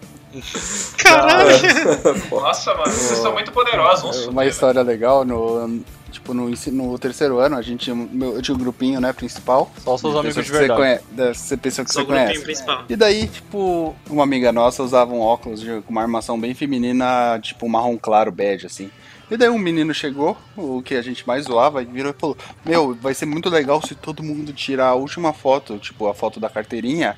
Caralho! 0.96 1.51
Nossa, 2.31 2.75
mano, 2.75 2.90
vocês 2.90 3.18
são 3.18 3.33
muito 3.33 3.53
poderosos. 3.53 4.03
vamos 4.03 4.27
Uma 4.27 4.46
história 4.46 4.83
legal, 4.83 5.25
no, 5.25 5.83
tipo, 6.12 6.33
no, 6.35 6.48
no 6.48 6.98
terceiro 6.98 7.38
ano, 7.38 7.57
a 7.57 7.62
gente 7.62 7.92
meu- 7.92 8.35
eu 8.35 8.42
tinha 8.42 8.55
um 8.55 8.59
grupinho, 8.59 9.01
né, 9.01 9.12
principal. 9.12 9.70
Só 9.83 9.94
os 9.94 10.01
seus 10.01 10.14
amigos 10.14 10.35
de 10.37 10.42
que 10.42 10.48
você 10.51 10.59
verdade. 10.59 10.81
conhece, 10.81 11.05
das 11.11 11.53
pessoas 11.61 11.87
que 11.88 11.92
Só 11.94 12.01
você 12.03 12.07
conhece. 12.07 12.40
principal. 12.42 12.85
E 12.88 12.94
daí, 12.94 13.27
tipo, 13.27 13.96
uma 14.09 14.22
amiga 14.22 14.53
nossa 14.53 14.83
usava 14.83 15.12
um 15.12 15.20
óculos 15.20 15.61
de- 15.61 15.81
com 15.83 15.90
uma 15.90 16.03
armação 16.03 16.38
bem 16.38 16.55
feminina, 16.55 17.38
tipo, 17.42 17.68
marrom 17.68 17.96
claro, 17.98 18.31
bege, 18.31 18.66
assim. 18.66 18.90
E 19.31 19.37
daí 19.37 19.48
um 19.48 19.59
menino 19.59 19.94
chegou, 19.94 20.37
o 20.57 20.83
que 20.83 20.94
a 20.94 21.01
gente 21.01 21.27
mais 21.27 21.46
zoava, 21.46 21.81
e 21.83 21.87
virou 21.87 22.12
e 22.12 22.20
falou: 22.20 22.37
Meu, 22.66 22.94
vai 22.94 23.14
ser 23.14 23.25
muito 23.25 23.48
legal 23.48 23.81
se 23.81 23.94
todo 23.94 24.22
mundo 24.22 24.53
tirar 24.53 24.88
a 24.88 24.94
última 24.94 25.33
foto, 25.33 25.79
tipo, 25.79 26.07
a 26.07 26.12
foto 26.14 26.38
da 26.38 26.51
carteirinha, 26.51 27.16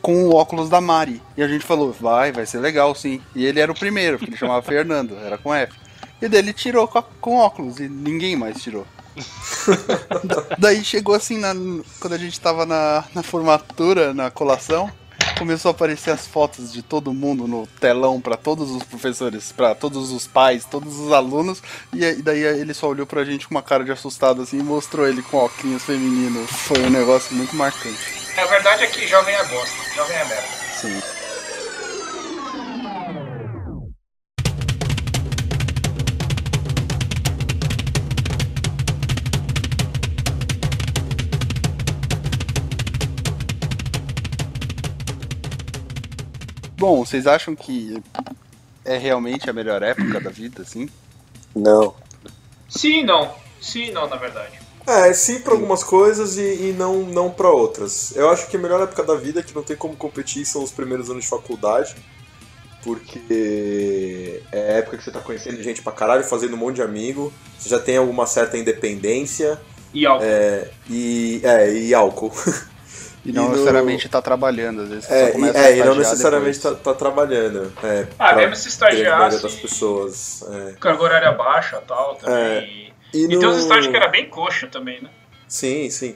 com 0.00 0.24
o 0.24 0.34
óculos 0.34 0.70
da 0.70 0.80
Mari. 0.80 1.20
E 1.36 1.42
a 1.42 1.48
gente 1.48 1.62
falou: 1.66 1.92
Vai, 1.92 2.32
vai 2.32 2.46
ser 2.46 2.58
legal 2.60 2.94
sim. 2.94 3.20
E 3.34 3.44
ele 3.44 3.60
era 3.60 3.70
o 3.70 3.74
primeiro, 3.78 4.16
porque 4.18 4.30
ele 4.30 4.38
chamava 4.38 4.62
Fernando, 4.66 5.14
era 5.18 5.36
com 5.36 5.54
F. 5.54 5.74
E 6.20 6.28
daí 6.28 6.40
ele 6.40 6.52
tirou 6.52 6.86
com, 6.86 6.98
a- 6.98 7.04
com 7.20 7.36
óculos, 7.36 7.78
e 7.80 7.88
ninguém 7.88 8.36
mais 8.36 8.60
tirou. 8.62 8.86
Da- 10.24 10.44
Daí 10.58 10.84
chegou 10.84 11.14
assim, 11.14 11.38
na- 11.38 11.54
quando 11.98 12.12
a 12.14 12.18
gente 12.18 12.38
tava 12.40 12.64
na, 12.64 13.04
na 13.14 13.22
formatura, 13.22 14.14
na 14.14 14.30
colação, 14.30 14.90
começou 15.38 15.70
a 15.70 15.72
aparecer 15.72 16.10
as 16.10 16.26
fotos 16.26 16.72
de 16.72 16.82
todo 16.82 17.12
mundo 17.12 17.46
no 17.48 17.66
telão 17.80 18.20
pra 18.20 18.36
todos 18.36 18.70
os 18.70 18.82
professores, 18.82 19.52
pra 19.52 19.74
todos 19.74 20.10
os 20.12 20.26
pais, 20.26 20.64
todos 20.64 20.98
os 20.98 21.12
alunos, 21.12 21.62
e, 21.92 22.04
aí- 22.04 22.22
daí 22.22 22.40
ele 22.42 22.72
só 22.74 22.88
olhou 22.88 23.06
pra 23.06 23.24
gente 23.24 23.48
com 23.48 23.54
uma 23.54 23.62
cara 23.62 23.84
de 23.84 23.90
assustado 23.92 24.42
assim 24.42 24.58
e 24.60 24.62
mostrou 24.62 25.06
ele 25.06 25.22
com 25.22 25.38
óculos 25.38 25.82
feminino. 25.82 26.46
Foi 26.46 26.78
um 26.80 26.90
negócio 26.90 27.34
muito 27.34 27.54
marcante. 27.56 27.98
A 28.36 28.44
verdade 28.46 28.84
é 28.84 28.86
que 28.86 29.06
jovem 29.08 29.34
é 29.34 29.44
bosta, 29.44 29.76
jovem 29.96 30.16
é 30.16 30.24
merda. 30.24 30.48
Sim. 30.80 31.02
Bom, 46.80 47.04
vocês 47.04 47.26
acham 47.26 47.54
que 47.54 48.02
é 48.86 48.96
realmente 48.96 49.50
a 49.50 49.52
melhor 49.52 49.82
época 49.82 50.18
da 50.18 50.30
vida, 50.30 50.62
assim? 50.62 50.88
Não. 51.54 51.94
Sim 52.70 53.00
e 53.00 53.04
não. 53.04 53.34
Sim 53.60 53.88
e 53.88 53.90
não, 53.92 54.08
na 54.08 54.16
verdade. 54.16 54.58
É, 54.86 55.12
sim 55.12 55.40
pra 55.40 55.52
algumas 55.52 55.84
coisas 55.84 56.38
e, 56.38 56.70
e 56.70 56.72
não, 56.78 57.00
não 57.02 57.30
pra 57.30 57.50
outras. 57.50 58.16
Eu 58.16 58.30
acho 58.30 58.46
que 58.48 58.56
a 58.56 58.58
melhor 58.58 58.82
época 58.82 59.02
da 59.02 59.14
vida, 59.14 59.42
que 59.42 59.54
não 59.54 59.62
tem 59.62 59.76
como 59.76 59.94
competir, 59.94 60.46
são 60.46 60.64
os 60.64 60.70
primeiros 60.70 61.10
anos 61.10 61.24
de 61.24 61.28
faculdade. 61.28 61.94
Porque 62.82 64.42
é 64.50 64.58
a 64.58 64.76
época 64.78 64.96
que 64.96 65.04
você 65.04 65.10
tá 65.10 65.20
conhecendo 65.20 65.62
gente 65.62 65.82
pra 65.82 65.92
caralho, 65.92 66.24
fazendo 66.24 66.54
um 66.54 66.56
monte 66.56 66.76
de 66.76 66.82
amigo, 66.82 67.30
você 67.58 67.68
já 67.68 67.78
tem 67.78 67.98
alguma 67.98 68.26
certa 68.26 68.56
independência 68.56 69.60
E 69.92 70.06
álcool. 70.06 70.24
é, 70.24 70.70
e, 70.88 71.42
é, 71.44 71.74
e 71.74 71.92
álcool. 71.92 72.32
E 73.24 73.32
não 73.32 73.44
E 73.44 73.46
no- 73.46 73.52
necessariamente 73.52 74.08
tá 74.08 74.22
trabalhando, 74.22 74.82
às 74.82 74.88
vezes 74.88 75.10
É, 75.10 75.28
e, 75.28 75.32
começa 75.32 75.58
a 75.58 75.62
é, 75.62 75.76
e 75.76 75.84
não 75.84 75.94
necessariamente 75.94 76.58
tá, 76.60 76.68
depois. 76.70 76.84
tá 76.84 76.94
trabalhando. 76.94 77.72
É, 77.84 78.06
Ah, 78.18 78.34
mesmo 78.34 78.56
se 78.56 78.68
estagiasse, 78.68 79.42
das 79.42 79.54
pessoas. 79.56 80.42
É. 80.50 80.72
carga 80.80 81.02
horária 81.02 81.32
baixa 81.32 81.76
e 81.82 81.86
tal 81.86 82.14
também. 82.16 82.92
E, 83.12 83.24
E 83.24 83.28
tem 83.28 83.46
uns 83.46 83.58
estágios 83.58 83.88
que 83.88 83.96
era 83.96 84.08
bem 84.08 84.28
coxa 84.30 84.68
também, 84.68 85.02
né? 85.02 85.10
Sim, 85.46 85.90
sim. 85.90 86.14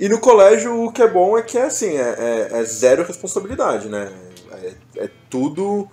E 0.00 0.08
no 0.08 0.18
colégio 0.20 0.84
o 0.84 0.92
que 0.92 1.02
é 1.02 1.08
bom 1.08 1.36
é 1.36 1.42
que 1.42 1.58
é 1.58 1.64
assim, 1.64 1.96
é, 1.98 2.48
é- 2.52 2.60
é 2.60 2.64
zero 2.64 3.04
responsabilidade, 3.04 3.88
né? 3.88 4.10
É, 4.52 5.04
é 5.04 5.10
tudo 5.28 5.86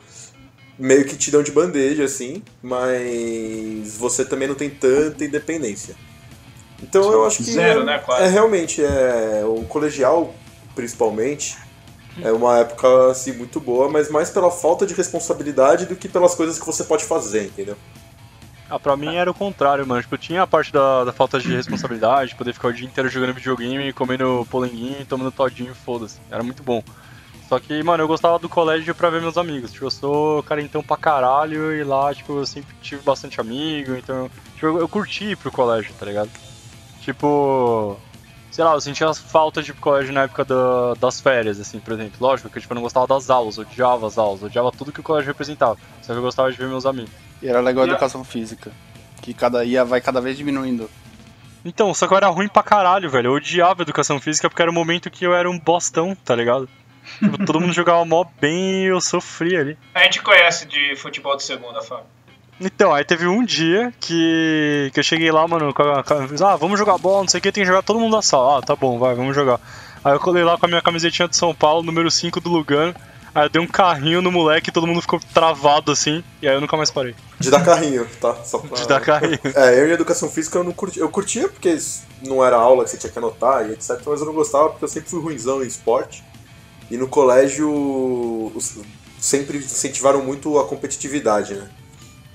meio 0.79 1.03
que 1.05 1.17
te 1.17 1.31
dão 1.31 1.41
de 1.43 1.51
bandeja, 1.51 2.03
assim, 2.05 2.41
mas 2.61 3.97
você 3.97 4.23
também 4.23 4.47
não 4.47 4.55
tem 4.55 4.69
tanta 4.69 5.23
independência. 5.25 5.95
Então 6.83 7.11
eu 7.11 7.25
acho 7.25 7.37
que 7.37 7.51
Zero, 7.51 7.81
é, 7.81 7.83
né, 7.85 7.99
quase. 8.05 8.23
é 8.23 8.27
realmente 8.27 8.83
é 8.83 9.41
o 9.45 9.63
colegial 9.63 10.33
principalmente 10.75 11.57
é 12.21 12.31
uma 12.31 12.59
época 12.59 13.11
assim 13.11 13.33
muito 13.33 13.59
boa, 13.59 13.89
mas 13.89 14.09
mais 14.09 14.29
pela 14.29 14.49
falta 14.49 14.85
de 14.85 14.93
responsabilidade 14.93 15.85
do 15.85 15.95
que 15.95 16.07
pelas 16.07 16.35
coisas 16.35 16.59
que 16.59 16.65
você 16.65 16.83
pode 16.83 17.03
fazer, 17.03 17.45
entendeu? 17.45 17.75
Ah, 18.69 18.79
pra 18.79 18.97
mim 18.97 19.15
era 19.15 19.29
o 19.29 19.33
contrário, 19.33 19.85
mano. 19.85 20.01
Tipo, 20.01 20.17
tinha 20.17 20.41
a 20.41 20.47
parte 20.47 20.73
da, 20.73 21.03
da 21.03 21.13
falta 21.13 21.39
de 21.39 21.53
responsabilidade, 21.55 22.35
poder 22.35 22.53
ficar 22.53 22.69
o 22.69 22.73
dia 22.73 22.87
inteiro 22.87 23.09
jogando 23.09 23.33
videogame, 23.33 23.93
comendo 23.93 24.47
polenguinho 24.49 25.05
tomando 25.05 25.31
todinho, 25.31 25.75
foda-se. 25.75 26.19
Era 26.31 26.41
muito 26.41 26.63
bom. 26.63 26.83
Só 27.47 27.59
que, 27.59 27.83
mano, 27.83 28.01
eu 28.01 28.07
gostava 28.07 28.39
do 28.39 28.49
colégio 28.49 28.95
pra 28.95 29.11
ver 29.11 29.21
meus 29.21 29.37
amigos. 29.37 29.71
Tipo, 29.71 29.85
eu 29.85 29.91
sou 29.91 30.41
carentão 30.43 30.81
pra 30.81 30.97
caralho 30.97 31.71
e 31.75 31.83
lá, 31.83 32.13
tipo, 32.13 32.39
eu 32.39 32.45
sempre 32.45 32.73
tive 32.81 33.03
bastante 33.03 33.39
amigo, 33.39 33.95
então. 33.95 34.31
Tipo, 34.55 34.65
eu, 34.65 34.79
eu 34.79 34.89
curti 34.89 35.25
ir 35.25 35.37
pro 35.37 35.51
colégio, 35.51 35.93
tá 35.99 36.05
ligado? 36.05 36.31
Tipo. 37.01 37.99
Sei 38.55 38.63
lá, 38.63 38.71
eu 38.73 38.79
sentia 38.79 39.13
falta 39.13 39.61
de 39.61 39.73
colégio 39.73 40.13
na 40.13 40.23
época 40.23 40.45
da- 40.45 40.93
das 40.97 41.19
férias, 41.19 41.59
assim, 41.59 41.77
por 41.77 41.91
exemplo. 41.91 42.13
Lógico 42.21 42.49
que 42.49 42.61
tipo, 42.61 42.71
eu 42.71 42.75
não 42.75 42.81
gostava 42.81 43.05
das 43.05 43.29
aulas, 43.29 43.57
odiava 43.57 44.07
as 44.07 44.17
aulas, 44.17 44.43
odiava 44.43 44.71
tudo 44.71 44.93
que 44.93 45.01
o 45.01 45.03
colégio 45.03 45.27
representava. 45.27 45.77
Só 46.01 46.13
que 46.13 46.19
eu 46.19 46.23
gostava 46.23 46.49
de 46.49 46.57
ver 46.57 46.69
meus 46.69 46.85
amigos. 46.85 47.11
E 47.41 47.49
era 47.49 47.59
legal 47.59 47.83
a 47.83 47.87
a- 47.87 47.89
educação 47.89 48.23
física, 48.23 48.71
que 49.21 49.33
cada 49.33 49.65
ia 49.65 49.83
vai 49.83 49.99
cada 49.99 50.21
vez 50.21 50.37
diminuindo. 50.37 50.89
Então, 51.65 51.93
só 51.93 52.07
que 52.07 52.13
eu 52.13 52.17
era 52.17 52.27
ruim 52.27 52.47
pra 52.47 52.63
caralho, 52.63 53.09
velho. 53.09 53.27
Eu 53.27 53.33
odiava 53.33 53.81
educação 53.81 54.21
física 54.21 54.49
porque 54.49 54.61
era 54.61 54.71
o 54.71 54.73
momento 54.73 55.11
que 55.11 55.25
eu 55.25 55.35
era 55.35 55.49
um 55.51 55.59
bostão, 55.59 56.15
tá 56.15 56.33
ligado? 56.33 56.69
Tipo, 57.19 57.45
todo 57.45 57.59
mundo 57.59 57.73
jogava 57.75 58.05
mó 58.05 58.23
bem 58.39 58.83
e 58.83 58.85
eu 58.85 59.01
sofria 59.01 59.59
ali. 59.59 59.77
A 59.93 60.03
gente 60.03 60.21
conhece 60.21 60.65
de 60.65 60.95
futebol 60.95 61.35
de 61.35 61.43
segunda, 61.43 61.81
Fábio. 61.81 62.05
Então, 62.59 62.93
aí 62.93 63.03
teve 63.03 63.27
um 63.27 63.43
dia 63.43 63.93
que, 63.99 64.89
que 64.93 64.99
eu 64.99 65.03
cheguei 65.03 65.29
lá, 65.31 65.45
mano, 65.47 65.73
com 65.73 65.81
a, 65.83 66.03
com 66.03 66.13
a- 66.13 66.53
ah, 66.53 66.55
vamos 66.55 66.79
jogar 66.79 66.97
bola, 66.97 67.21
não 67.21 67.27
sei 67.27 67.39
o 67.39 67.41
que, 67.41 67.51
tem 67.51 67.63
que 67.63 67.67
jogar 67.67 67.81
todo 67.81 67.99
mundo 67.99 68.15
na 68.15 68.21
sala. 68.21 68.59
Ah, 68.59 68.61
tá 68.61 68.75
bom, 68.75 68.97
vai, 68.97 69.13
vamos 69.13 69.35
jogar. 69.35 69.59
Aí 70.03 70.13
eu 70.13 70.19
colei 70.19 70.43
lá 70.43 70.57
com 70.57 70.65
a 70.65 70.69
minha 70.69 70.81
camisetinha 70.81 71.27
de 71.27 71.35
São 71.35 71.53
Paulo, 71.53 71.83
número 71.83 72.09
5 72.09 72.39
do 72.39 72.49
Lugano. 72.49 72.95
Aí 73.33 73.45
eu 73.45 73.49
dei 73.49 73.61
um 73.61 73.67
carrinho 73.67 74.21
no 74.21 74.31
moleque 74.31 74.69
e 74.69 74.71
todo 74.71 74.87
mundo 74.87 75.01
ficou 75.01 75.19
travado 75.33 75.91
assim, 75.91 76.23
e 76.41 76.47
aí 76.47 76.55
eu 76.55 76.61
nunca 76.61 76.77
mais 76.77 76.89
parei 76.89 77.13
De 77.37 77.51
dar 77.51 77.65
carrinho, 77.65 78.07
tá? 78.21 78.33
Só 78.45 78.59
pra... 78.63 78.77
de 78.77 78.87
dar 78.87 79.01
carrinho. 79.01 79.39
É, 79.53 79.77
eu 79.81 79.89
em 79.89 79.91
educação 79.91 80.29
física 80.29 80.57
eu 80.57 80.63
não 80.63 80.71
curtia. 80.71 81.01
Eu 81.01 81.09
curtia 81.09 81.49
porque 81.49 81.77
não 82.25 82.45
era 82.45 82.55
aula 82.55 82.85
que 82.85 82.91
você 82.91 82.97
tinha 82.97 83.11
que 83.11 83.19
anotar 83.19 83.67
e 83.69 83.73
etc. 83.73 83.99
Mas 84.07 84.21
eu 84.21 84.25
não 84.25 84.33
gostava 84.33 84.69
porque 84.69 84.85
eu 84.85 84.87
sempre 84.87 85.09
fui 85.09 85.19
ruimzão 85.19 85.61
em 85.61 85.67
esporte. 85.67 86.23
E 86.89 86.95
no 86.95 87.09
colégio 87.09 88.53
sempre 89.19 89.57
incentivaram 89.57 90.23
muito 90.23 90.57
a 90.57 90.65
competitividade, 90.65 91.55
né? 91.55 91.67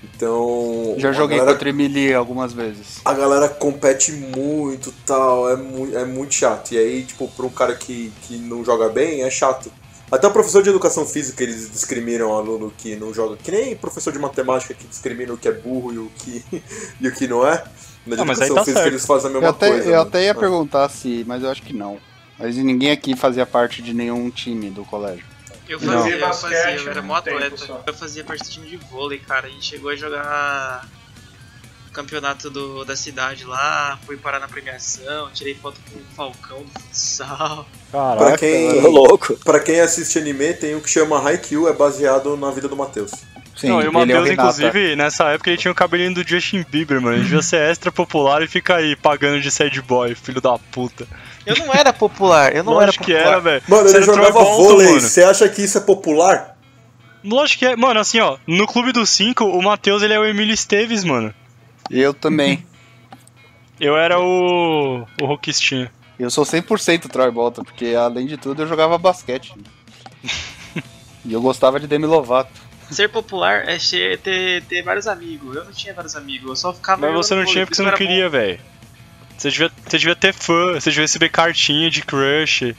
Então. 0.03 0.95
Já 0.97 1.11
joguei 1.11 1.37
galera, 1.37 1.55
contra 1.55 1.69
Emily 1.69 2.13
algumas 2.13 2.53
vezes. 2.53 3.01
A 3.05 3.13
galera 3.13 3.47
compete 3.49 4.11
muito 4.11 4.91
tal, 5.05 5.49
é, 5.49 5.55
mu 5.55 5.95
é 5.95 6.05
muito 6.05 6.33
chato. 6.33 6.71
E 6.73 6.77
aí, 6.77 7.03
tipo, 7.03 7.27
pra 7.27 7.45
um 7.45 7.49
cara 7.49 7.75
que, 7.75 8.11
que 8.23 8.37
não 8.37 8.63
joga 8.65 8.89
bem, 8.89 9.21
é 9.23 9.29
chato. 9.29 9.71
Até 10.11 10.27
o 10.27 10.31
professor 10.31 10.61
de 10.61 10.69
educação 10.69 11.05
física 11.05 11.41
eles 11.41 11.71
discriminam 11.71 12.31
o 12.31 12.33
aluno 12.33 12.73
que 12.77 12.95
não 12.97 13.13
joga. 13.13 13.37
Que 13.37 13.49
nem 13.51 13.75
professor 13.75 14.11
de 14.11 14.19
matemática 14.19 14.73
que 14.73 14.85
discrimina 14.85 15.33
o 15.33 15.37
que 15.37 15.47
é 15.47 15.51
burro 15.53 15.93
e 15.93 15.97
o 15.99 16.11
que, 16.17 16.43
e 16.99 17.07
o 17.07 17.13
que 17.13 17.27
não 17.27 17.47
é. 17.47 17.63
Na 18.05 18.21
Ah, 18.21 18.25
mas 18.25 18.41
aí 18.41 18.47
educação 18.47 18.55
tá 18.55 18.63
física 18.65 18.79
certo. 18.81 18.91
eles 18.93 19.05
fazem 19.05 19.29
a 19.29 19.33
mesma 19.33 19.47
Eu 19.47 19.51
até, 19.51 19.69
coisa. 19.69 19.85
eu 19.85 19.91
né? 19.91 19.97
até 20.01 20.23
ia 20.25 20.31
Ah. 20.31 20.35
perguntar 20.35 20.89
se, 20.89 21.23
mas 21.27 21.43
eu 21.43 21.49
acho 21.49 21.61
que 21.61 21.73
não. 21.73 21.97
Mas 22.37 22.57
ninguém 22.57 22.91
aqui 22.91 23.15
fazia 23.15 23.45
parte 23.45 23.81
de 23.83 23.93
nenhum 23.93 24.29
time 24.31 24.69
do 24.71 24.83
colégio. 24.83 25.23
Eu 25.71 25.79
Não. 25.79 25.93
fazia, 25.93 26.15
eu 26.17 26.33
fazia, 26.33 26.75
eu 26.75 26.89
era 26.89 27.01
mó 27.01 27.15
atleta. 27.15 27.81
Eu 27.87 27.93
fazia 27.93 28.23
parte 28.25 28.43
do 28.43 28.49
time 28.49 28.67
de 28.67 28.75
vôlei, 28.75 29.19
cara. 29.19 29.47
A 29.47 29.49
gente 29.49 29.65
chegou 29.65 29.89
a 29.89 29.95
jogar 29.95 30.85
campeonato 31.93 32.49
do, 32.49 32.83
da 32.85 32.95
cidade 32.95 33.43
lá, 33.43 33.99
fui 34.05 34.15
parar 34.17 34.39
na 34.39 34.47
premiação, 34.47 35.29
tirei 35.33 35.53
foto 35.55 35.77
com 35.91 35.99
o 35.99 36.03
Falcão 36.15 36.63
do 36.63 36.79
futsal. 36.79 37.65
Pra 37.89 37.99
Caraca. 38.15 38.37
quem, 38.37 38.79
Ô, 38.85 38.87
louco. 38.91 39.35
pra 39.43 39.59
quem 39.59 39.79
assiste 39.81 40.17
anime, 40.17 40.53
tem 40.53 40.73
o 40.75 40.81
que 40.81 40.89
chama 40.89 41.19
Haikyuu, 41.21 41.67
é 41.67 41.73
baseado 41.73 42.35
na 42.37 42.49
vida 42.51 42.67
do 42.69 42.75
Matheus. 42.77 43.11
Sim, 43.61 43.69
não, 43.69 43.79
e 43.79 43.85
o 43.85 43.89
é 43.89 43.91
Matheus, 43.91 44.27
Renata. 44.27 44.33
inclusive, 44.33 44.95
nessa 44.95 45.29
época 45.29 45.51
ele 45.51 45.57
tinha 45.57 45.71
o 45.71 45.75
cabelinho 45.75 46.15
do 46.15 46.27
Justin 46.27 46.65
Bieber, 46.67 46.99
mano. 46.99 47.15
Ele 47.15 47.23
devia 47.23 47.43
ser 47.43 47.57
extra 47.69 47.91
popular 47.91 48.41
e 48.41 48.47
fica 48.47 48.77
aí 48.77 48.95
pagando 48.95 49.39
de 49.39 49.51
sad 49.51 49.79
boy, 49.83 50.15
filho 50.15 50.41
da 50.41 50.57
puta. 50.57 51.07
Eu 51.45 51.55
não 51.57 51.71
era 51.71 51.93
popular, 51.93 52.55
eu 52.55 52.63
não 52.63 52.73
Lógico 52.73 53.03
que 53.03 53.13
era 53.13 53.23
popular. 53.23 53.33
era, 53.33 53.41
velho. 53.41 53.63
Mano, 53.67 53.89
Você 53.89 53.97
ele 53.97 54.05
jogava 54.05 54.31
Bolton, 54.31 54.63
vôlei. 54.63 54.87
mano. 54.87 55.01
Você 55.01 55.23
acha 55.23 55.47
que 55.47 55.61
isso 55.61 55.77
é 55.77 55.81
popular? 55.81 56.57
Lógico 57.23 57.59
que 57.59 57.65
é. 57.67 57.75
Mano, 57.75 57.99
assim, 57.99 58.19
ó, 58.19 58.37
no 58.47 58.65
Clube 58.65 58.91
dos 58.91 59.09
Cinco, 59.11 59.45
o 59.45 59.61
Matheus 59.61 60.01
ele 60.01 60.13
é 60.15 60.19
o 60.19 60.25
Emílio 60.25 60.53
Esteves, 60.53 61.03
mano. 61.03 61.31
Eu 61.89 62.15
também. 62.15 62.65
Eu 63.79 63.95
era 63.95 64.19
o. 64.19 65.05
o 65.21 65.25
Roquistinha. 65.25 65.91
Eu 66.19 66.31
sou 66.31 66.43
100% 66.45 67.09
Troy 67.09 67.29
Bolton, 67.31 67.63
porque 67.63 67.95
além 67.95 68.25
de 68.25 68.37
tudo 68.37 68.63
eu 68.63 68.67
jogava 68.67 68.97
basquete. 68.97 69.53
e 71.25 71.33
eu 71.33 71.41
gostava 71.41 71.79
de 71.79 71.87
Demi 71.87 72.05
Lovato. 72.05 72.70
Ser 72.91 73.09
popular 73.09 73.67
é 73.67 73.79
che- 73.79 74.17
ter, 74.23 74.63
ter 74.63 74.83
vários 74.83 75.07
amigos. 75.07 75.55
Eu 75.55 75.65
não 75.65 75.71
tinha 75.71 75.93
vários 75.93 76.15
amigos, 76.15 76.49
eu 76.49 76.55
só 76.55 76.73
ficava. 76.73 77.01
Mas 77.01 77.13
você 77.15 77.33
não 77.35 77.45
tinha 77.45 77.65
por 77.65 77.69
porque 77.69 77.75
você 77.75 77.83
não 77.83 77.91
eu 77.91 77.97
queria, 77.97 78.29
velho. 78.29 78.59
Você 79.37 79.49
devia, 79.49 79.71
você 79.87 79.97
devia 79.97 80.15
ter 80.15 80.33
fã, 80.33 80.73
você 80.73 80.89
devia 80.89 81.03
receber 81.03 81.29
cartinha 81.29 81.89
de 81.89 82.01
crush. 82.03 82.75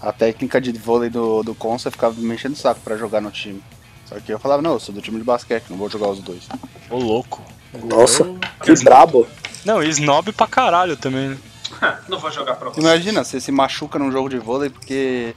A 0.00 0.12
técnica 0.12 0.60
de 0.60 0.72
vôlei 0.72 1.10
do, 1.10 1.42
do 1.42 1.54
Consa 1.54 1.90
ficava 1.90 2.14
me 2.20 2.34
enchendo 2.34 2.54
o 2.54 2.58
saco 2.58 2.80
pra 2.80 2.96
jogar 2.96 3.20
no 3.20 3.30
time. 3.30 3.62
Só 4.06 4.18
que 4.18 4.32
eu 4.32 4.38
falava, 4.38 4.62
não, 4.62 4.72
eu 4.72 4.80
sou 4.80 4.94
do 4.94 5.02
time 5.02 5.18
de 5.18 5.24
basquete, 5.24 5.66
não 5.68 5.76
vou 5.76 5.90
jogar 5.90 6.08
os 6.08 6.20
dois. 6.20 6.48
Ô 6.88 6.96
louco. 6.98 7.42
Nossa, 7.84 8.24
que 8.64 8.72
brabo. 8.82 9.28
Não, 9.64 9.82
e 9.82 9.88
snob 9.90 10.32
pra 10.32 10.46
caralho 10.46 10.96
também, 10.96 11.28
né? 11.30 11.38
Não 12.08 12.18
vou 12.18 12.30
jogar 12.32 12.54
pra 12.56 12.70
você. 12.70 12.80
Imagina, 12.80 13.22
você 13.22 13.38
se 13.38 13.52
machuca 13.52 13.98
num 13.98 14.10
jogo 14.10 14.30
de 14.30 14.38
vôlei 14.38 14.70
porque 14.70 15.34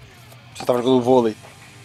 você 0.56 0.64
tava 0.66 0.80
jogando 0.82 1.02
vôlei. 1.02 1.36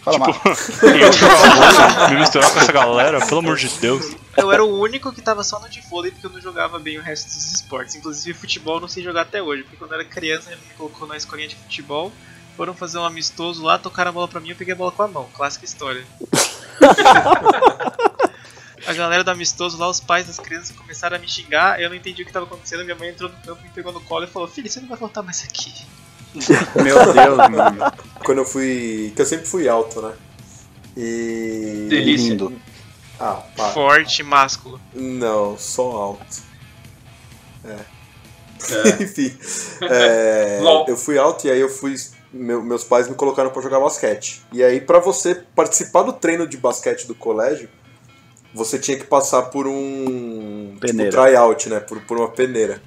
Fala 0.07 0.31
Tipo, 0.31 0.47
eu 0.87 2.09
me 2.09 2.15
misturar 2.15 2.49
com 2.49 2.59
essa 2.59 2.71
galera, 2.71 3.25
pelo 3.25 3.39
amor 3.39 3.57
de 3.57 3.67
Deus. 3.67 4.15
Eu 4.37 4.51
era 4.51 4.63
o 4.63 4.79
único 4.79 5.11
que 5.11 5.21
tava 5.21 5.43
só 5.43 5.59
no 5.59 5.67
de 5.67 5.81
vôlei 5.81 6.11
porque 6.11 6.25
eu 6.25 6.31
não 6.31 6.39
jogava 6.39 6.79
bem 6.79 6.97
o 6.97 7.01
resto 7.01 7.25
dos 7.25 7.51
esportes. 7.51 7.95
Inclusive 7.95 8.37
futebol 8.37 8.75
eu 8.75 8.81
não 8.81 8.87
sei 8.87 9.03
jogar 9.03 9.23
até 9.23 9.41
hoje, 9.41 9.63
porque 9.63 9.75
quando 9.75 9.91
eu 9.91 9.99
era 9.99 10.07
criança 10.07 10.51
ele 10.51 10.61
me 10.61 10.73
colocou 10.75 11.07
na 11.07 11.17
escolinha 11.17 11.49
de 11.49 11.55
futebol, 11.55 12.13
foram 12.55 12.73
fazer 12.73 12.99
um 12.99 13.03
amistoso 13.03 13.63
lá, 13.63 13.77
tocaram 13.77 14.09
a 14.09 14.13
bola 14.13 14.29
pra 14.29 14.39
mim 14.39 14.47
e 14.47 14.51
eu 14.51 14.55
peguei 14.55 14.73
a 14.73 14.77
bola 14.77 14.93
com 14.93 15.03
a 15.03 15.07
mão. 15.09 15.27
Clássica 15.33 15.65
história. 15.65 16.05
a 18.87 18.93
galera 18.93 19.25
do 19.25 19.31
amistoso 19.31 19.77
lá, 19.77 19.89
os 19.89 19.99
pais 19.99 20.27
das 20.27 20.39
crianças 20.39 20.73
começaram 20.73 21.17
a 21.17 21.19
me 21.19 21.27
xingar, 21.27 21.81
eu 21.81 21.89
não 21.89 21.97
entendi 21.97 22.23
o 22.23 22.25
que 22.25 22.31
tava 22.31 22.45
acontecendo, 22.45 22.85
minha 22.85 22.95
mãe 22.95 23.09
entrou 23.09 23.29
no 23.29 23.35
campo, 23.39 23.61
me 23.61 23.69
pegou 23.69 23.91
no 23.91 23.99
colo 23.99 24.23
e 24.23 24.27
falou, 24.27 24.47
filho, 24.47 24.69
você 24.69 24.79
não 24.79 24.87
vai 24.87 24.97
voltar 24.97 25.21
mais 25.21 25.43
aqui. 25.43 25.73
Meu 26.83 27.13
Deus, 27.13 27.37
mano. 27.49 27.91
Quando 28.23 28.39
eu 28.39 28.45
fui. 28.45 29.11
Que 29.15 29.21
eu 29.21 29.25
sempre 29.25 29.45
fui 29.47 29.67
alto, 29.67 30.01
né? 30.01 30.13
E. 30.95 31.87
Delícia. 31.89 32.29
Lindo. 32.31 32.53
Ah, 33.19 33.41
pá. 33.55 33.69
Forte, 33.71 34.21
másculo. 34.23 34.79
Não, 34.93 35.57
só 35.57 35.83
alto. 35.91 36.37
É. 37.65 37.77
Enfim. 39.03 39.35
é, 39.81 40.59
eu 40.87 40.97
fui 40.97 41.17
alto 41.17 41.47
e 41.47 41.51
aí 41.51 41.59
eu 41.59 41.69
fui. 41.69 41.95
meu- 42.31 42.61
meus 42.63 42.83
pais 42.83 43.07
me 43.07 43.15
colocaram 43.15 43.49
pra 43.49 43.61
jogar 43.61 43.79
basquete. 43.79 44.41
E 44.51 44.63
aí, 44.63 44.79
pra 44.81 44.99
você 44.99 45.35
participar 45.55 46.03
do 46.03 46.13
treino 46.13 46.47
de 46.47 46.57
basquete 46.57 47.07
do 47.07 47.15
colégio, 47.15 47.69
você 48.53 48.77
tinha 48.79 48.97
que 48.97 49.03
passar 49.05 49.43
por 49.43 49.67
um. 49.67 50.77
Peneira. 50.79 51.11
Tipo, 51.11 51.23
tryout, 51.23 51.69
né? 51.69 51.79
Por, 51.79 51.99
por 52.01 52.17
uma 52.17 52.29
peneira. 52.29 52.81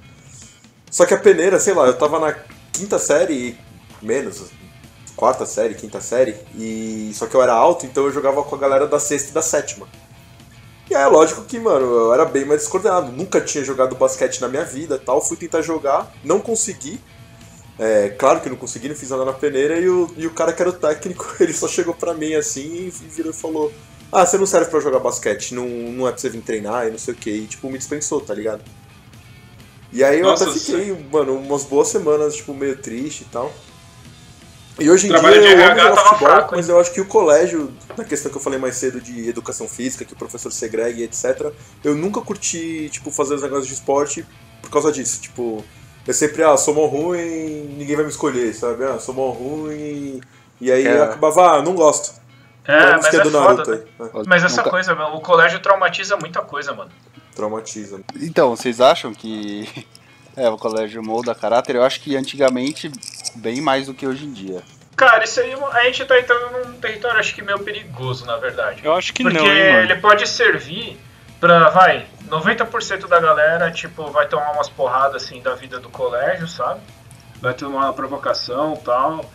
Só 0.89 1.05
que 1.05 1.13
a 1.13 1.17
peneira, 1.17 1.59
sei 1.59 1.73
lá, 1.73 1.85
eu 1.87 1.97
tava 1.97 2.19
na 2.19 2.35
quinta 2.73 2.97
série, 2.99 3.57
menos, 4.01 4.51
quarta 5.15 5.45
série, 5.45 5.75
quinta 5.75 6.01
série, 6.01 6.35
e 6.55 7.11
só 7.13 7.27
que 7.27 7.35
eu 7.35 7.41
era 7.41 7.53
alto, 7.53 7.85
então 7.85 8.05
eu 8.05 8.11
jogava 8.11 8.43
com 8.43 8.55
a 8.55 8.59
galera 8.59 8.87
da 8.87 8.99
sexta 8.99 9.29
e 9.29 9.33
da 9.33 9.41
sétima. 9.41 9.87
E 10.91 10.93
é 10.93 11.07
lógico 11.07 11.43
que, 11.43 11.57
mano, 11.57 11.85
eu 11.85 12.13
era 12.13 12.25
bem 12.25 12.43
mais 12.43 12.61
descoordenado. 12.61 13.13
Nunca 13.13 13.39
tinha 13.39 13.63
jogado 13.63 13.95
basquete 13.95 14.41
na 14.41 14.49
minha 14.49 14.65
vida 14.65 14.99
tal. 14.99 15.21
Fui 15.21 15.37
tentar 15.37 15.61
jogar, 15.61 16.13
não 16.21 16.41
consegui. 16.41 16.99
É, 17.79 18.09
claro 18.09 18.41
que 18.41 18.49
não 18.49 18.57
consegui, 18.57 18.89
não 18.89 18.95
fiz 18.95 19.09
nada 19.09 19.23
na 19.23 19.31
peneira. 19.31 19.79
E 19.79 19.87
o, 19.87 20.13
e 20.17 20.27
o 20.27 20.31
cara 20.31 20.51
que 20.51 20.61
era 20.61 20.69
o 20.69 20.73
técnico, 20.73 21.25
ele 21.39 21.53
só 21.53 21.65
chegou 21.65 21.93
pra 21.93 22.13
mim 22.13 22.33
assim 22.33 22.87
e 22.87 22.89
virou 22.89 23.31
e 23.31 23.33
falou: 23.33 23.71
Ah, 24.11 24.25
você 24.25 24.37
não 24.37 24.45
serve 24.45 24.69
pra 24.69 24.81
jogar 24.81 24.99
basquete, 24.99 25.55
não, 25.55 25.65
não 25.65 26.09
é 26.09 26.11
pra 26.11 26.19
você 26.19 26.29
vir 26.29 26.41
treinar 26.41 26.87
e 26.87 26.91
não 26.91 26.97
sei 26.97 27.13
o 27.13 27.17
que. 27.17 27.29
E 27.29 27.47
tipo, 27.47 27.69
me 27.69 27.77
dispensou, 27.77 28.19
tá 28.19 28.33
ligado? 28.33 28.61
E 29.91 30.03
aí 30.03 30.19
eu 30.19 30.25
Nossa, 30.25 30.45
até 30.49 30.53
fiquei, 30.53 31.07
mano, 31.11 31.35
umas 31.37 31.63
boas 31.65 31.89
semanas, 31.89 32.35
tipo, 32.35 32.53
meio 32.53 32.77
triste 32.77 33.21
e 33.21 33.25
tal. 33.25 33.51
E 34.79 34.89
hoje 34.89 35.07
em 35.07 35.09
Trabalho 35.09 35.41
dia 35.41 35.51
eu 35.51 35.65
amo 35.65 35.79
jogar 35.79 35.95
futebol, 35.97 36.17
fraco, 36.29 36.55
mas 36.55 36.69
eu 36.69 36.79
acho 36.79 36.91
que 36.93 37.01
o 37.01 37.05
colégio, 37.05 37.71
na 37.97 38.03
questão 38.05 38.31
que 38.31 38.37
eu 38.37 38.41
falei 38.41 38.57
mais 38.57 38.75
cedo 38.75 39.01
de 39.01 39.27
educação 39.29 39.67
física, 39.67 40.05
que 40.05 40.13
o 40.13 40.15
professor 40.15 40.51
segregue, 40.51 41.03
etc., 41.03 41.51
eu 41.83 41.93
nunca 41.93 42.21
curti, 42.21 42.89
tipo, 42.89 43.11
fazer 43.11 43.35
os 43.35 43.41
negócios 43.41 43.67
de 43.67 43.73
esporte 43.73 44.25
por 44.61 44.71
causa 44.71 44.91
disso. 44.91 45.21
Tipo, 45.21 45.63
eu 46.07 46.13
sempre, 46.13 46.41
ah, 46.43 46.55
sou 46.57 46.73
mó 46.73 46.85
ruim, 46.87 47.75
ninguém 47.77 47.95
vai 47.95 48.05
me 48.05 48.11
escolher, 48.11 48.55
sabe? 48.55 48.85
Ah, 48.85 48.97
sou 48.97 49.13
mó 49.13 49.29
ruim. 49.31 50.21
E 50.59 50.71
aí 50.71 50.87
É. 50.87 50.97
eu 50.97 51.03
acabava, 51.03 51.57
ah, 51.57 51.61
não 51.61 51.75
gosto. 51.75 52.19
É, 52.65 52.91
mas 52.95 53.05
é 53.13 53.19
do 53.23 53.29
foda, 53.31 53.39
Naruto 53.39 53.71
né? 53.71 53.77
né? 53.99 54.09
Mas 54.25 54.43
essa 54.43 54.57
Nunca- 54.57 54.69
coisa, 54.69 54.95
meu, 54.95 55.07
o 55.07 55.19
colégio 55.21 55.59
traumatiza 55.59 56.15
muita 56.15 56.41
coisa, 56.41 56.73
mano. 56.73 56.91
Traumatiza. 57.41 58.01
Então, 58.21 58.55
vocês 58.55 58.79
acham 58.79 59.13
que 59.15 59.67
é, 60.37 60.47
o 60.47 60.57
colégio 60.57 61.01
molda 61.01 61.33
caráter? 61.33 61.75
Eu 61.75 61.83
acho 61.83 61.99
que 61.99 62.15
antigamente 62.15 62.91
bem 63.35 63.59
mais 63.59 63.87
do 63.87 63.95
que 63.95 64.05
hoje 64.05 64.25
em 64.25 64.31
dia. 64.31 64.61
Cara, 64.95 65.23
isso 65.23 65.39
aí 65.39 65.51
a 65.53 65.83
gente 65.85 66.05
tá 66.05 66.19
entrando 66.19 66.67
num 66.67 66.73
território 66.79 67.19
acho 67.19 67.33
que 67.33 67.41
meio 67.41 67.57
perigoso, 67.59 68.25
na 68.27 68.37
verdade. 68.37 68.81
Eu 68.83 68.93
acho 68.93 69.11
que 69.11 69.23
Porque 69.23 69.39
não, 69.39 69.45
mano. 69.45 69.57
ele 69.57 69.95
pode 69.95 70.27
servir 70.27 70.99
pra, 71.39 71.69
vai, 71.69 72.05
90% 72.29 73.07
da 73.07 73.19
galera, 73.19 73.71
tipo, 73.71 74.11
vai 74.11 74.27
tomar 74.27 74.51
umas 74.51 74.69
porradas 74.69 75.23
assim 75.23 75.41
da 75.41 75.55
vida 75.55 75.79
do 75.79 75.89
colégio, 75.89 76.47
sabe? 76.47 76.81
Vai 77.41 77.55
ter 77.55 77.65
uma 77.65 77.91
provocação 77.91 78.75
e 78.75 78.85
tal. 78.85 79.31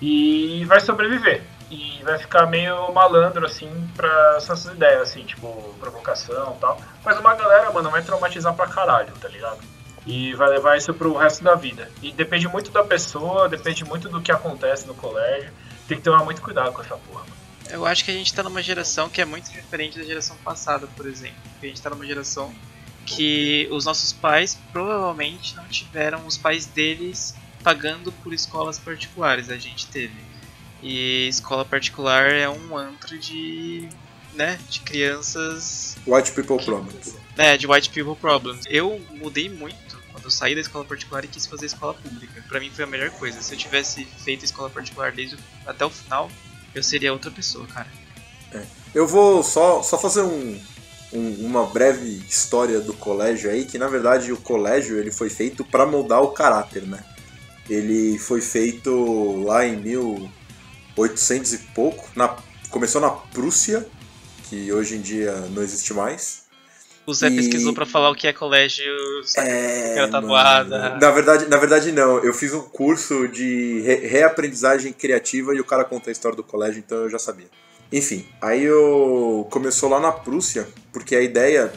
E 0.00 0.64
vai 0.64 0.80
sobreviver. 0.80 1.42
E 1.70 2.02
vai 2.02 2.18
ficar 2.18 2.46
meio 2.46 2.92
malandro, 2.92 3.46
assim, 3.46 3.70
pra 3.96 4.34
essas 4.36 4.64
ideias, 4.66 5.02
assim, 5.02 5.24
tipo, 5.24 5.74
provocação 5.80 6.54
e 6.56 6.60
tal. 6.60 6.80
Mas 7.04 7.18
uma 7.18 7.34
galera, 7.34 7.72
mano, 7.72 7.90
vai 7.90 8.02
traumatizar 8.02 8.54
pra 8.54 8.66
caralho, 8.66 9.12
tá 9.20 9.28
ligado? 9.28 9.60
E 10.06 10.34
vai 10.34 10.50
levar 10.50 10.76
isso 10.76 10.92
pro 10.92 11.16
resto 11.16 11.42
da 11.42 11.54
vida. 11.54 11.90
E 12.02 12.12
depende 12.12 12.46
muito 12.46 12.70
da 12.70 12.84
pessoa, 12.84 13.48
depende 13.48 13.84
muito 13.84 14.08
do 14.08 14.20
que 14.20 14.30
acontece 14.30 14.86
no 14.86 14.94
colégio. 14.94 15.50
Tem 15.88 15.96
que 15.96 16.04
tomar 16.04 16.24
muito 16.24 16.42
cuidado 16.42 16.72
com 16.72 16.82
essa 16.82 16.96
porra, 16.96 17.20
mano. 17.20 17.34
Eu 17.70 17.86
acho 17.86 18.04
que 18.04 18.10
a 18.10 18.14
gente 18.14 18.32
tá 18.32 18.42
numa 18.42 18.62
geração 18.62 19.08
que 19.08 19.20
é 19.20 19.24
muito 19.24 19.50
diferente 19.50 19.98
da 19.98 20.04
geração 20.04 20.36
passada, 20.44 20.86
por 20.94 21.06
exemplo. 21.06 21.36
A 21.62 21.66
gente 21.66 21.80
tá 21.80 21.88
numa 21.88 22.06
geração 22.06 22.54
que 23.06 23.68
os 23.70 23.84
nossos 23.84 24.12
pais 24.12 24.58
provavelmente 24.72 25.56
não 25.56 25.64
tiveram 25.64 26.26
os 26.26 26.36
pais 26.36 26.66
deles 26.66 27.34
pagando 27.62 28.12
por 28.12 28.32
escolas 28.32 28.78
particulares. 28.78 29.50
A 29.50 29.56
gente 29.56 29.86
teve. 29.86 30.14
E 30.86 31.26
escola 31.28 31.64
particular 31.64 32.30
é 32.30 32.46
um 32.48 32.76
antro 32.76 33.18
de. 33.18 33.88
né? 34.34 34.58
De 34.68 34.80
crianças. 34.80 35.96
White 36.06 36.32
People 36.32 36.62
Problems. 36.62 37.14
né, 37.36 37.56
de 37.56 37.66
white 37.66 37.88
people 37.90 38.14
problems. 38.14 38.64
Eu 38.68 39.00
mudei 39.12 39.48
muito 39.48 39.96
quando 40.12 40.24
eu 40.24 40.30
saí 40.30 40.54
da 40.54 40.60
escola 40.60 40.84
particular 40.84 41.24
e 41.24 41.28
quis 41.28 41.46
fazer 41.46 41.66
escola 41.66 41.94
pública. 41.94 42.44
Pra 42.48 42.60
mim 42.60 42.70
foi 42.70 42.84
a 42.84 42.86
melhor 42.86 43.10
coisa. 43.10 43.40
Se 43.40 43.54
eu 43.54 43.58
tivesse 43.58 44.04
feito 44.04 44.44
escola 44.44 44.68
particular 44.68 45.10
desde 45.12 45.36
o- 45.36 45.38
até 45.66 45.84
o 45.86 45.90
final, 45.90 46.30
eu 46.74 46.82
seria 46.82 47.12
outra 47.12 47.30
pessoa, 47.30 47.66
cara. 47.66 47.88
Eu 48.94 49.06
vou 49.08 49.42
só, 49.42 49.82
só 49.82 49.98
fazer 49.98 50.22
um, 50.22 50.60
um- 51.12 51.46
uma 51.46 51.66
breve 51.66 52.22
história 52.28 52.80
do 52.80 52.92
colégio 52.92 53.50
aí, 53.50 53.64
que 53.64 53.78
na 53.78 53.88
verdade 53.88 54.30
o 54.32 54.36
colégio 54.36 54.98
ele 54.98 55.10
foi 55.10 55.28
feito 55.30 55.64
para 55.64 55.84
moldar 55.86 56.22
o 56.22 56.28
caráter, 56.28 56.82
né? 56.86 57.02
Ele 57.68 58.16
foi 58.18 58.40
feito 58.40 59.42
lá 59.44 59.66
em 59.66 59.76
1800 60.96 61.52
e 61.52 61.58
pouco, 61.74 62.08
na, 62.14 62.36
começou 62.70 63.00
na 63.00 63.10
Prússia, 63.10 63.86
que 64.48 64.72
hoje 64.72 64.96
em 64.96 65.00
dia 65.00 65.32
não 65.50 65.62
existe 65.62 65.92
mais. 65.94 66.44
O 67.06 67.12
Zé 67.12 67.28
E- 67.28 67.36
pesquisou 67.36 67.74
pra 67.74 67.84
falar 67.84 68.10
o 68.10 68.14
que 68.14 68.26
é 68.26 68.32
colégio. 68.32 68.92
É, 69.36 70.06
tatuada. 70.06 70.96
Na 71.00 71.10
verdade, 71.10 71.46
na 71.46 71.56
verdade 71.58 71.92
não, 71.92 72.18
eu 72.20 72.32
fiz 72.32 72.54
um 72.54 72.62
curso 72.62 73.28
de 73.28 73.80
re- 73.82 74.06
reaprendizagem 74.06 74.92
criativa 74.92 75.54
e 75.54 75.60
o 75.60 75.64
cara 75.64 75.84
conta 75.84 76.08
a 76.10 76.12
história 76.12 76.34
do 76.36 76.42
colégio, 76.42 76.78
então 76.78 76.98
eu 76.98 77.10
já 77.10 77.18
sabia. 77.18 77.48
Enfim, 77.92 78.26
aí 78.40 78.64
eu 78.64 79.46
começou 79.50 79.88
lá 79.90 80.00
na 80.00 80.10
Prússia, 80.12 80.66
porque 80.92 81.14
a 81.14 81.20
ideia, 81.20 81.70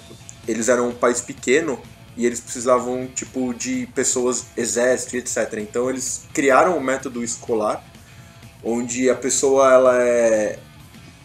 eles 0.47 0.69
eram 0.69 0.89
um 0.89 0.93
país 0.95 1.19
pequeno 1.19 1.79
e 2.15 2.25
eles 2.25 2.39
precisavam 2.39 3.05
tipo 3.13 3.53
de 3.53 3.85
pessoas, 3.93 4.45
exército, 4.55 5.15
e 5.15 5.19
etc. 5.19 5.55
Então 5.57 5.89
eles 5.89 6.23
criaram 6.33 6.77
um 6.77 6.81
método 6.81 7.21
escolar 7.23 7.83
onde 8.63 9.09
a 9.09 9.15
pessoa 9.15 9.71
ela 9.71 10.01
é 10.01 10.59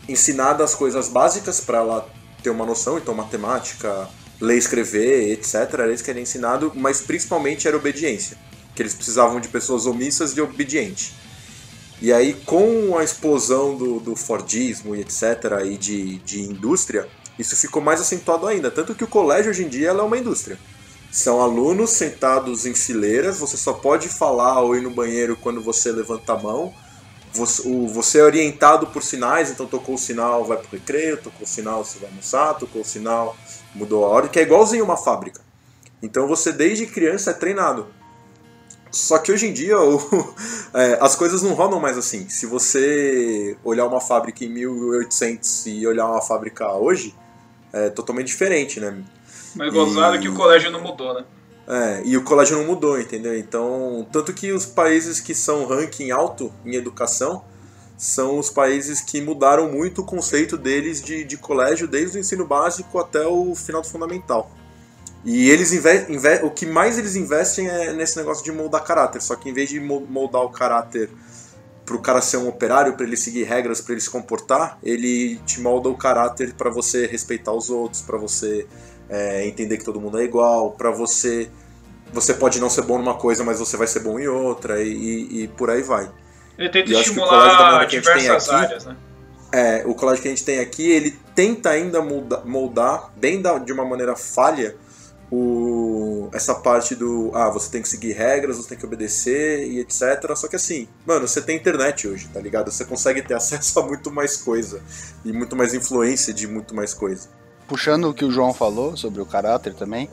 ensinada 0.09 0.65
as 0.65 0.75
coisas 0.75 1.09
básicas 1.09 1.61
para 1.61 1.79
ela 1.79 2.09
ter 2.43 2.51
uma 2.51 2.67
noção, 2.67 2.99
então 2.99 3.15
matemática, 3.15 4.09
ler, 4.41 4.59
escrever, 4.59 5.33
etc. 5.33 5.55
Era 5.73 5.93
isso 5.93 6.05
que 6.05 6.11
era 6.11 6.21
ensinado, 6.21 6.73
mas 6.75 7.01
principalmente 7.01 7.69
era 7.69 7.77
obediência, 7.77 8.37
que 8.75 8.83
eles 8.83 8.95
precisavam 8.95 9.41
de 9.41 9.49
pessoas 9.49 9.87
omissas 9.87 10.37
e 10.37 10.41
obedientes. 10.41 11.13
E 12.01 12.13
aí, 12.13 12.35
com 12.45 12.99
a 12.99 13.05
explosão 13.05 13.77
do, 13.77 14.01
do 14.01 14.17
Fordismo 14.17 14.97
e 14.97 15.01
etc., 15.01 15.63
e 15.65 15.77
de, 15.77 16.19
de 16.19 16.41
indústria, 16.43 17.09
isso 17.39 17.57
ficou 17.57 17.81
mais 17.81 18.01
acentuado 18.01 18.47
ainda. 18.49 18.73
Tanto 18.73 18.93
que 18.93 19.05
o 19.05 19.07
colégio 19.07 19.51
hoje 19.51 19.65
em 19.65 19.69
dia 19.69 19.91
é 19.91 19.93
uma 19.93 20.19
indústria. 20.19 20.59
São 21.13 21.41
alunos 21.41 21.91
sentados 21.91 22.67
em 22.67 22.75
fileiras, 22.75 23.39
você 23.39 23.57
só 23.57 23.75
pode 23.75 24.09
falar 24.09 24.61
ou 24.63 24.75
ir 24.75 24.81
no 24.81 24.91
banheiro 24.91 25.37
quando 25.37 25.63
você 25.63 25.93
levanta 25.93 26.33
a 26.33 26.39
mão. 26.39 26.75
Você, 27.35 27.67
o- 27.67 27.89
você 27.89 28.19
é 28.19 28.23
orientado 28.25 28.87
por 28.89 29.03
sinais, 29.03 29.51
então 29.51 29.67
tocou 29.67 29.95
o 29.95 29.99
sinal, 29.99 30.45
vai 30.45 30.59
pro 30.59 30.69
recreio, 30.71 31.17
tocou 31.17 31.43
o 31.45 31.47
sinal, 31.47 31.85
você 31.85 31.99
vai 31.99 32.11
almoçar, 32.11 32.55
tocou 32.55 32.83
o 32.83 32.85
sinal, 32.85 33.37
mudou 33.75 34.05
a 34.05 34.09
hora, 34.09 34.29
que 34.29 34.39
é 34.39 34.43
igualzinho 34.43 34.85
uma 34.85 34.97
fábrica. 34.97 35.41
Então 36.03 36.27
você 36.27 36.53
desde 36.53 36.87
criança 36.87 37.31
é 37.31 37.35
treinado. 37.35 37.87
Só 38.91 39.19
que 39.19 39.33
hoje 39.33 39.47
em 39.47 39.53
dia 39.55 39.81
o- 39.81 40.35
é, 40.75 40.99
as 41.01 41.17
coisas 41.17 41.43
não 41.43 41.55
rodam 41.55 41.81
mais 41.81 41.97
assim. 41.97 42.29
Se 42.29 42.45
você 42.45 43.57
olhar 43.65 43.87
uma 43.87 44.01
fábrica 44.01 44.45
em 44.45 44.49
1800 44.51 45.67
e 45.67 45.87
olhar 45.87 46.07
uma 46.07 46.21
fábrica 46.21 46.71
hoje, 46.73 47.15
é 47.73 47.89
totalmente 47.89 48.27
diferente, 48.27 48.79
né? 48.79 49.03
Mas 49.55 49.73
gozado 49.73 50.17
E- 50.17 50.19
que 50.21 50.29
o 50.29 50.35
colégio 50.35 50.71
não 50.71 50.83
mudou, 50.83 51.15
né? 51.15 51.25
É, 51.73 52.03
e 52.05 52.19
o 52.19 52.23
colégio 52.23 52.59
não 52.59 52.67
mudou, 52.67 53.01
entendeu? 53.01 53.35
Então, 53.39 54.07
tanto 54.13 54.35
que 54.35 54.53
os 54.53 54.67
países 54.67 55.21
que 55.21 55.35
são 55.35 55.65
ranking 55.65 56.11
alto 56.11 56.53
em 56.67 56.75
educação 56.75 57.43
são 57.97 58.39
os 58.39 58.51
países 58.51 59.01
que 59.01 59.23
mudaram 59.23 59.73
muito 59.73 60.03
o 60.03 60.05
conceito 60.05 60.59
deles 60.59 61.01
de, 61.01 61.25
de 61.25 61.39
colégio, 61.39 61.89
desde 61.89 62.19
o 62.19 62.21
ensino 62.21 62.47
básico 62.47 62.99
até 62.99 63.27
o 63.27 63.55
final 63.55 63.81
do 63.81 63.89
fundamental. 63.89 64.51
E 65.25 65.49
eles 65.49 65.73
o 66.43 66.51
que 66.51 66.67
mais 66.67 66.99
eles 66.99 67.17
investem 67.17 67.69
é 67.69 67.91
nesse 67.95 68.19
negócio 68.19 68.45
de 68.45 68.53
moldar 68.53 68.85
caráter. 68.85 69.23
Só 69.23 69.35
que 69.35 69.49
em 69.49 69.55
vez 69.55 69.71
de 69.71 69.81
moldar 69.81 70.43
o 70.43 70.51
caráter 70.51 71.09
para 71.87 71.97
o 71.97 72.03
cara 72.03 72.21
ser 72.21 72.37
um 72.37 72.49
operário, 72.49 72.95
para 72.95 73.07
ele 73.07 73.17
seguir 73.17 73.45
regras, 73.45 73.81
para 73.81 73.93
ele 73.93 74.01
se 74.03 74.11
comportar, 74.11 74.79
ele 74.83 75.37
te 75.47 75.59
molda 75.59 75.89
o 75.89 75.97
caráter 75.97 76.53
para 76.53 76.69
você 76.69 77.07
respeitar 77.07 77.53
os 77.53 77.71
outros, 77.71 78.03
para 78.03 78.19
você 78.19 78.67
é, 79.09 79.47
entender 79.47 79.79
que 79.79 79.85
todo 79.85 80.01
mundo 80.01 80.19
é 80.19 80.25
igual, 80.25 80.73
para 80.73 80.91
você 80.91 81.51
você 82.13 82.35
pode 82.35 82.61
não 82.61 82.69
ser 82.69 82.83
bom 82.83 82.99
numa 82.99 83.15
coisa, 83.15 83.43
mas 83.43 83.59
você 83.59 83.77
vai 83.77 83.87
ser 83.87 84.01
bom 84.01 84.19
em 84.19 84.29
outra 84.29 84.83
e, 84.83 84.93
e, 84.93 85.43
e 85.43 85.49
por 85.49 85.71
aí 85.71 85.83
vai. 85.83 86.11
Ele 86.59 86.69
tenta 86.69 86.93
estimular 86.93 87.87
diversas 87.87 88.49
aqui, 88.49 88.65
áreas, 88.65 88.85
né? 88.85 88.97
É, 89.51 89.83
o 89.87 89.95
colégio 89.95 90.23
que 90.23 90.29
a 90.29 90.31
gente 90.31 90.45
tem 90.45 90.61
aqui, 90.61 90.91
ele 90.91 91.19
tenta 91.35 91.71
ainda 91.71 92.01
moldar, 92.01 92.47
moldar 92.47 93.13
bem 93.17 93.41
da, 93.41 93.59
de 93.59 93.73
uma 93.73 93.85
maneira 93.85 94.17
falha 94.17 94.75
o, 95.33 96.29
essa 96.33 96.55
parte 96.55 96.95
do 96.95 97.31
ah, 97.35 97.49
você 97.49 97.71
tem 97.71 97.81
que 97.81 97.89
seguir 97.89 98.13
regras, 98.13 98.59
você 98.59 98.69
tem 98.69 98.79
que 98.79 98.85
obedecer 98.85 99.67
e 99.67 99.81
etc. 99.81 100.37
Só 100.37 100.47
que 100.47 100.57
assim, 100.57 100.87
mano, 101.07 101.27
você 101.27 101.41
tem 101.41 101.57
internet 101.57 102.07
hoje, 102.07 102.29
tá 102.29 102.39
ligado? 102.39 102.71
Você 102.71 102.85
consegue 102.85 103.23
ter 103.23 103.33
acesso 103.35 103.81
a 103.81 103.83
muito 103.83 104.13
mais 104.13 104.37
coisa 104.37 104.83
e 105.25 105.33
muito 105.33 105.57
mais 105.57 105.73
influência 105.73 106.35
de 106.35 106.47
muito 106.47 106.75
mais 106.75 106.93
coisa. 106.93 107.31
Puxando 107.67 108.11
o 108.11 108.15
que 108.15 108.27
o 108.27 108.31
João 108.31 108.53
falou 108.53 108.95
sobre 108.95 109.23
o 109.23 109.27
caráter 109.27 109.73
também, 109.73 110.11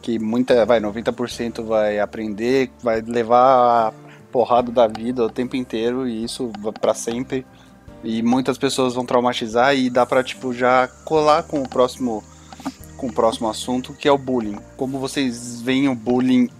que 0.00 0.18
muita, 0.18 0.64
vai, 0.64 0.80
90% 0.80 1.62
vai 1.64 1.98
aprender, 1.98 2.70
vai 2.82 3.00
levar 3.00 3.88
a 3.88 3.92
porrada 4.32 4.70
da 4.70 4.86
vida 4.86 5.24
o 5.24 5.30
tempo 5.30 5.56
inteiro 5.56 6.08
e 6.08 6.24
isso 6.24 6.50
para 6.80 6.94
sempre. 6.94 7.46
E 8.02 8.22
muitas 8.22 8.56
pessoas 8.56 8.94
vão 8.94 9.04
traumatizar 9.04 9.76
e 9.76 9.90
dá 9.90 10.06
pra, 10.06 10.24
tipo, 10.24 10.52
já 10.54 10.88
colar 11.04 11.42
com 11.42 11.62
o 11.62 11.68
próximo 11.68 12.24
com 12.96 13.06
o 13.06 13.12
próximo 13.12 13.48
assunto, 13.48 13.94
que 13.94 14.06
é 14.06 14.12
o 14.12 14.18
bullying. 14.18 14.58
Como 14.76 14.98
vocês 14.98 15.62
veem 15.62 15.88
o 15.88 15.94
bullying 15.94 16.50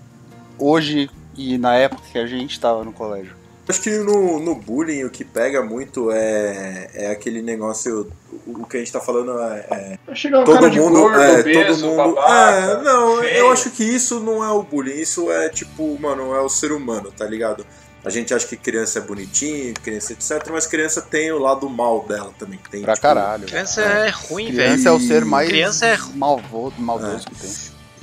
hoje 0.59 1.11
e 1.37 1.59
na 1.59 1.75
época 1.75 2.03
que 2.11 2.19
a 2.19 2.27
gente 2.27 2.53
estava 2.53 2.83
no 2.83 2.95
colégio? 2.95 3.40
Acho 3.69 3.83
que 3.83 3.91
no, 3.99 4.41
no 4.41 4.55
bullying 4.55 5.05
o 5.05 5.11
que 5.11 5.25
pega 5.25 5.63
muito 5.63 6.11
é, 6.11 6.91
é 6.93 7.11
aquele 7.11 7.41
negócio. 7.41 8.11
O, 8.47 8.63
o 8.63 8.67
que 8.67 8.77
a 8.77 8.81
gente 8.81 8.93
tá 8.93 9.01
falando 9.01 9.39
é. 9.41 9.67
é 9.71 9.99
todo 10.45 10.73
mundo. 10.73 11.01
Gordo, 11.01 11.21
é, 11.21 11.41
obeso, 11.41 11.81
todo 11.81 11.91
mundo. 11.91 12.15
Babaca, 12.15 12.57
é, 12.57 12.83
não, 12.83 13.21
feio. 13.21 13.37
eu 13.37 13.53
acho 13.53 13.71
que 13.71 13.85
isso 13.85 14.21
não 14.21 14.45
é 14.45 14.51
o 14.51 14.63
bullying. 14.63 15.01
Isso 15.01 15.31
é 15.31 15.49
tipo, 15.49 15.99
mano, 16.01 16.35
é 16.35 16.41
o 16.41 16.49
ser 16.49 16.73
humano, 16.73 17.13
tá 17.13 17.25
ligado? 17.27 17.65
A 18.03 18.09
gente 18.09 18.33
acha 18.33 18.47
que 18.47 18.57
criança 18.57 18.99
é 18.99 19.03
bonitinho, 19.03 19.75
criança 19.75 20.15
etc, 20.15 20.49
mas 20.51 20.67
criança 20.67 21.03
tem 21.03 21.31
o 21.33 21.39
lado 21.39 21.69
mal 21.69 22.03
dela 22.09 22.33
também. 22.39 22.59
Tem, 22.71 22.81
pra 22.81 22.95
tipo, 22.95 23.03
caralho. 23.03 23.47
Criança 23.47 23.83
é, 23.83 24.07
é 24.07 24.11
ruim, 24.11 24.47
velho. 24.47 24.57
Criança 24.57 24.89
é 24.89 24.93
o 24.93 25.01
ser 25.01 25.25
mais 25.25 25.49
criança 25.49 25.87
é... 25.87 25.99
malvoso, 26.15 26.77
maldoso 26.79 27.27
é. 27.27 27.31
que 27.31 27.35
tem. 27.37 27.51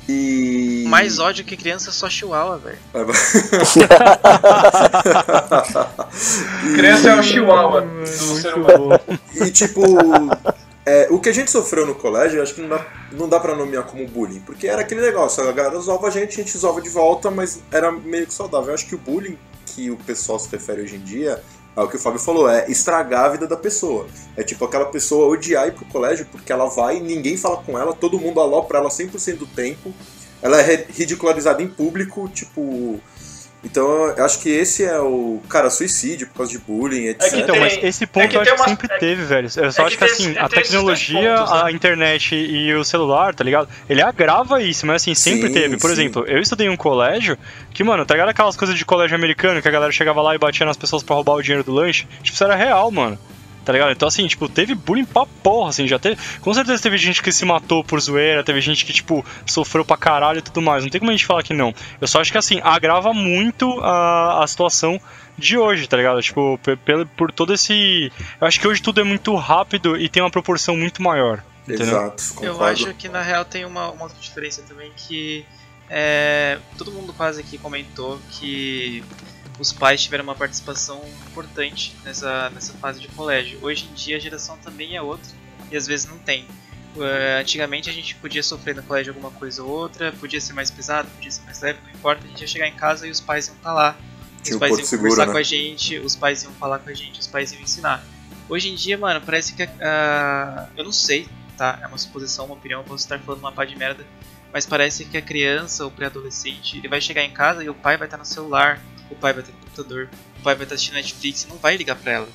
E. 0.07 0.85
Mais 0.87 1.19
ódio 1.19 1.43
que 1.43 1.57
criança 1.57 1.89
é 1.89 1.93
só 1.93 2.09
chihuahua, 2.09 2.57
velho. 2.57 2.77
criança 6.75 7.09
é 7.09 7.19
o 7.19 7.23
chihuahua 7.23 7.81
do 7.81 8.07
ser 8.07 8.53
humano. 8.53 8.97
E 9.33 9.51
tipo. 9.51 9.81
É, 10.85 11.07
o 11.11 11.19
que 11.19 11.27
a 11.27 11.33
gente 11.33 11.51
sofreu 11.51 11.85
no 11.85 11.95
colégio, 11.95 12.41
acho 12.41 12.55
que 12.55 12.61
não 12.61 12.69
dá, 12.69 12.85
não 13.11 13.27
dá 13.27 13.41
pra 13.41 13.53
nomear 13.53 13.83
como 13.83 14.07
bullying, 14.07 14.39
porque 14.39 14.69
era 14.69 14.83
aquele 14.83 15.01
negócio, 15.01 15.43
a 15.43 15.51
galera 15.51 15.77
zoava 15.81 16.07
a 16.07 16.09
gente, 16.09 16.39
a 16.39 16.43
gente 16.43 16.57
zoava 16.57 16.81
de 16.81 16.87
volta, 16.87 17.29
mas 17.29 17.59
era 17.69 17.91
meio 17.91 18.25
que 18.25 18.33
saudável. 18.33 18.69
Eu 18.69 18.75
acho 18.75 18.87
que 18.87 18.95
o 18.95 18.97
bullying 18.97 19.37
que 19.65 19.91
o 19.91 19.97
pessoal 19.97 20.39
se 20.39 20.49
refere 20.49 20.81
hoje 20.81 20.95
em 20.95 21.01
dia 21.01 21.43
é 21.77 21.81
o 21.81 21.87
que 21.87 21.95
o 21.95 21.99
Fábio 21.99 22.19
falou, 22.19 22.49
é 22.49 22.69
estragar 22.69 23.25
a 23.25 23.29
vida 23.29 23.45
da 23.47 23.55
pessoa. 23.55 24.07
É 24.35 24.41
tipo 24.41 24.65
aquela 24.65 24.87
pessoa 24.87 25.27
odiar 25.27 25.67
ir 25.67 25.73
pro 25.73 25.85
colégio 25.85 26.25
porque 26.31 26.51
ela 26.51 26.65
vai, 26.65 26.99
ninguém 26.99 27.37
fala 27.37 27.57
com 27.57 27.77
ela, 27.77 27.93
todo 27.93 28.19
mundo 28.19 28.41
alopra 28.41 28.79
ela 28.79 28.89
100% 28.89 29.37
do 29.37 29.45
tempo, 29.45 29.93
ela 30.41 30.59
é 30.59 30.87
ridicularizada 30.89 31.61
em 31.61 31.67
público, 31.67 32.27
tipo 32.29 32.99
então, 33.63 34.07
eu 34.07 34.23
acho 34.23 34.39
que 34.39 34.49
esse 34.49 34.83
é 34.83 34.99
o, 34.99 35.41
cara, 35.49 35.69
suicídio 35.69 36.27
por 36.27 36.37
causa 36.37 36.51
de 36.51 36.59
bullying, 36.59 37.07
etc. 37.07 37.23
É 37.23 37.29
que, 37.29 37.41
então, 37.41 37.59
mas 37.59 37.79
esse 37.81 38.05
ponto 38.05 38.31
é 38.31 38.37
eu 38.37 38.41
acho 38.41 38.55
que 38.55 38.69
sempre 38.69 38.87
é, 38.93 38.97
teve, 38.97 39.23
velho. 39.23 39.49
Eu 39.57 39.71
só 39.71 39.83
é 39.83 39.85
acho 39.87 39.97
que, 39.97 40.03
assim, 40.03 40.37
a 40.37 40.47
tecnologia, 40.47 41.37
pontos, 41.37 41.53
né? 41.53 41.61
a 41.63 41.71
internet 41.71 42.35
e 42.35 42.73
o 42.73 42.83
celular, 42.83 43.33
tá 43.33 43.43
ligado? 43.43 43.67
Ele 43.89 44.01
agrava 44.01 44.61
isso, 44.61 44.85
mas 44.85 45.01
assim, 45.01 45.15
sempre 45.15 45.47
sim, 45.47 45.53
teve. 45.53 45.77
Por 45.77 45.87
sim. 45.87 45.93
exemplo, 45.93 46.25
eu 46.27 46.39
estudei 46.39 46.67
em 46.67 46.69
um 46.69 46.77
colégio 46.77 47.37
que, 47.73 47.83
mano, 47.83 48.05
tá 48.05 48.13
ligado 48.13 48.29
aquelas 48.29 48.55
coisas 48.55 48.77
de 48.77 48.85
colégio 48.85 49.15
americano 49.15 49.61
que 49.61 49.67
a 49.67 49.71
galera 49.71 49.91
chegava 49.91 50.21
lá 50.21 50.35
e 50.35 50.37
batia 50.37 50.65
nas 50.65 50.77
pessoas 50.77 51.01
para 51.01 51.15
roubar 51.15 51.33
o 51.33 51.41
dinheiro 51.41 51.63
do 51.63 51.73
lanche? 51.73 52.07
Tipo, 52.21 52.35
isso 52.35 52.43
era 52.43 52.55
real, 52.55 52.91
mano 52.91 53.17
tá 53.67 53.73
ligado? 53.73 53.91
Então, 53.91 54.07
assim, 54.07 54.25
tipo, 54.25 54.47
teve 54.47 54.73
bullying 54.73 55.03
pra 55.03 55.25
porra, 55.43 55.71
assim, 55.71 55.85
já 55.85 55.99
teve. 55.99 56.17
Com 56.39 56.53
certeza 56.53 56.81
teve 56.81 56.97
gente 56.97 57.21
que 57.21 57.33
se 57.33 57.43
matou 57.43 57.83
por 57.83 57.99
zoeira, 57.99 58.41
teve 58.41 58.61
gente 58.61 58.85
que, 58.85 58.93
tipo, 58.93 59.25
sofreu 59.45 59.83
pra 59.83 59.97
caralho 59.97 60.39
e 60.39 60.41
tudo 60.41 60.61
mais. 60.61 60.83
Não 60.85 60.89
tem 60.89 60.99
como 60.99 61.11
a 61.11 61.13
gente 61.13 61.25
falar 61.25 61.43
que 61.43 61.53
não. 61.53 61.75
Eu 61.99 62.07
só 62.07 62.21
acho 62.21 62.31
que, 62.31 62.37
assim, 62.37 62.61
agrava 62.63 63.13
muito 63.13 63.77
a, 63.81 64.41
a 64.41 64.47
situação 64.47 65.01
de 65.37 65.57
hoje, 65.57 65.85
tá 65.85 65.97
ligado? 65.97 66.21
Tipo, 66.21 66.57
por, 66.63 67.05
por 67.17 67.31
todo 67.33 67.53
esse. 67.53 68.09
Eu 68.39 68.47
acho 68.47 68.57
que 68.57 68.65
hoje 68.65 68.81
tudo 68.81 69.01
é 69.01 69.03
muito 69.03 69.35
rápido 69.35 69.97
e 69.97 70.07
tem 70.07 70.23
uma 70.23 70.31
proporção 70.31 70.77
muito 70.77 71.01
maior. 71.01 71.43
Entendeu? 71.67 71.87
Exato, 71.87 72.23
concordo. 72.35 72.45
Eu 72.45 72.63
acho 72.63 72.93
que 72.93 73.09
na 73.09 73.21
real 73.21 73.43
tem 73.43 73.65
uma, 73.65 73.91
uma 73.91 74.03
outra 74.03 74.17
diferença 74.17 74.63
também 74.65 74.93
que. 74.95 75.45
É, 75.89 76.57
todo 76.77 76.89
mundo 76.89 77.11
quase 77.11 77.41
aqui 77.41 77.57
comentou 77.57 78.17
que 78.31 79.03
os 79.59 79.73
pais 79.73 80.03
tiveram 80.03 80.23
uma 80.23 80.35
participação 80.35 81.03
importante 81.27 81.95
nessa, 82.03 82.49
nessa 82.51 82.73
fase 82.73 82.99
de 82.99 83.07
colégio. 83.09 83.59
Hoje 83.61 83.87
em 83.89 83.93
dia 83.93 84.17
a 84.17 84.19
geração 84.19 84.57
também 84.57 84.95
é 84.95 85.01
outra 85.01 85.29
e 85.71 85.77
às 85.77 85.87
vezes 85.87 86.05
não 86.05 86.17
tem. 86.17 86.45
Uh, 86.95 87.39
antigamente 87.39 87.89
a 87.89 87.93
gente 87.93 88.15
podia 88.15 88.41
sofrer 88.41 88.75
no 88.75 88.81
colégio 88.81 89.13
alguma 89.13 89.31
coisa 89.31 89.63
ou 89.63 89.69
outra, 89.69 90.11
podia 90.13 90.41
ser 90.41 90.53
mais 90.53 90.71
pesado, 90.71 91.07
podia 91.11 91.29
ser 91.29 91.43
mais 91.43 91.61
leve, 91.61 91.79
não 91.83 91.91
importa, 91.91 92.25
a 92.25 92.27
gente 92.27 92.41
ia 92.41 92.47
chegar 92.47 92.67
em 92.67 92.73
casa 92.73 93.07
e 93.07 93.11
os 93.11 93.19
pais 93.19 93.47
iam 93.47 93.55
estar 93.55 93.73
lá. 93.73 93.95
Os 94.43 94.55
pais 94.55 94.77
iam 94.77 94.85
seguro, 94.85 95.09
conversar 95.09 95.27
né? 95.27 95.31
com 95.31 95.37
a 95.37 95.43
gente, 95.43 95.99
os 95.99 96.15
pais 96.15 96.43
iam 96.43 96.53
falar 96.53 96.79
com 96.79 96.89
a 96.89 96.93
gente, 96.93 97.19
os 97.19 97.27
pais 97.27 97.51
iam 97.51 97.61
ensinar. 97.61 98.03
Hoje 98.49 98.69
em 98.69 98.75
dia, 98.75 98.97
mano, 98.97 99.21
parece 99.21 99.53
que. 99.53 99.63
Uh, 99.63 100.67
eu 100.75 100.85
não 100.85 100.91
sei, 100.91 101.27
tá? 101.57 101.79
É 101.81 101.87
uma 101.87 101.97
suposição, 101.97 102.45
uma 102.45 102.55
opinião, 102.55 102.83
posso 102.83 103.03
estar 103.03 103.19
falando 103.19 103.41
uma 103.41 103.51
pá 103.51 103.65
de 103.65 103.75
merda. 103.75 104.05
Mas 104.53 104.65
parece 104.65 105.03
que 105.05 105.17
a 105.17 105.21
criança, 105.21 105.85
o 105.85 105.91
pré-adolescente, 105.91 106.77
ele 106.77 106.87
vai 106.87 107.01
chegar 107.01 107.23
em 107.23 107.31
casa 107.31 107.63
e 107.63 107.69
o 107.69 107.73
pai 107.73 107.97
vai 107.97 108.07
estar 108.07 108.17
no 108.17 108.25
celular, 108.25 108.81
o 109.09 109.15
pai 109.15 109.33
vai 109.33 109.43
ter 109.43 109.51
computador, 109.51 110.09
o 110.39 110.43
pai 110.43 110.55
vai 110.55 110.63
estar 110.63 110.75
assistindo 110.75 110.95
Netflix 110.95 111.43
e 111.43 111.47
não 111.47 111.57
vai 111.57 111.77
ligar 111.77 111.95
para 111.95 112.11
ela. 112.11 112.27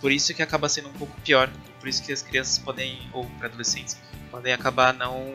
Por 0.00 0.12
isso 0.12 0.34
que 0.34 0.42
acaba 0.42 0.68
sendo 0.68 0.88
um 0.88 0.92
pouco 0.92 1.18
pior. 1.22 1.50
Por 1.80 1.88
isso 1.88 2.02
que 2.02 2.12
as 2.12 2.22
crianças 2.22 2.58
podem, 2.58 2.98
ou 3.12 3.26
adolescentes, 3.40 3.96
podem 4.30 4.52
acabar 4.52 4.92
não, 4.92 5.34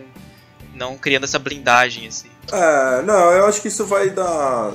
não 0.74 0.98
criando 0.98 1.24
essa 1.24 1.40
blindagem 1.40 2.08
assim. 2.08 2.30
É, 2.52 3.02
não, 3.02 3.32
eu 3.32 3.46
acho 3.46 3.62
que 3.62 3.68
isso 3.68 3.86
vai 3.86 4.10
dar. 4.10 4.74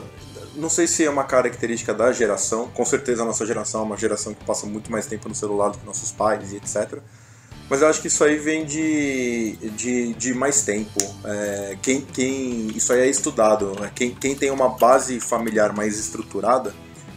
Não 0.54 0.70
sei 0.70 0.86
se 0.86 1.04
é 1.04 1.10
uma 1.10 1.24
característica 1.24 1.92
da 1.92 2.12
geração. 2.12 2.68
Com 2.68 2.84
certeza 2.84 3.22
a 3.22 3.26
nossa 3.26 3.46
geração 3.46 3.82
é 3.82 3.84
uma 3.84 3.96
geração 3.96 4.34
que 4.34 4.44
passa 4.44 4.66
muito 4.66 4.90
mais 4.90 5.06
tempo 5.06 5.28
no 5.28 5.34
celular 5.34 5.70
do 5.70 5.78
que 5.78 5.86
nossos 5.86 6.10
pais 6.10 6.52
e 6.52 6.56
etc. 6.56 6.98
Mas 7.68 7.82
eu 7.82 7.88
acho 7.88 8.00
que 8.00 8.06
isso 8.06 8.22
aí 8.22 8.36
vem 8.36 8.64
de, 8.64 9.56
de, 9.74 10.14
de 10.14 10.34
mais 10.34 10.62
tempo. 10.62 11.00
É, 11.24 11.76
quem, 11.82 12.00
quem, 12.00 12.68
isso 12.76 12.92
aí 12.92 13.00
é 13.00 13.08
estudado. 13.08 13.72
Né? 13.80 13.90
Quem, 13.94 14.14
quem 14.14 14.34
tem 14.36 14.50
uma 14.50 14.68
base 14.68 15.18
familiar 15.18 15.74
mais 15.74 15.98
estruturada, 15.98 16.72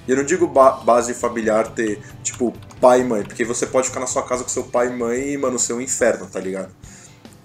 e 0.07 0.11
eu 0.11 0.17
não 0.17 0.23
digo 0.23 0.47
ba 0.47 0.71
base 0.71 1.13
familiar 1.13 1.67
ter, 1.67 2.01
tipo, 2.23 2.51
pai 2.81 3.01
e 3.01 3.03
mãe, 3.03 3.23
porque 3.23 3.45
você 3.45 3.67
pode 3.67 3.89
ficar 3.89 3.99
na 3.99 4.07
sua 4.07 4.23
casa 4.23 4.43
com 4.43 4.49
seu 4.49 4.63
pai 4.63 4.87
e 4.87 4.97
mãe 4.97 5.33
e, 5.33 5.37
mano, 5.37 5.59
ser 5.59 5.73
um 5.73 5.81
inferno, 5.81 6.25
tá 6.25 6.39
ligado? 6.39 6.71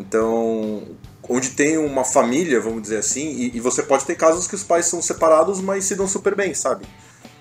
Então, 0.01 0.83
onde 1.29 1.51
tem 1.51 1.77
uma 1.77 2.05
família, 2.05 2.59
vamos 2.61 2.83
dizer 2.83 2.97
assim, 2.97 3.29
e, 3.29 3.57
e 3.57 3.61
você 3.61 3.83
pode 3.83 4.07
ter 4.07 4.15
casos 4.15 4.47
que 4.47 4.55
os 4.55 4.63
pais 4.63 4.87
são 4.87 5.03
separados, 5.03 5.61
mas 5.61 5.85
se 5.85 5.95
dão 5.95 6.09
super 6.09 6.35
bem, 6.35 6.55
sabe? 6.55 6.87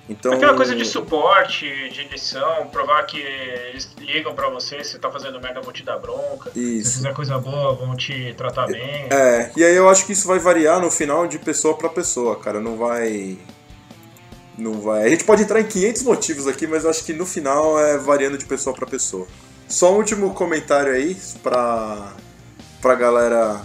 Então... 0.08 0.34
Aquela 0.34 0.54
coisa 0.54 0.76
de 0.76 0.84
suporte, 0.84 1.66
de 1.90 2.02
edição, 2.02 2.68
provar 2.68 3.04
que 3.04 3.18
eles 3.18 3.90
ligam 4.00 4.36
para 4.36 4.50
você, 4.50 4.84
se 4.84 5.00
tá 5.00 5.10
fazendo 5.10 5.40
merda 5.40 5.62
vão 5.62 5.72
te 5.72 5.84
dar 5.84 5.98
bronca. 5.98 6.52
Isso. 6.56 6.90
Se 6.90 6.96
fizer 6.98 7.14
coisa 7.14 7.38
boa, 7.38 7.74
vão 7.74 7.96
te 7.96 8.34
tratar 8.36 8.68
bem. 8.68 9.08
É, 9.10 9.52
e 9.56 9.64
aí 9.64 9.76
eu 9.76 9.90
acho 9.90 10.06
que 10.06 10.12
isso 10.12 10.28
vai 10.28 10.40
variar 10.40 10.82
no 10.82 10.92
final 10.92 11.26
de 11.26 11.40
pessoa 11.40 11.78
para 11.78 11.88
pessoa, 11.88 12.36
cara. 12.36 12.60
Não 12.60 12.76
vai. 12.76 13.38
Não 14.58 14.74
vai. 14.74 15.06
A 15.06 15.10
gente 15.10 15.24
pode 15.24 15.44
entrar 15.44 15.62
em 15.62 15.66
500 15.66 16.04
motivos 16.04 16.48
aqui, 16.48 16.68
mas 16.68 16.84
eu 16.84 16.90
acho 16.90 17.04
que 17.06 17.14
no 17.14 17.26
final 17.26 17.80
é 17.80 17.98
variando 17.98 18.38
de 18.38 18.46
pessoa 18.46 18.76
para 18.76 18.86
pessoa. 18.86 19.26
Só 19.70 19.94
um 19.94 19.98
último 19.98 20.34
comentário 20.34 20.92
aí 20.92 21.18
pra, 21.42 22.14
pra 22.82 22.94
galera 22.94 23.62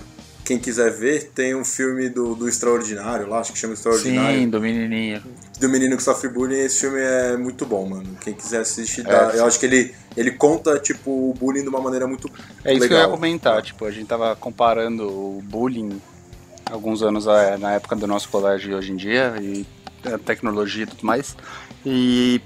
quem 0.49 0.59
quiser 0.59 0.91
ver, 0.91 1.30
tem 1.34 1.55
um 1.55 1.62
filme 1.62 2.09
do, 2.09 2.34
do 2.34 2.49
Extraordinário 2.49 3.28
lá, 3.28 3.41
acho 3.41 3.53
que 3.53 3.59
chama 3.59 3.74
Extraordinário. 3.74 4.41
Sim, 4.41 4.49
do 4.49 4.59
menininho. 4.59 5.22
Do 5.59 5.69
menino 5.69 5.97
que 5.97 6.03
sofre 6.03 6.29
bullying, 6.29 6.61
esse 6.61 6.81
filme 6.81 7.01
é 7.01 7.37
muito 7.37 7.67
bom, 7.67 7.89
mano. 7.89 8.17
Quem 8.21 8.33
quiser 8.33 8.61
assistir, 8.61 9.03
dá. 9.03 9.33
É, 9.33 9.39
eu 9.41 9.47
acho 9.47 9.59
que 9.59 9.67
ele, 9.67 9.95
ele 10.17 10.31
conta, 10.31 10.79
tipo, 10.79 11.11
o 11.11 11.35
bullying 11.35 11.63
de 11.63 11.69
uma 11.69 11.81
maneira 11.81 12.07
muito 12.07 12.31
É 12.65 12.73
isso 12.73 12.83
legal. 12.83 12.89
que 12.89 12.95
eu 12.95 12.99
ia 12.99 13.09
comentar, 13.09 13.63
tipo, 13.63 13.85
a 13.85 13.91
gente 13.91 14.07
tava 14.07 14.37
comparando 14.37 15.09
o 15.09 15.43
bullying 15.45 16.01
alguns 16.71 17.03
anos 17.03 17.27
na 17.59 17.73
época 17.73 17.97
do 17.97 18.07
nosso 18.07 18.29
colégio 18.29 18.71
e 18.71 18.75
hoje 18.75 18.93
em 18.93 18.97
dia, 18.97 19.35
e 19.41 19.67
a 20.05 20.19
tecnologia 20.19 20.85
e 20.85 20.87
tudo 20.87 21.05
mais, 21.05 21.37
e 21.85 22.41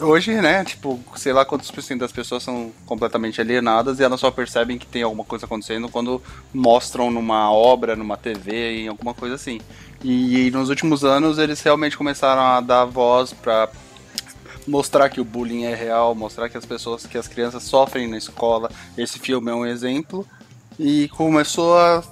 hoje, 0.00 0.32
né, 0.40 0.64
tipo, 0.64 0.98
sei 1.16 1.32
lá 1.32 1.44
quantos 1.44 1.70
por 1.70 1.82
cento 1.82 2.00
das 2.00 2.12
pessoas 2.12 2.42
são 2.42 2.72
completamente 2.86 3.40
alienadas 3.40 4.00
e 4.00 4.02
elas 4.02 4.20
só 4.20 4.30
percebem 4.30 4.78
que 4.78 4.86
tem 4.86 5.02
alguma 5.02 5.24
coisa 5.24 5.46
acontecendo 5.46 5.88
quando 5.88 6.22
mostram 6.52 7.10
numa 7.10 7.52
obra, 7.52 7.94
numa 7.94 8.16
TV, 8.16 8.82
em 8.82 8.88
alguma 8.88 9.14
coisa 9.14 9.34
assim. 9.34 9.60
E, 10.02 10.46
e 10.46 10.50
nos 10.50 10.68
últimos 10.68 11.04
anos 11.04 11.38
eles 11.38 11.60
realmente 11.62 11.96
começaram 11.96 12.42
a 12.42 12.60
dar 12.60 12.84
voz 12.84 13.32
pra 13.32 13.68
mostrar 14.66 15.08
que 15.08 15.20
o 15.20 15.24
bullying 15.24 15.64
é 15.64 15.74
real, 15.74 16.14
mostrar 16.14 16.48
que 16.48 16.56
as 16.56 16.64
pessoas, 16.64 17.06
que 17.06 17.18
as 17.18 17.28
crianças 17.28 17.62
sofrem 17.62 18.08
na 18.08 18.16
escola. 18.16 18.70
Esse 18.96 19.18
filme 19.18 19.50
é 19.50 19.54
um 19.54 19.66
exemplo. 19.66 20.26
E 20.78 21.08
começou 21.08 21.76
a 21.76 22.02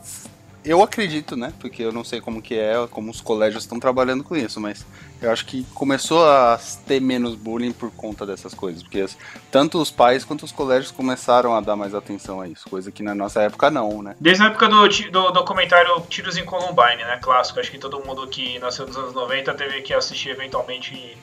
eu 0.65 0.83
acredito, 0.83 1.37
né? 1.37 1.53
Porque 1.59 1.83
eu 1.83 1.93
não 1.93 2.05
sei 2.05 2.21
como 2.21 2.43
que 2.43 2.55
é, 2.55 2.75
como 2.91 3.11
os 3.11 3.21
colégios 3.21 3.65
estão 3.65 3.79
trabalhando 3.79 4.25
com 4.25 4.37
isso, 4.37 4.61
mas 4.61 4.85
eu 5.21 5.31
acho 5.31 5.47
que 5.47 5.65
começou 5.75 6.25
a 6.25 6.59
ter 6.87 7.01
menos 7.01 7.35
bullying 7.35 7.73
por 7.73 7.91
conta 7.91 8.27
dessas 8.27 8.55
coisas, 8.55 8.83
porque 8.83 9.05
tanto 9.51 9.81
os 9.81 9.91
pais 9.91 10.25
quanto 10.25 10.45
os 10.45 10.53
colégios 10.53 10.91
começaram 10.91 11.55
a 11.55 11.61
dar 11.61 11.77
mais 11.77 11.95
atenção 11.95 12.41
a 12.41 12.49
isso, 12.49 12.69
coisa 12.69 12.91
que 12.91 13.03
na 13.03 13.15
nossa 13.15 13.43
época 13.43 13.71
não, 13.71 14.03
né? 14.03 14.15
Desde 14.21 14.43
a 14.43 14.47
época 14.47 14.69
do, 14.69 14.89
do 14.89 15.31
documentário 15.33 16.01
Tiros 16.09 16.37
em 16.37 16.45
Columbine, 16.45 17.05
né? 17.05 17.19
Clássico, 17.21 17.61
acho 17.61 17.71
que 17.71 17.79
todo 17.79 18.05
mundo 18.05 18.27
que 18.27 18.59
nasceu 18.59 18.87
nos 18.87 18.97
anos 18.97 19.15
90 19.15 19.55
teve 19.55 19.83
que 19.83 19.95
assistir 19.95 20.31
eventualmente 20.31 21.17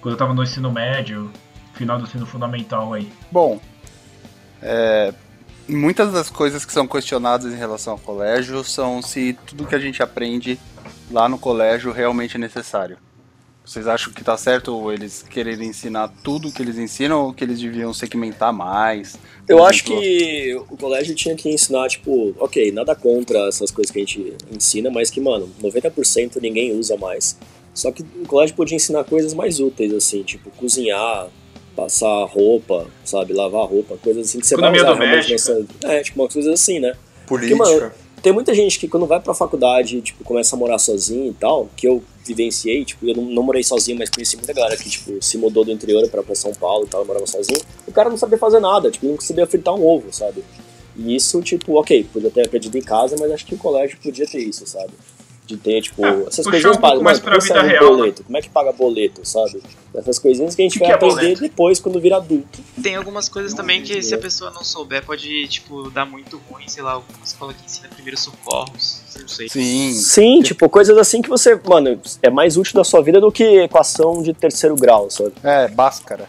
quando 0.00 0.14
eu 0.14 0.18
tava 0.18 0.34
no 0.34 0.42
ensino 0.42 0.70
médio, 0.70 1.30
final 1.74 1.98
do 1.98 2.04
ensino 2.04 2.26
fundamental 2.26 2.92
aí. 2.92 3.12
Bom, 3.30 3.60
é, 4.60 5.12
muitas 5.68 6.12
das 6.12 6.30
coisas 6.30 6.64
que 6.64 6.72
são 6.72 6.86
questionadas 6.86 7.52
em 7.52 7.56
relação 7.56 7.94
ao 7.94 7.98
colégio 7.98 8.62
são 8.64 9.02
se 9.02 9.36
tudo 9.46 9.66
que 9.66 9.74
a 9.74 9.78
gente 9.78 10.02
aprende 10.02 10.58
lá 11.10 11.28
no 11.28 11.38
colégio 11.38 11.92
realmente 11.92 12.36
é 12.36 12.38
necessário. 12.38 12.98
Vocês 13.64 13.86
acham 13.86 14.12
que 14.12 14.24
tá 14.24 14.36
certo 14.36 14.90
eles 14.90 15.22
quererem 15.22 15.68
ensinar 15.68 16.12
tudo 16.24 16.50
que 16.50 16.60
eles 16.60 16.76
ensinam 16.76 17.26
ou 17.26 17.32
que 17.32 17.44
eles 17.44 17.60
deviam 17.60 17.94
segmentar 17.94 18.52
mais? 18.52 19.14
Eu 19.48 19.58
exemplo... 19.58 19.66
acho 19.66 19.84
que 19.84 20.56
o 20.68 20.76
colégio 20.76 21.14
tinha 21.14 21.36
que 21.36 21.48
ensinar, 21.48 21.88
tipo, 21.88 22.34
ok, 22.40 22.72
nada 22.72 22.96
contra 22.96 23.46
essas 23.46 23.70
coisas 23.70 23.92
que 23.92 24.00
a 24.00 24.04
gente 24.04 24.36
ensina, 24.50 24.90
mas 24.90 25.10
que, 25.10 25.20
mano, 25.20 25.48
90% 25.62 26.40
ninguém 26.40 26.76
usa 26.76 26.96
mais. 26.96 27.38
Só 27.72 27.92
que 27.92 28.02
o 28.02 28.26
colégio 28.26 28.56
podia 28.56 28.76
ensinar 28.76 29.04
coisas 29.04 29.32
mais 29.32 29.60
úteis, 29.60 29.94
assim, 29.94 30.24
tipo, 30.24 30.50
cozinhar, 30.50 31.28
passar 31.74 32.24
roupa, 32.24 32.86
sabe, 33.04 33.32
lavar 33.32 33.66
roupa, 33.66 33.96
coisas 33.96 34.28
assim 34.28 34.40
que 34.40 34.46
você 34.46 34.54
Economia 34.54 34.82
vai 34.82 34.92
usar 34.92 35.00
doméstica. 35.00 35.32
nessa... 35.32 35.66
É, 35.84 36.02
tipo, 36.02 36.20
umas 36.20 36.32
coisas 36.32 36.52
assim, 36.52 36.80
né? 36.80 36.94
Política. 37.26 37.56
Porque, 37.56 37.80
mano, 37.80 37.92
tem 38.22 38.32
muita 38.32 38.54
gente 38.54 38.78
que 38.78 38.86
quando 38.86 39.06
vai 39.06 39.20
pra 39.20 39.34
faculdade, 39.34 40.00
tipo, 40.00 40.22
começa 40.22 40.54
a 40.54 40.58
morar 40.58 40.78
sozinho 40.78 41.30
e 41.30 41.34
tal, 41.34 41.68
que 41.76 41.88
eu 41.88 42.02
vivenciei, 42.24 42.84
tipo, 42.84 43.06
eu 43.06 43.16
não, 43.16 43.24
não 43.24 43.42
morei 43.42 43.64
sozinho, 43.64 43.98
mas 43.98 44.08
conheci 44.10 44.36
muita 44.36 44.52
galera 44.52 44.76
que, 44.76 44.88
tipo, 44.88 45.20
se 45.20 45.36
mudou 45.36 45.64
do 45.64 45.72
interior 45.72 46.08
pra, 46.08 46.22
pra 46.22 46.34
São 46.34 46.54
Paulo 46.54 46.84
e 46.84 46.88
tal, 46.88 47.04
morava 47.04 47.26
sozinho, 47.26 47.60
o 47.86 47.92
cara 47.92 48.08
não 48.08 48.16
sabia 48.16 48.38
fazer 48.38 48.60
nada, 48.60 48.90
tipo, 48.90 49.06
não 49.06 49.20
sabia 49.20 49.46
fritar 49.46 49.74
um 49.74 49.84
ovo, 49.84 50.12
sabe? 50.12 50.44
E 50.96 51.16
isso, 51.16 51.40
tipo, 51.42 51.74
ok, 51.80 52.06
podia 52.12 52.30
ter 52.30 52.46
aprendido 52.46 52.76
em 52.76 52.82
casa, 52.82 53.16
mas 53.18 53.30
acho 53.32 53.46
que 53.46 53.54
o 53.54 53.58
colégio 53.58 53.98
podia 54.00 54.26
ter 54.26 54.38
isso, 54.38 54.66
sabe? 54.66 54.92
De 55.52 55.58
ter, 55.58 55.82
tipo, 55.82 56.04
Ah, 56.04 56.24
essas 56.28 56.46
coisinhas 56.46 56.76
um 56.76 56.80
pouco 56.80 57.02
mais 57.04 57.20
pra 57.20 57.32
pensa 57.34 57.54
vida 57.54 57.62
real, 57.66 57.82
né? 57.90 57.96
boleto, 57.96 58.24
como 58.24 58.36
é 58.38 58.40
que 58.40 58.48
paga 58.48 58.72
boleto, 58.72 59.20
sabe? 59.26 59.62
Essas 59.94 60.18
coisinhas 60.18 60.54
que 60.54 60.62
a 60.62 60.64
gente 60.64 60.72
Que 60.74 60.78
vai 60.78 60.88
que 60.88 60.92
é 60.92 60.94
aprender 60.96 61.20
boleto? 61.20 61.40
depois 61.42 61.78
quando 61.78 62.00
vira 62.00 62.16
adulto. 62.16 62.58
Tem 62.82 62.96
algumas 62.96 63.28
coisas 63.28 63.52
também 63.52 63.82
que 63.82 64.02
se 64.02 64.14
a 64.14 64.16
é. 64.16 64.20
pessoa 64.20 64.50
não 64.50 64.64
souber 64.64 65.04
pode, 65.04 65.46
tipo, 65.48 65.90
dar 65.90 66.06
muito 66.06 66.40
ruim, 66.50 66.66
sei 66.66 66.82
lá, 66.82 66.92
alguma 66.92 67.18
escola 67.22 67.52
que 67.52 67.64
ensina 67.66 67.88
primeiros 67.88 68.20
socorros, 68.22 69.02
não 69.20 69.28
sei. 69.28 69.48
Sim. 69.50 69.92
Sim, 69.92 70.40
tipo, 70.42 70.68
coisas 70.70 70.96
assim 70.96 71.20
que 71.20 71.28
você, 71.28 71.60
mano, 71.68 72.00
é 72.22 72.30
mais 72.30 72.56
útil 72.56 72.74
da 72.74 72.84
sua 72.84 73.02
vida 73.02 73.20
do 73.20 73.30
que 73.30 73.44
equação 73.44 74.22
de 74.22 74.32
terceiro 74.32 74.74
grau, 74.76 75.10
sabe? 75.10 75.32
É, 75.42 75.68
Bhaskara. 75.68 76.26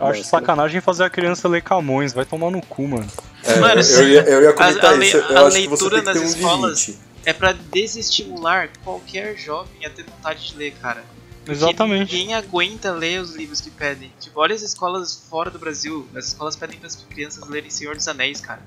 Eu 0.00 0.06
acho 0.06 0.24
sacanagem 0.24 0.80
fazer 0.80 1.04
a 1.04 1.10
criança 1.10 1.46
ler 1.48 1.62
Camões, 1.62 2.12
vai 2.12 2.24
tomar 2.24 2.50
no 2.50 2.60
cu, 2.64 2.88
mano. 2.88 3.06
É, 3.44 3.58
Mano, 3.60 3.80
eu, 3.80 4.08
ia, 4.08 4.20
eu 4.22 4.42
ia 4.42 4.52
comentar 4.54 4.92
a 4.92 4.96
le- 4.96 5.06
isso. 5.06 5.18
Eu 5.18 5.36
a 5.38 5.46
acho 5.46 5.56
que 5.60 5.68
você 5.68 5.84
leitura 5.84 6.02
tem 6.02 6.04
que 6.14 6.18
ter 6.18 6.18
um 6.18 6.28
escolas- 6.28 6.88
limite. 6.88 6.98
É 7.26 7.32
pra 7.32 7.52
desestimular 7.52 8.70
qualquer 8.84 9.36
jovem 9.36 9.84
a 9.86 9.90
ter 9.90 10.04
vontade 10.04 10.48
de 10.48 10.56
ler, 10.56 10.72
cara. 10.80 11.02
Porque 11.44 11.52
Exatamente. 11.52 12.14
Ninguém 12.16 12.34
aguenta 12.34 12.90
ler 12.92 13.20
os 13.20 13.34
livros 13.34 13.60
que 13.60 13.70
pedem. 13.70 14.10
Tipo, 14.20 14.40
olha 14.40 14.54
as 14.54 14.62
escolas 14.62 15.26
fora 15.28 15.50
do 15.50 15.58
Brasil. 15.58 16.08
As 16.16 16.28
escolas 16.28 16.56
pedem 16.56 16.78
para 16.78 16.86
as 16.86 16.96
crianças 16.96 17.46
lerem 17.48 17.68
Senhor 17.70 17.94
dos 17.96 18.08
Anéis, 18.08 18.40
cara. 18.40 18.62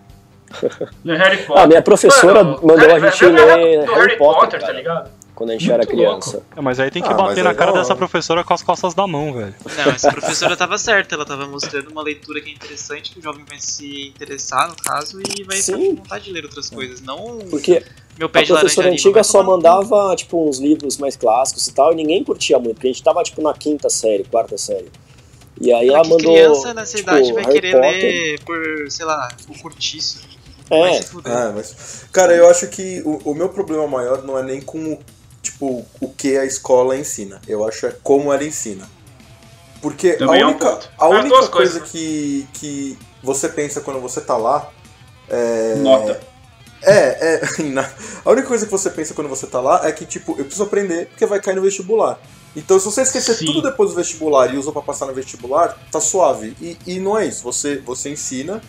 Do 1.04 1.12
Harry 1.14 1.44
Potter. 1.44 1.64
Ah, 1.64 1.68
minha 1.68 1.82
professora 1.82 2.44
Mano, 2.44 2.60
mandou 2.66 2.86
a 2.90 3.00
Harry- 3.00 3.12
gente 3.12 3.26
Harry- 3.26 3.36
ler 3.76 3.86
do 3.86 3.94
Harry 3.94 4.18
Potter, 4.18 4.60
tá 4.60 4.68
cara. 4.68 4.74
ligado? 4.78 5.12
quando 5.36 5.52
a 5.52 5.54
gente 5.54 5.68
Muito 5.70 5.74
era 5.76 5.86
criança. 5.86 6.42
É, 6.56 6.62
mas 6.62 6.80
aí 6.80 6.90
tem 6.90 7.04
que 7.04 7.10
Ah, 7.10 7.14
bater 7.14 7.44
na 7.44 7.52
aí 7.52 7.56
cara 7.56 7.70
não. 7.72 7.78
dessa 7.78 7.96
professora 7.96 8.44
com 8.44 8.56
as 8.56 8.64
costas 8.64 8.96
da 8.96 9.06
mão, 9.06 9.34
velho. 9.34 9.54
Não, 9.78 9.92
essa 9.92 10.10
professora 10.12 10.58
tava 10.58 10.80
certa. 10.80 11.14
Ela 11.14 11.26
tava 11.28 11.46
mostrando 11.48 11.92
uma 11.92 12.02
leitura 12.02 12.42
que 12.42 12.50
é 12.50 12.54
interessante, 12.54 13.12
que 13.12 13.20
o 13.20 13.22
jovem 13.22 13.46
vai 13.48 13.60
se 13.60 14.08
interessar, 14.08 14.68
no 14.68 14.76
caso, 14.76 15.20
e 15.22 15.44
vai 15.44 15.58
Sim. 15.58 15.74
com 15.74 15.96
vontade 15.98 16.24
de 16.26 16.32
ler 16.32 16.44
outras 16.44 16.72
coisas. 16.72 17.02
Não 17.02 17.38
Porque 17.52 17.84
meu 18.18 18.30
pé 18.30 18.40
a 18.40 18.44
de 18.44 18.52
laranja 18.52 18.74
professora 18.74 18.92
antiga 18.92 19.24
só 19.24 19.44
mandava, 19.44 20.16
tipo, 20.16 20.48
uns 20.48 20.60
livros 20.60 20.98
mais 20.98 21.16
clássicos 21.16 21.68
e 21.68 21.74
tal, 21.74 21.94
e 21.94 21.96
ninguém 21.96 22.24
curtia 22.24 22.58
muito, 22.58 22.76
porque 22.76 22.88
a 22.88 22.92
gente 22.92 23.04
tava, 23.04 23.24
tipo, 23.24 23.42
na 23.42 23.54
quinta 23.54 23.90
série, 23.90 24.24
quarta 24.24 24.58
série. 24.58 24.90
E 25.60 25.74
aí 25.74 25.90
ela 25.90 26.04
que 26.04 26.10
mandou. 26.10 26.34
criança 26.34 26.74
nessa 26.74 26.98
tipo, 26.98 27.10
idade 27.10 27.34
vai 27.34 27.44
Harry 27.44 27.54
querer 27.54 27.72
Potter. 27.74 28.02
ler 28.02 28.40
por, 28.44 28.92
sei 28.92 29.06
lá, 29.06 29.28
o 29.50 29.60
curtiço. 29.60 30.22
Vai 30.70 30.98
É. 30.98 31.02
Ah, 31.26 31.54
mas. 31.56 32.06
Cara, 32.12 32.34
eu 32.36 32.50
acho 32.50 32.68
que 32.68 33.02
o, 33.06 33.32
o 33.32 33.34
meu 33.34 33.50
problema 33.50 33.88
maior 33.88 34.24
não 34.24 34.38
é 34.38 34.44
nem 34.44 34.62
com 34.62 34.94
o, 34.94 35.00
tipo, 35.42 35.86
o 36.00 36.10
que 36.10 36.38
a 36.38 36.46
escola 36.46 36.98
ensina. 36.98 37.42
Eu 37.48 37.68
acho 37.68 37.86
é 37.86 37.96
como 38.04 38.32
ela 38.32 38.44
ensina. 38.44 38.88
Porque 39.82 40.12
a 40.12 40.18
Também 40.18 40.42
é 40.42 40.46
um 40.46 40.50
única, 40.50 40.80
a 40.98 41.08
única 41.08 41.30
coisa 41.30 41.50
coisas, 41.50 41.92
que, 41.92 42.48
que 42.54 42.98
você 43.24 43.48
pensa 43.50 43.82
quando 43.82 44.00
você 44.00 44.22
tá 44.22 44.38
lá. 44.38 44.70
É, 45.30 45.76
Nota. 45.76 46.20
É, 46.82 47.36
é. 47.36 47.42
A 48.26 48.32
única 48.32 48.48
coisa 48.48 48.66
que 48.66 48.72
você 48.72 48.90
pensa 48.90 49.14
quando 49.14 49.28
você 49.30 49.48
tá 49.48 49.60
lá 49.60 49.88
é 49.88 49.92
que, 49.92 50.06
tipo, 50.06 50.32
eu 50.34 50.46
preciso 50.46 50.64
aprender 50.64 51.08
porque 51.08 51.26
vai 51.26 51.40
cair 51.42 51.56
no 51.56 51.62
vestibular. 51.62 52.20
Então, 52.56 52.80
se 52.80 52.86
você 52.86 53.02
esquecer 53.02 53.36
Sim. 53.36 53.46
tudo 53.48 53.62
depois 53.62 53.92
do 53.92 53.96
vestibular 53.96 54.54
e 54.54 54.58
usou 54.58 54.74
pra 54.74 54.82
passar 54.82 55.06
no 55.06 55.14
vestibular, 55.14 55.78
tá 55.92 56.00
suave. 56.02 56.56
E, 56.62 56.78
e 56.88 57.00
não 57.00 57.18
é 57.18 57.26
isso. 57.26 57.44
Você, 57.44 57.78
você 57.78 58.10
ensina 58.10 58.62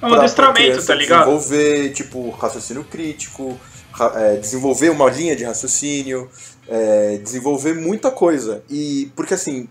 É 0.00 0.06
um 0.06 0.10
pra- 0.10 0.18
adestramento, 0.18 0.84
tá 0.86 0.94
ligado? 0.94 1.24
Desenvolver, 1.26 1.92
tipo, 1.92 2.30
raciocínio 2.30 2.84
crítico, 2.84 3.58
ra- 3.92 4.12
é, 4.16 4.36
desenvolver 4.36 4.88
uma 4.90 5.10
linha 5.10 5.36
de 5.36 5.44
raciocínio, 5.44 6.30
é, 6.66 7.18
desenvolver 7.18 7.74
muita 7.74 8.10
coisa. 8.10 8.62
E 8.70 9.10
porque 9.14 9.34
assim, 9.34 9.68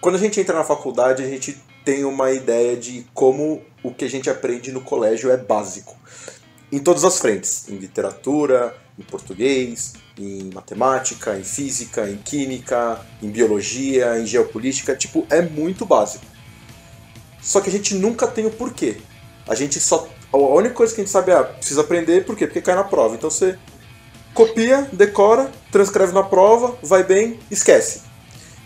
quando 0.00 0.16
a 0.16 0.18
gente 0.18 0.40
entra 0.40 0.56
na 0.56 0.64
faculdade, 0.64 1.22
a 1.22 1.26
gente 1.28 1.56
tem 1.84 2.04
uma 2.04 2.30
ideia 2.32 2.76
de 2.76 3.06
como 3.14 3.62
o 3.82 3.92
que 3.92 4.04
a 4.04 4.10
gente 4.10 4.28
aprende 4.30 4.72
no 4.72 4.80
colégio 4.80 5.30
é 5.30 5.36
básico. 5.36 5.94
Em 6.72 6.78
todas 6.78 7.04
as 7.04 7.18
frentes, 7.18 7.68
em 7.68 7.76
literatura, 7.76 8.74
em 8.98 9.02
português, 9.02 9.92
em 10.18 10.50
matemática, 10.54 11.38
em 11.38 11.44
física, 11.44 12.08
em 12.08 12.16
química, 12.16 12.98
em 13.22 13.28
biologia, 13.28 14.18
em 14.18 14.24
geopolítica, 14.24 14.96
tipo, 14.96 15.26
é 15.28 15.42
muito 15.42 15.84
básico. 15.84 16.24
Só 17.42 17.60
que 17.60 17.68
a 17.68 17.72
gente 17.72 17.94
nunca 17.94 18.26
tem 18.26 18.46
o 18.46 18.50
porquê. 18.50 18.96
A 19.46 19.54
gente 19.54 19.78
só. 19.80 20.08
A 20.32 20.38
única 20.38 20.74
coisa 20.74 20.94
que 20.94 21.02
a 21.02 21.04
gente 21.04 21.12
sabe 21.12 21.30
é, 21.30 21.34
ah, 21.34 21.44
precisa 21.44 21.82
aprender, 21.82 22.24
por 22.24 22.34
quê? 22.36 22.46
Porque 22.46 22.62
cai 22.62 22.74
na 22.74 22.84
prova. 22.84 23.16
Então 23.16 23.28
você 23.28 23.58
copia, 24.32 24.88
decora, 24.92 25.52
transcreve 25.70 26.12
na 26.12 26.22
prova, 26.22 26.78
vai 26.82 27.04
bem, 27.04 27.38
esquece. 27.50 28.00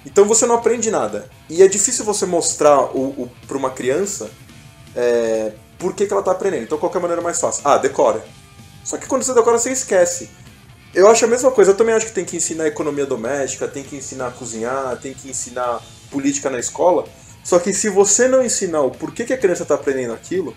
Então 0.04 0.24
você 0.26 0.46
não 0.46 0.54
aprende 0.54 0.92
nada. 0.92 1.28
E 1.50 1.60
é 1.62 1.66
difícil 1.66 2.04
você 2.04 2.24
mostrar 2.24 2.88
para 3.48 3.56
uma 3.56 3.70
criança 3.70 4.30
é, 4.94 5.52
por 5.78 5.94
que, 5.94 6.06
que 6.06 6.12
ela 6.12 6.20
está 6.20 6.32
aprendendo. 6.32 6.64
Então 6.64 6.78
qual 6.78 6.92
é 6.92 6.96
a 6.96 7.00
maneira 7.00 7.22
mais 7.22 7.40
fácil? 7.40 7.62
Ah, 7.64 7.78
decora. 7.78 8.24
Só 8.84 8.96
que 8.96 9.06
quando 9.06 9.22
você 9.22 9.34
decora, 9.34 9.58
você 9.58 9.70
esquece. 9.70 10.30
Eu 10.94 11.08
acho 11.08 11.24
a 11.24 11.28
mesma 11.28 11.50
coisa. 11.50 11.72
Eu 11.72 11.76
também 11.76 11.94
acho 11.94 12.06
que 12.06 12.12
tem 12.12 12.24
que 12.24 12.36
ensinar 12.36 12.66
economia 12.66 13.04
doméstica, 13.04 13.68
tem 13.68 13.82
que 13.82 13.96
ensinar 13.96 14.28
a 14.28 14.30
cozinhar, 14.30 14.96
tem 15.00 15.12
que 15.12 15.28
ensinar 15.28 15.82
política 16.10 16.48
na 16.48 16.58
escola. 16.58 17.04
Só 17.44 17.58
que 17.58 17.72
se 17.72 17.88
você 17.88 18.26
não 18.28 18.44
ensinar 18.44 18.82
o 18.82 18.90
porquê 18.90 19.24
que 19.24 19.32
a 19.32 19.38
criança 19.38 19.62
está 19.62 19.74
aprendendo 19.74 20.12
aquilo, 20.12 20.56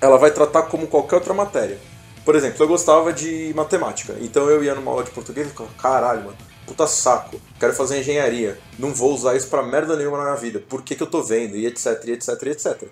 ela 0.00 0.16
vai 0.16 0.30
tratar 0.30 0.62
como 0.62 0.86
qualquer 0.86 1.16
outra 1.16 1.34
matéria. 1.34 1.78
Por 2.24 2.36
exemplo, 2.36 2.62
eu 2.62 2.68
gostava 2.68 3.12
de 3.12 3.52
matemática, 3.54 4.14
então 4.20 4.50
eu 4.50 4.62
ia 4.62 4.74
numa 4.74 4.90
aula 4.90 5.02
de 5.02 5.10
português 5.10 5.46
e 5.46 5.50
ficava, 5.50 5.70
caralho, 5.78 6.24
mano, 6.24 6.36
puta 6.66 6.86
saco, 6.86 7.40
quero 7.58 7.72
fazer 7.72 8.00
engenharia, 8.00 8.58
não 8.78 8.92
vou 8.92 9.14
usar 9.14 9.34
isso 9.34 9.48
pra 9.48 9.62
merda 9.62 9.96
nenhuma 9.96 10.18
na 10.18 10.24
minha 10.24 10.36
vida, 10.36 10.60
por 10.60 10.82
que, 10.82 10.94
que 10.94 11.02
eu 11.02 11.06
tô 11.06 11.22
vendo, 11.22 11.56
e 11.56 11.66
etc, 11.66 12.04
e 12.04 12.12
etc, 12.12 12.42
e 12.42 12.48
etc. 12.50 12.82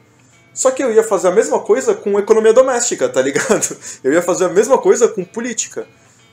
Só 0.56 0.70
que 0.70 0.82
eu 0.82 0.90
ia 0.90 1.04
fazer 1.04 1.28
a 1.28 1.32
mesma 1.32 1.60
coisa 1.60 1.94
com 1.94 2.18
economia 2.18 2.50
doméstica, 2.54 3.10
tá 3.10 3.20
ligado? 3.20 3.76
Eu 4.02 4.10
ia 4.10 4.22
fazer 4.22 4.46
a 4.46 4.48
mesma 4.48 4.78
coisa 4.78 5.06
com 5.06 5.22
política. 5.22 5.86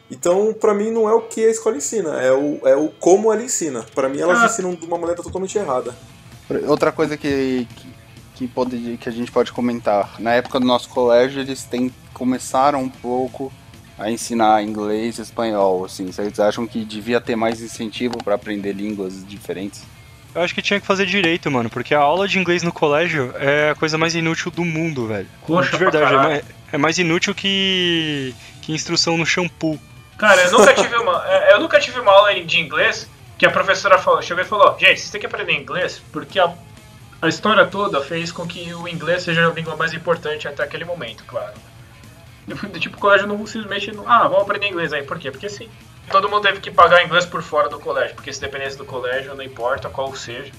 Então, 0.10 0.54
pra 0.54 0.74
mim, 0.74 0.92
não 0.92 1.10
é 1.10 1.14
o 1.14 1.24
que 1.24 1.46
a 1.46 1.50
escola 1.50 1.76
ensina, 1.76 2.22
é 2.22 2.32
o, 2.32 2.58
é 2.66 2.74
o 2.74 2.88
como 2.88 3.34
ela 3.34 3.44
ensina. 3.44 3.86
Pra 3.94 4.08
mim, 4.08 4.22
elas 4.22 4.40
Ah. 4.40 4.46
ensinam 4.46 4.76
de 4.76 4.86
uma 4.86 4.98
maneira 4.98 5.22
totalmente 5.22 5.58
errada. 5.58 5.94
Outra 6.68 6.90
coisa 6.90 7.18
que, 7.18 7.68
que, 7.76 7.88
que, 8.36 8.48
pode, 8.48 8.98
que 9.02 9.10
a 9.10 9.12
gente 9.12 9.30
pode 9.30 9.52
comentar. 9.52 10.16
Na 10.22 10.32
época 10.34 10.58
do 10.58 10.66
nosso 10.66 10.88
colégio, 10.88 11.42
eles 11.42 11.66
tem, 11.66 11.94
começaram 12.14 12.82
um 12.82 12.90
pouco 12.90 13.52
a 14.00 14.10
ensinar 14.10 14.64
inglês 14.64 15.18
e 15.18 15.22
espanhol. 15.22 15.84
Assim, 15.84 16.06
vocês 16.10 16.40
acham 16.40 16.66
que 16.66 16.86
devia 16.86 17.20
ter 17.20 17.36
mais 17.36 17.60
incentivo 17.62 18.24
para 18.24 18.36
aprender 18.36 18.72
línguas 18.72 19.26
diferentes? 19.28 19.84
Eu 20.36 20.42
acho 20.42 20.56
que 20.56 20.62
tinha 20.62 20.80
que 20.80 20.86
fazer 20.86 21.06
direito, 21.06 21.50
mano, 21.52 21.70
porque 21.70 21.94
a 21.94 22.00
aula 22.00 22.28
de 22.28 22.40
inglês 22.40 22.64
no 22.64 22.72
colégio 22.72 23.34
é 23.38 23.70
a 23.70 23.76
coisa 23.76 23.98
mais 23.98 24.16
inútil 24.16 24.50
do 24.50 24.66
mundo, 24.66 25.08
velho. 25.08 25.28
Coxa 25.42 25.72
de 25.72 25.78
verdade, 25.78 26.14
é 26.14 26.18
mais, 26.18 26.44
é 26.74 26.78
mais 26.78 26.98
inútil 26.98 27.36
que, 27.36 28.34
que 28.62 28.74
instrução 28.74 29.18
no 29.18 29.26
shampoo. 29.26 29.80
Cara, 30.18 30.42
eu 30.42 30.52
nunca 30.52 30.74
tive 30.76 30.96
uma, 30.96 31.24
é, 31.28 31.54
eu 31.54 31.60
nunca 31.60 31.80
tive 31.80 32.00
uma 32.00 32.12
aula 32.12 32.34
de 32.34 32.60
inglês 32.60 33.08
que 33.38 33.46
a 33.46 33.52
professora 33.52 33.98
falou, 34.00 34.22
chegou 34.22 34.44
e 34.44 34.48
falou, 34.48 34.78
gente, 34.80 35.00
vocês 35.00 35.12
têm 35.12 35.20
que 35.20 35.28
aprender 35.28 35.54
inglês 35.54 36.02
porque 36.12 36.40
a, 36.40 36.52
a 37.22 37.28
história 37.28 37.66
toda 37.68 38.02
fez 38.02 38.32
com 38.32 38.48
que 38.48 38.74
o 38.74 38.88
inglês 38.88 39.24
seja 39.24 39.48
a 39.48 39.54
língua 39.54 39.76
mais 39.76 39.94
importante 39.94 40.48
até 40.48 40.64
aquele 40.64 40.86
momento, 40.86 41.24
claro. 41.26 41.54
Tipo, 42.80 42.98
o 42.98 43.00
colégio 43.00 43.28
não 43.28 43.46
simplesmente, 43.46 43.92
não, 43.92 44.10
ah, 44.10 44.28
vamos 44.28 44.44
aprender 44.44 44.68
inglês 44.68 44.92
aí, 44.92 45.04
por 45.04 45.20
quê? 45.20 45.30
Porque 45.30 45.50
sim. 45.50 45.70
Todo 46.10 46.30
mundo 46.30 46.41
teve 46.41 46.60
que 46.60 46.70
pagar 46.70 47.04
inglês 47.04 47.26
por 47.26 47.41
fora 47.41 47.70
do 47.70 47.80
colégio, 47.80 48.16
porque 48.16 48.32
se 48.32 48.39
dependesse 48.39 48.78
do 48.78 48.86
colégio, 48.86 49.36
não 49.36 49.43
importa 49.43 49.89
qual 49.89 50.14
seja. 50.16 50.51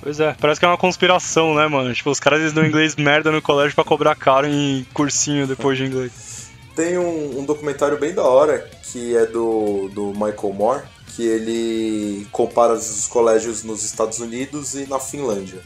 Pois 0.00 0.20
é, 0.20 0.34
parece 0.38 0.60
que 0.60 0.66
é 0.66 0.68
uma 0.68 0.76
conspiração, 0.76 1.54
né, 1.54 1.66
mano? 1.66 1.92
Tipo, 1.94 2.10
os 2.10 2.20
caras 2.20 2.40
eles 2.40 2.52
dão 2.52 2.64
inglês 2.64 2.94
merda 2.96 3.30
no 3.30 3.40
colégio 3.40 3.74
pra 3.74 3.84
cobrar 3.84 4.14
caro 4.14 4.46
em 4.46 4.86
cursinho 4.92 5.46
depois 5.46 5.78
de 5.78 5.84
inglês. 5.84 6.50
Tem 6.76 6.98
um, 6.98 7.38
um 7.38 7.44
documentário 7.44 7.98
bem 7.98 8.12
da 8.12 8.22
hora 8.22 8.68
que 8.82 9.16
é 9.16 9.26
do, 9.26 9.88
do 9.88 10.12
Michael 10.12 10.52
Moore, 10.52 10.82
que 11.14 11.26
ele 11.26 12.26
compara 12.32 12.74
os 12.74 13.06
colégios 13.06 13.62
nos 13.62 13.84
Estados 13.84 14.18
Unidos 14.18 14.74
e 14.74 14.86
na 14.86 14.98
Finlândia. 14.98 15.60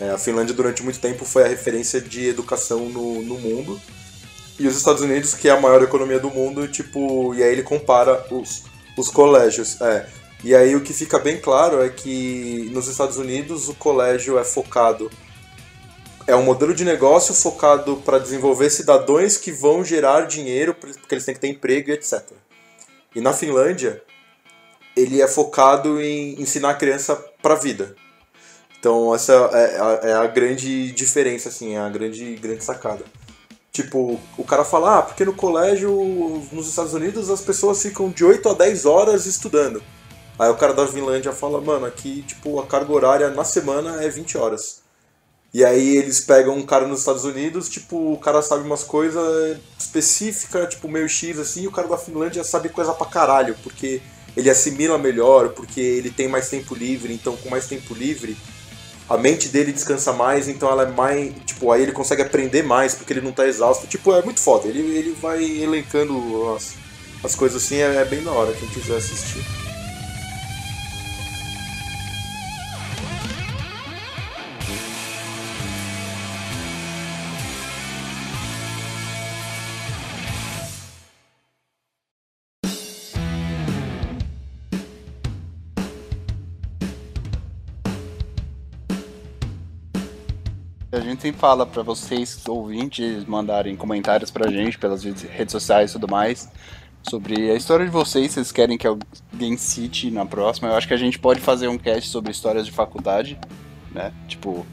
É, 0.00 0.10
a 0.10 0.18
Finlândia 0.18 0.54
durante 0.54 0.82
muito 0.82 1.00
tempo 1.00 1.24
foi 1.24 1.44
a 1.44 1.48
referência 1.48 2.00
de 2.00 2.28
educação 2.28 2.88
no, 2.88 3.22
no 3.22 3.38
mundo. 3.38 3.80
E 4.58 4.66
os 4.66 4.76
Estados 4.76 5.02
Unidos, 5.02 5.34
que 5.34 5.48
é 5.48 5.52
a 5.52 5.60
maior 5.60 5.82
economia 5.82 6.18
do 6.18 6.30
mundo, 6.30 6.66
tipo, 6.66 7.34
e 7.34 7.42
aí 7.42 7.52
ele 7.52 7.62
compara 7.62 8.24
os, 8.30 8.64
os 8.96 9.08
colégios. 9.08 9.80
É. 9.80 10.06
E 10.42 10.54
aí 10.54 10.74
o 10.74 10.80
que 10.80 10.92
fica 10.92 11.18
bem 11.18 11.38
claro 11.38 11.82
é 11.82 11.88
que 11.88 12.70
nos 12.72 12.88
Estados 12.88 13.16
Unidos 13.16 13.68
o 13.68 13.74
colégio 13.74 14.38
é 14.38 14.44
focado 14.44 15.10
é 16.26 16.34
um 16.34 16.42
modelo 16.42 16.74
de 16.74 16.84
negócio 16.84 17.32
focado 17.32 17.98
para 17.98 18.18
desenvolver 18.18 18.68
cidadãos 18.68 19.36
que 19.36 19.52
vão 19.52 19.84
gerar 19.84 20.26
dinheiro, 20.26 20.74
porque 20.74 21.14
eles 21.14 21.24
têm 21.24 21.34
que 21.34 21.40
ter 21.40 21.48
emprego 21.48 21.90
e 21.90 21.92
etc. 21.92 22.32
E 23.14 23.20
na 23.20 23.32
Finlândia, 23.32 24.02
ele 24.96 25.22
é 25.22 25.28
focado 25.28 26.00
em 26.00 26.40
ensinar 26.40 26.70
a 26.70 26.74
criança 26.74 27.14
para 27.40 27.54
a 27.54 27.58
vida. 27.58 27.94
Então 28.78 29.14
essa 29.14 29.32
é 29.32 29.80
a, 29.80 30.00
é 30.10 30.12
a 30.14 30.26
grande 30.26 30.90
diferença, 30.92 31.48
assim, 31.48 31.74
é 31.76 31.78
a 31.78 31.88
grande, 31.88 32.34
grande 32.36 32.64
sacada. 32.64 33.04
Tipo, 33.76 34.18
o 34.38 34.42
cara 34.44 34.64
fala, 34.64 34.98
ah, 34.98 35.02
porque 35.02 35.22
no 35.22 35.34
colégio 35.34 35.90
nos 36.50 36.66
Estados 36.66 36.94
Unidos 36.94 37.28
as 37.28 37.42
pessoas 37.42 37.82
ficam 37.82 38.08
de 38.08 38.24
8 38.24 38.48
a 38.48 38.54
10 38.54 38.86
horas 38.86 39.26
estudando. 39.26 39.82
Aí 40.38 40.48
o 40.48 40.54
cara 40.54 40.72
da 40.72 40.86
Finlândia 40.86 41.30
fala, 41.30 41.60
mano, 41.60 41.84
aqui 41.84 42.22
tipo 42.22 42.58
a 42.58 42.66
carga 42.66 42.90
horária 42.90 43.28
na 43.28 43.44
semana 43.44 44.02
é 44.02 44.08
20 44.08 44.38
horas. 44.38 44.80
E 45.52 45.62
aí 45.62 45.98
eles 45.98 46.20
pegam 46.20 46.56
um 46.56 46.64
cara 46.64 46.88
nos 46.88 47.00
Estados 47.00 47.24
Unidos, 47.24 47.68
tipo, 47.68 48.14
o 48.14 48.16
cara 48.16 48.40
sabe 48.40 48.64
umas 48.64 48.82
coisas 48.82 49.58
específicas, 49.78 50.70
tipo, 50.70 50.88
meio 50.88 51.06
X 51.06 51.38
assim, 51.38 51.64
e 51.64 51.68
o 51.68 51.70
cara 51.70 51.86
da 51.86 51.98
Finlândia 51.98 52.42
sabe 52.44 52.70
coisa 52.70 52.94
pra 52.94 53.06
caralho, 53.06 53.54
porque 53.62 54.00
ele 54.34 54.48
assimila 54.48 54.96
melhor, 54.96 55.50
porque 55.50 55.82
ele 55.82 56.10
tem 56.10 56.28
mais 56.28 56.48
tempo 56.48 56.74
livre, 56.74 57.12
então 57.12 57.36
com 57.36 57.50
mais 57.50 57.66
tempo 57.66 57.92
livre, 57.92 58.38
a 59.08 59.16
mente 59.16 59.48
dele 59.48 59.72
descansa 59.72 60.12
mais, 60.12 60.48
então 60.48 60.68
ela 60.68 60.82
é 60.82 60.90
mais. 60.90 61.32
Tipo, 61.44 61.70
aí 61.70 61.82
ele 61.82 61.92
consegue 61.92 62.22
aprender 62.22 62.62
mais, 62.62 62.94
porque 62.94 63.12
ele 63.12 63.20
não 63.20 63.32
tá 63.32 63.46
exausto. 63.46 63.86
Tipo, 63.86 64.14
é 64.14 64.22
muito 64.22 64.40
foda. 64.40 64.66
Ele, 64.66 64.80
ele 64.80 65.16
vai 65.20 65.44
elencando 65.44 66.54
as, 66.54 66.74
as 67.22 67.34
coisas 67.34 67.62
assim, 67.62 67.76
é, 67.76 67.96
é 67.96 68.04
bem 68.04 68.22
da 68.22 68.32
hora, 68.32 68.52
quem 68.52 68.68
quiser 68.68 68.96
assistir. 68.96 69.65
A 90.96 91.00
gente 91.00 91.20
sempre 91.20 91.38
fala 91.38 91.66
pra 91.66 91.82
vocês, 91.82 92.42
ouvintes, 92.48 93.26
mandarem 93.26 93.76
comentários 93.76 94.30
pra 94.30 94.50
gente 94.50 94.78
pelas 94.78 95.04
redes 95.04 95.52
sociais 95.52 95.90
e 95.90 95.92
tudo 95.92 96.08
mais. 96.10 96.48
Sobre 97.02 97.50
a 97.50 97.54
história 97.54 97.84
de 97.84 97.92
vocês, 97.92 98.32
vocês 98.32 98.50
querem 98.50 98.78
que 98.78 98.86
alguém 98.86 99.58
cite 99.58 100.10
na 100.10 100.24
próxima? 100.24 100.70
Eu 100.70 100.74
acho 100.74 100.88
que 100.88 100.94
a 100.94 100.96
gente 100.96 101.18
pode 101.18 101.40
fazer 101.40 101.68
um 101.68 101.76
cast 101.76 102.08
sobre 102.08 102.32
histórias 102.32 102.64
de 102.64 102.72
faculdade, 102.72 103.38
né? 103.92 104.10
Tipo, 104.26 104.64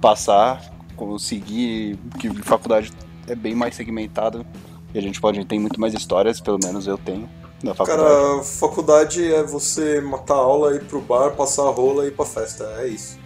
passar, 0.00 0.62
conseguir, 0.94 1.98
que 2.20 2.32
faculdade 2.44 2.92
é 3.26 3.34
bem 3.34 3.56
mais 3.56 3.74
segmentada. 3.74 4.46
E 4.94 4.98
a 4.98 5.02
gente 5.02 5.20
pode 5.20 5.44
ter 5.44 5.58
muito 5.58 5.80
mais 5.80 5.92
histórias, 5.92 6.40
pelo 6.40 6.60
menos 6.62 6.86
eu 6.86 6.96
tenho, 6.96 7.28
na 7.64 7.74
faculdade. 7.74 8.00
Cara, 8.00 8.44
faculdade 8.44 9.34
é 9.34 9.42
você 9.42 10.00
matar 10.00 10.34
a 10.34 10.38
aula, 10.38 10.76
ir 10.76 10.84
pro 10.84 11.00
bar, 11.00 11.32
passar 11.32 11.64
a 11.64 11.70
rola 11.70 12.04
e 12.04 12.08
ir 12.08 12.12
pra 12.12 12.24
festa. 12.24 12.62
É 12.78 12.86
isso. 12.86 13.23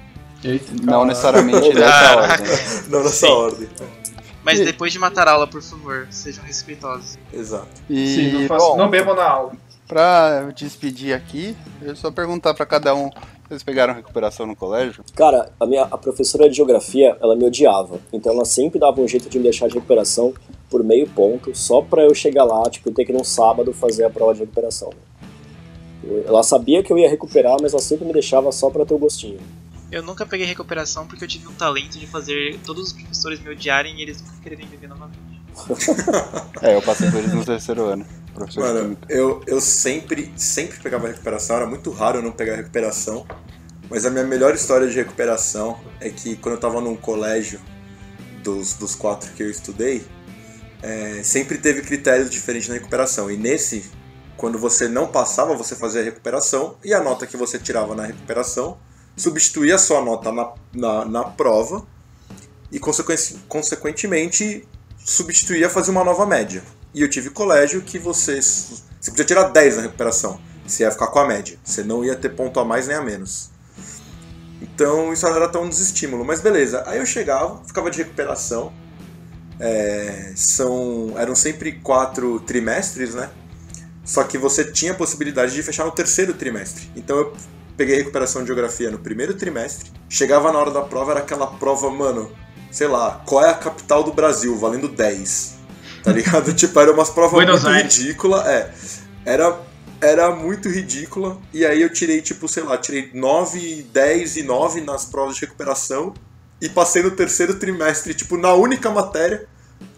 Não 0.82 1.05
necessariamente 1.05 1.72
Caraca. 1.72 2.43
ordem. 2.43 2.57
Não 2.91 3.03
nessa 3.03 3.26
Sim. 3.26 3.32
ordem. 3.32 3.68
Mas 4.45 4.61
E- 4.61 4.64
depois 4.64 4.93
de 4.93 4.99
matar 4.99 5.26
a 5.28 5.32
aula, 5.32 5.47
por 5.47 5.61
favor, 5.62 6.07
sejam 6.11 6.45
respeitosos. 6.45 7.18
Exato. 7.32 7.66
E, 7.91 8.14
Sim, 8.14 8.32
não, 8.32 8.47
faço, 8.49 8.66
bom, 8.68 8.76
não 8.78 8.89
bebam 8.89 9.14
na 9.14 9.28
aula. 9.28 9.53
pra 9.86 10.51
despedir 10.57 11.12
aqui, 11.14 11.57
eu 11.82 11.95
só 11.97 12.11
perguntar 12.11 12.55
pra 12.55 12.64
cada 12.64 12.95
um, 12.95 13.11
vocês 13.47 13.62
pegaram 13.62 13.93
recuperação 13.95 14.47
no 14.47 14.55
colégio? 14.57 15.05
Cara, 15.14 15.51
a 15.59 15.66
minha 15.66 15.82
a 15.84 15.99
professora 15.99 16.49
de 16.49 16.57
geografia, 16.57 17.16
ela 17.20 17.34
me 17.36 17.45
odiava. 17.45 17.99
Então 18.12 18.32
ela 18.32 18.45
sempre 18.45 18.78
dava 18.78 19.01
um 19.01 19.09
jeito 19.09 19.28
de 19.28 19.36
me 19.39 19.43
deixar 19.45 19.68
de 19.68 19.74
recuperação 19.74 20.32
por 20.70 20.82
meio 20.84 21.07
ponto, 21.09 21.55
só 21.55 21.82
pra 21.82 22.03
eu 22.05 22.14
chegar 22.14 22.45
lá, 22.45 22.62
tipo, 22.70 22.91
ter 22.93 23.05
que 23.05 23.12
num 23.12 23.24
sábado 23.24 23.72
fazer 23.74 24.05
a 24.05 24.11
prova 24.11 24.32
de 24.34 24.41
recuperação. 24.41 24.91
Ela 26.26 26.43
sabia 26.43 26.82
que 26.82 26.93
eu 26.93 26.97
ia 26.99 27.09
recuperar, 27.11 27.57
mas 27.61 27.72
ela 27.72 27.82
sempre 27.82 28.07
me 28.07 28.12
deixava 28.12 28.51
só 28.53 28.70
pra 28.70 28.86
ter 28.86 28.95
o 28.95 28.99
gostinho. 28.99 29.41
Eu 29.91 30.03
nunca 30.03 30.26
peguei 30.26 30.47
recuperação 30.47 31.07
porque 31.07 31.24
eu 31.24 31.28
tive 31.28 31.49
um 31.49 31.55
talento 31.55 31.99
de 31.99 32.07
fazer 32.07 32.59
todos 32.64 32.89
os 32.89 32.93
professores 32.93 33.41
me 33.41 33.51
odiarem 33.51 33.99
e 33.99 34.03
eles 34.03 34.20
nunca 34.20 34.36
quererem 34.43 34.66
me 34.66 34.76
ver 34.76 34.89
novamente. 34.89 35.39
É, 36.61 36.74
eu 36.74 36.82
passei 36.82 37.11
por 37.11 37.22
isso 37.22 37.36
no 37.36 37.45
terceiro 37.45 37.84
ano. 37.84 38.07
Mano, 38.57 38.97
eu, 39.09 39.43
eu 39.47 39.61
sempre, 39.61 40.32
sempre 40.36 40.78
pegava 40.80 41.09
recuperação, 41.09 41.57
era 41.57 41.66
muito 41.66 41.91
raro 41.91 42.18
eu 42.18 42.22
não 42.22 42.32
pegar 42.32 42.57
recuperação. 42.57 43.26
Mas 43.89 44.05
a 44.05 44.11
minha 44.11 44.24
melhor 44.24 44.55
história 44.55 44.89
de 44.89 44.95
recuperação 44.95 45.78
é 46.01 46.11
que 46.11 46.36
quando 46.36 46.57
eu 46.57 46.61
tava 46.61 46.80
num 46.80 46.97
colégio 46.97 47.61
dos, 48.43 48.74
dos 48.74 48.95
quatro 48.95 49.32
que 49.32 49.43
eu 49.43 49.51
estudei, 49.51 50.05
é, 50.82 51.22
sempre 51.22 51.59
teve 51.59 51.82
critérios 51.82 52.28
diferentes 52.28 52.68
na 52.68 52.74
recuperação. 52.74 53.30
E 53.30 53.36
nesse, 53.36 53.91
quando 54.36 54.59
você 54.59 54.89
não 54.89 55.07
passava, 55.07 55.55
você 55.55 55.74
fazia 55.74 56.01
a 56.01 56.05
recuperação 56.05 56.76
e 56.84 56.93
a 56.93 57.03
nota 57.03 57.26
que 57.26 57.36
você 57.36 57.59
tirava 57.59 57.95
na 57.95 58.05
recuperação 58.05 58.78
substituía 59.18 59.74
a 59.74 59.78
sua 59.78 60.00
nota 60.00 60.32
na, 60.32 60.52
na, 60.72 61.04
na 61.04 61.24
prova 61.24 61.86
e, 62.70 62.78
consequen- 62.78 63.38
consequentemente, 63.48 64.66
substituía 64.98 65.68
fazer 65.68 65.90
uma 65.90 66.04
nova 66.04 66.24
média. 66.26 66.62
E 66.94 67.02
eu 67.02 67.10
tive 67.10 67.30
colégio 67.30 67.82
que 67.82 67.98
você, 67.98 68.40
você 68.40 69.10
podia 69.10 69.24
tirar 69.24 69.44
10 69.44 69.76
na 69.76 69.82
recuperação, 69.82 70.40
você 70.66 70.82
ia 70.84 70.90
ficar 70.90 71.08
com 71.08 71.18
a 71.18 71.26
média, 71.26 71.58
você 71.62 71.82
não 71.82 72.04
ia 72.04 72.16
ter 72.16 72.30
ponto 72.30 72.58
a 72.60 72.64
mais 72.64 72.86
nem 72.88 72.96
a 72.96 73.02
menos. 73.02 73.50
Então 74.60 75.12
isso 75.12 75.26
era 75.26 75.48
tão 75.48 75.68
desestímulo, 75.68 76.24
mas 76.24 76.40
beleza. 76.40 76.82
Aí 76.86 76.98
eu 76.98 77.06
chegava, 77.06 77.62
ficava 77.64 77.90
de 77.90 77.98
recuperação. 77.98 78.72
É, 79.60 80.32
são, 80.36 81.14
eram 81.16 81.34
sempre 81.34 81.72
quatro 81.72 82.38
trimestres, 82.40 83.14
né? 83.14 83.30
Só 84.04 84.24
que 84.24 84.38
você 84.38 84.64
tinha 84.64 84.92
a 84.92 84.94
possibilidade 84.94 85.52
de 85.52 85.62
fechar 85.62 85.84
no 85.84 85.90
terceiro 85.92 86.32
trimestre. 86.32 86.90
Então 86.96 87.16
eu 87.16 87.36
peguei 87.78 87.94
recuperação 87.94 88.42
de 88.42 88.48
geografia 88.48 88.90
no 88.90 88.98
primeiro 88.98 89.34
trimestre. 89.34 89.92
Chegava 90.08 90.52
na 90.52 90.58
hora 90.58 90.72
da 90.72 90.82
prova, 90.82 91.12
era 91.12 91.20
aquela 91.20 91.46
prova, 91.46 91.88
mano, 91.88 92.30
sei 92.72 92.88
lá, 92.88 93.22
qual 93.24 93.44
é 93.44 93.50
a 93.50 93.54
capital 93.54 94.02
do 94.02 94.12
Brasil, 94.12 94.54
valendo 94.58 94.88
10. 94.88 95.54
Tá 96.02 96.12
ligado? 96.12 96.52
tipo, 96.52 96.78
era 96.78 96.92
umas 96.92 97.08
provas 97.08 97.32
Buenos 97.32 97.62
muito 97.62 97.74
Aires. 97.74 97.96
ridículas. 97.96 98.46
É. 98.46 98.74
Era, 99.24 99.60
era 100.00 100.34
muito 100.34 100.68
ridícula. 100.68 101.38
E 101.54 101.64
aí 101.64 101.80
eu 101.80 101.92
tirei, 101.92 102.20
tipo, 102.20 102.48
sei 102.48 102.64
lá, 102.64 102.76
tirei 102.76 103.10
9, 103.14 103.86
10 103.92 104.36
e 104.38 104.42
9 104.42 104.80
nas 104.80 105.04
provas 105.04 105.36
de 105.36 105.42
recuperação. 105.42 106.12
E 106.60 106.68
passei 106.68 107.04
no 107.04 107.12
terceiro 107.12 107.54
trimestre, 107.54 108.12
tipo, 108.12 108.36
na 108.36 108.52
única 108.54 108.90
matéria 108.90 109.46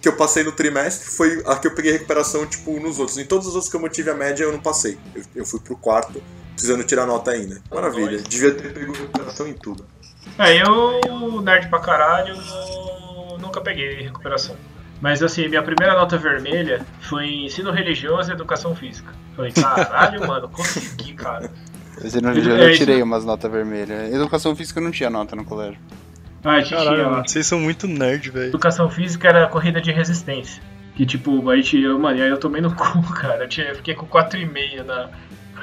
que 0.03 0.07
eu 0.07 0.17
passei 0.17 0.43
no 0.43 0.53
trimestre 0.53 1.09
foi 1.09 1.43
a 1.47 1.57
que 1.57 1.67
eu 1.67 1.75
peguei 1.75 1.93
recuperação, 1.93 2.45
tipo, 2.45 2.79
nos 2.79 2.99
outros. 2.99 3.17
Em 3.17 3.25
todos 3.25 3.47
os 3.47 3.55
outros 3.55 3.71
que 3.71 3.77
eu 3.77 3.81
mantive 3.81 4.11
a 4.11 4.15
média, 4.15 4.45
eu 4.45 4.53
não 4.53 4.61
passei. 4.61 4.99
Eu, 5.15 5.23
eu 5.37 5.47
fui 5.47 5.61
pro 5.61 5.75
quarto, 5.75 6.23
precisando 6.61 6.85
tirar 6.85 7.07
nota 7.07 7.31
ainda. 7.31 7.61
Maravilha. 7.73 8.19
Devia 8.19 8.53
ter 8.53 8.73
pego 8.75 8.93
recuperação 8.93 9.49
em 9.49 9.55
tudo. 9.55 9.85
É, 10.39 10.63
eu, 10.63 11.41
nerd 11.41 11.69
pra 11.69 11.79
caralho, 11.81 12.35
nunca 13.41 13.61
peguei 13.63 14.03
recuperação. 14.03 14.55
Mas 15.01 15.23
assim, 15.23 15.49
minha 15.49 15.63
primeira 15.63 15.95
nota 15.95 16.19
vermelha 16.19 16.85
foi 17.01 17.25
em 17.25 17.47
ensino 17.47 17.71
religioso 17.71 18.31
e 18.31 18.35
educação 18.35 18.77
física. 18.77 19.11
Falei, 19.35 19.53
caralho, 19.53 20.21
mano, 20.29 20.49
consegui, 20.51 21.15
cara. 21.15 21.51
Esse 22.05 22.21
no 22.21 22.31
Edu- 22.33 22.51
eu 22.51 22.69
é, 22.69 22.73
tirei 22.73 23.03
umas 23.03 23.25
notas 23.25 23.51
vermelhas. 23.51 24.13
Educação 24.13 24.55
física 24.55 24.81
não 24.81 24.91
tinha 24.91 25.09
nota 25.09 25.35
no 25.35 25.45
colégio. 25.45 25.79
Ah, 26.45 26.53
a 26.53 26.61
gente 26.61 26.69
tinha 26.69 26.85
Caralho, 26.85 27.23
vocês 27.27 27.47
são 27.47 27.59
muito 27.59 27.87
nerd, 27.87 28.31
velho. 28.31 28.49
Educação 28.49 28.91
física 28.91 29.29
era 29.29 29.47
corrida 29.47 29.81
de 29.81 29.91
resistência. 29.91 30.63
Que 30.95 31.07
tipo, 31.07 31.49
a 31.49 31.57
gente, 31.57 31.81
eu, 31.81 31.99
mano, 31.99 32.19
e 32.19 32.23
aí 32.23 32.29
eu 32.29 32.39
tomei 32.39 32.61
no 32.61 32.73
cu, 32.77 33.03
cara. 33.15 33.45
Eu, 33.45 33.49
tinha, 33.49 33.69
eu 33.69 33.77
fiquei 33.77 33.95
com 33.95 34.07
4,5 34.07 34.85
na 34.85 35.09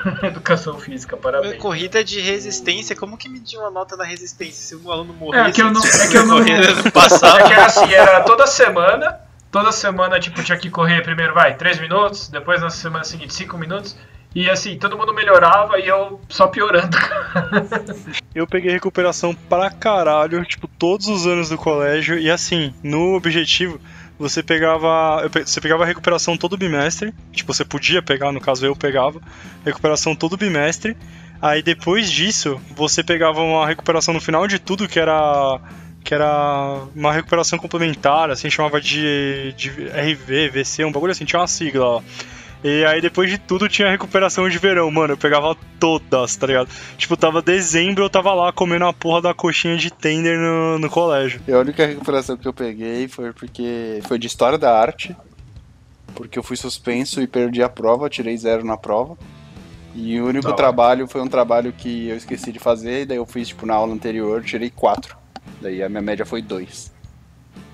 educação 0.24 0.78
física, 0.80 1.16
parabéns. 1.18 1.58
Corrida 1.58 2.04
de 2.04 2.20
resistência, 2.20 2.96
como 2.96 3.18
que 3.18 3.28
medir 3.30 3.58
uma 3.58 3.72
nota 3.72 3.96
da 3.98 4.04
resistência 4.04 4.54
se 4.54 4.76
o 4.76 4.92
aluno 4.92 5.14
morresse? 5.14 5.50
É 5.50 5.52
que 5.52 5.62
eu 5.62 5.72
não- 5.72 5.82
de 5.82 5.88
é 5.88 6.08
que 6.08 6.18
eu 6.18 6.26
não- 6.26 6.40
no 6.40 6.50
É 6.50 6.92
passado? 6.92 7.46
que 7.48 7.54
era 7.54 7.66
assim, 7.66 7.94
era 7.94 8.22
toda 8.24 8.46
semana, 8.48 9.20
toda 9.52 9.72
semana, 9.72 10.20
tipo, 10.20 10.42
tinha 10.44 10.58
que 10.58 10.70
correr 10.70 11.02
primeiro, 11.04 11.34
vai, 11.34 11.56
3 11.56 11.80
minutos, 11.80 12.28
depois 12.30 12.62
na 12.62 12.70
semana 12.70 13.04
seguinte 13.04 13.34
5 13.34 13.58
minutos, 13.58 13.96
e 14.36 14.50
assim, 14.50 14.78
todo 14.78 14.98
mundo 14.98 15.14
melhorava 15.14 15.80
e 15.80 15.88
eu 15.88 16.22
só 16.30 16.48
piorando. 16.48 16.96
Eu 18.36 18.46
peguei 18.46 18.72
recuperação 18.72 19.34
pra 19.34 19.70
caralho, 19.72 20.46
tipo, 20.46 20.68
todos 20.68 21.08
os 21.08 21.26
anos 21.26 21.50
do 21.50 21.58
colégio. 21.58 22.20
E 22.20 22.30
assim, 22.30 22.74
no 22.84 23.16
objetivo, 23.16 23.80
você 24.20 24.42
pegava. 24.42 25.30
Você 25.46 25.62
pegava 25.62 25.84
a 25.84 25.86
recuperação 25.86 26.38
todo 26.38 26.58
bimestre. 26.58 27.14
Tipo, 27.32 27.54
você 27.54 27.64
podia 27.64 28.02
pegar, 28.02 28.32
no 28.32 28.42
caso 28.42 28.66
eu 28.66 28.76
pegava. 28.76 29.22
Recuperação 29.66 30.16
todo 30.16 30.38
bimestre. 30.38 30.98
Aí 31.42 31.62
depois 31.62 32.12
disso, 32.12 32.60
você 32.76 33.04
pegava 33.04 33.42
uma 33.42 33.68
recuperação 33.68 34.14
no 34.14 34.22
final 34.22 34.48
de 34.48 34.60
tudo, 34.60 34.88
que 34.88 35.00
era. 35.00 35.60
Que 36.04 36.14
era 36.14 36.84
uma 36.96 37.12
recuperação 37.12 37.60
complementar, 37.60 38.32
assim, 38.32 38.50
chamava 38.50 38.80
de, 38.80 39.54
de 39.58 39.70
RV, 39.70 40.50
VC, 40.50 40.86
um 40.86 40.92
bagulho 40.92 41.12
assim, 41.12 41.26
tinha 41.26 41.40
uma 41.40 41.48
sigla 41.48 41.96
lá. 41.96 42.04
E 42.64 42.84
aí 42.86 43.00
depois 43.00 43.30
de 43.30 43.38
tudo 43.38 43.70
tinha 43.70 43.90
recuperação 43.90 44.50
de 44.50 44.58
verão, 44.58 44.90
mano. 44.90 45.14
Eu 45.14 45.18
pegava 45.18 45.56
todas, 45.80 46.36
tá 46.36 46.48
ligado? 46.48 46.70
Tipo, 46.98 47.16
tava 47.16 47.42
dezembro, 47.42 48.04
eu 48.04 48.10
tava 48.10 48.34
lá 48.34 48.52
comendo 48.52 48.86
a 48.86 48.94
porra 48.94 49.22
da 49.22 49.34
coxinha 49.34 49.78
de 49.78 49.92
tender 49.92 50.38
no, 50.38 50.80
no 50.80 50.90
colégio. 50.90 51.40
E 51.48 51.52
a 51.52 51.60
única 51.60 51.86
recuperação 51.86 52.36
que 52.36 52.48
eu 52.48 52.54
peguei 52.54 53.08
foi 53.08 53.32
porque 53.32 54.02
foi 54.08 54.18
de 54.18 54.26
História 54.28 54.58
da 54.58 54.76
Arte, 54.78 55.16
porque 56.16 56.38
eu 56.40 56.44
fui 56.44 56.58
suspenso 56.58 57.22
e 57.22 57.28
perdi 57.28 57.62
a 57.62 57.70
prova, 57.70 58.10
tirei 58.10 58.36
zero 58.36 58.66
na 58.66 58.76
prova. 58.76 59.16
E 59.96 60.20
o 60.20 60.26
único 60.28 60.44
Da 60.44 60.50
hora. 60.50 60.58
trabalho 60.58 61.08
foi 61.08 61.22
um 61.22 61.28
trabalho 61.28 61.72
que 61.72 62.08
eu 62.10 62.18
esqueci 62.18 62.52
de 62.52 62.60
fazer, 62.60 63.02
e 63.02 63.06
daí 63.06 63.18
eu 63.18 63.26
fiz, 63.26 63.48
tipo, 63.48 63.66
na 63.66 63.74
aula 63.76 63.94
anterior, 63.94 64.44
tirei 64.44 64.70
quatro. 64.70 65.16
Daí 65.62 65.82
a 65.82 65.90
minha 65.90 66.02
média 66.02 66.26
foi 66.26 66.42
dois. 66.42 66.92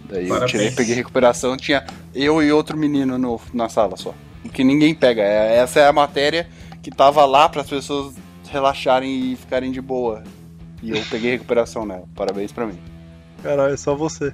Daí 0.10 0.24
eu 0.24 0.30
Parabéns. 0.30 0.52
tirei, 0.52 0.72
peguei 0.72 0.96
recuperação, 0.96 1.56
tinha 1.58 1.86
eu 2.14 2.42
e 2.44 2.52
outro 2.52 2.78
menino 2.78 3.18
no, 3.18 3.42
na 3.54 3.68
sala 3.70 3.98
só. 3.98 4.14
Que 4.52 4.64
ninguém 4.64 4.94
pega. 4.94 5.22
É- 5.22 5.58
Essa 5.58 5.80
é 5.82 5.88
a 5.88 5.94
matéria 5.94 6.48
que 6.82 6.92
tava 6.92 7.24
lá 7.26 7.48
para 7.48 7.62
as 7.62 7.70
pessoas 7.70 8.14
relaxarem 8.50 9.32
e 9.32 9.36
ficarem 9.36 9.72
de 9.72 9.82
boa. 9.82 10.24
E 10.82 10.92
eu 10.92 11.02
peguei 11.10 11.32
recuperação 11.32 11.86
nela. 11.86 12.04
Parabéns 12.14 12.52
pra 12.52 12.66
mim. 12.66 12.78
Caralho, 13.42 13.74
é 13.74 13.78
só 13.78 13.96
você. 13.96 14.34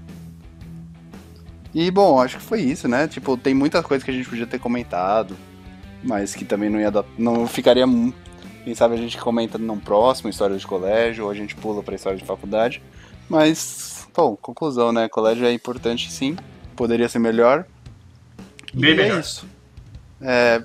E 1.73 1.91
bom, 1.91 2.19
acho 2.19 2.37
que 2.37 2.43
foi 2.43 2.61
isso, 2.61 2.87
né? 2.87 3.07
Tipo, 3.07 3.37
tem 3.37 3.53
muita 3.53 3.83
coisa 3.83 4.03
que 4.03 4.09
a 4.09 4.13
gente 4.13 4.27
podia 4.27 4.47
ter 4.47 4.57
comentado, 4.59 5.37
mas 6.03 6.33
que 6.33 6.43
também 6.43 6.69
não 6.69 6.79
ia 6.79 6.89
dar. 6.89 7.05
Não 7.17 7.45
ficaria. 7.47 7.85
Quem 8.63 8.73
sabe 8.75 8.95
a 8.95 8.97
gente 8.97 9.17
comenta 9.17 9.57
num 9.57 9.79
próximo 9.79 10.29
história 10.29 10.57
de 10.57 10.65
colégio, 10.65 11.25
ou 11.25 11.31
a 11.31 11.35
gente 11.35 11.55
pula 11.55 11.83
pra 11.83 11.95
história 11.95 12.17
de 12.17 12.25
faculdade. 12.25 12.81
Mas, 13.29 14.07
bom, 14.15 14.35
conclusão, 14.35 14.91
né? 14.91 15.07
Colégio 15.07 15.45
é 15.45 15.53
importante 15.53 16.11
sim, 16.11 16.35
poderia 16.75 17.07
ser 17.07 17.19
melhor. 17.19 17.65
Bem 18.73 18.91
e 18.93 18.95
melhor. 18.95 19.17
é 19.17 19.19
isso. 19.19 19.45
É, 20.21 20.63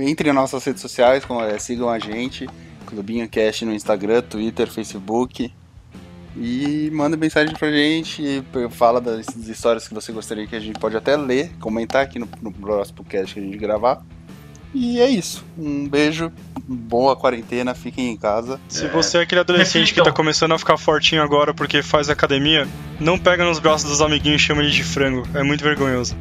entre 0.00 0.28
nas 0.28 0.34
nossas 0.34 0.64
redes 0.64 0.82
sociais, 0.82 1.24
é, 1.50 1.58
sigam 1.58 1.88
a 1.88 1.98
gente, 1.98 2.48
Clubinho 2.86 3.28
Cast 3.28 3.64
no 3.64 3.74
Instagram, 3.74 4.22
Twitter, 4.22 4.70
Facebook. 4.70 5.52
E 6.38 6.90
manda 6.92 7.16
mensagem 7.16 7.54
pra 7.54 7.70
gente, 7.70 8.44
fala 8.70 9.00
das 9.00 9.26
histórias 9.48 9.88
que 9.88 9.94
você 9.94 10.12
gostaria 10.12 10.46
que 10.46 10.54
a 10.54 10.60
gente 10.60 10.78
pode 10.78 10.94
até 10.94 11.16
ler, 11.16 11.50
comentar 11.58 12.02
aqui 12.02 12.18
no, 12.18 12.28
no 12.42 12.52
próximo 12.52 13.02
cast 13.04 13.32
que 13.32 13.40
a 13.40 13.42
gente 13.42 13.56
gravar. 13.56 14.04
E 14.74 15.00
é 15.00 15.08
isso. 15.08 15.42
Um 15.56 15.88
beijo, 15.88 16.30
boa 16.68 17.16
quarentena, 17.16 17.74
fiquem 17.74 18.10
em 18.10 18.16
casa. 18.18 18.60
Se 18.68 18.86
você 18.88 19.16
é 19.16 19.20
aquele 19.22 19.40
adolescente 19.40 19.94
que 19.94 20.02
tá 20.02 20.12
começando 20.12 20.52
a 20.52 20.58
ficar 20.58 20.76
fortinho 20.76 21.22
agora 21.22 21.54
porque 21.54 21.82
faz 21.82 22.10
academia, 22.10 22.68
não 23.00 23.18
pega 23.18 23.42
nos 23.42 23.58
braços 23.58 23.88
dos 23.88 24.02
amiguinhos 24.02 24.42
e 24.42 24.44
chama 24.44 24.62
ele 24.62 24.70
de 24.70 24.84
frango. 24.84 25.26
É 25.32 25.42
muito 25.42 25.64
vergonhoso. 25.64 26.14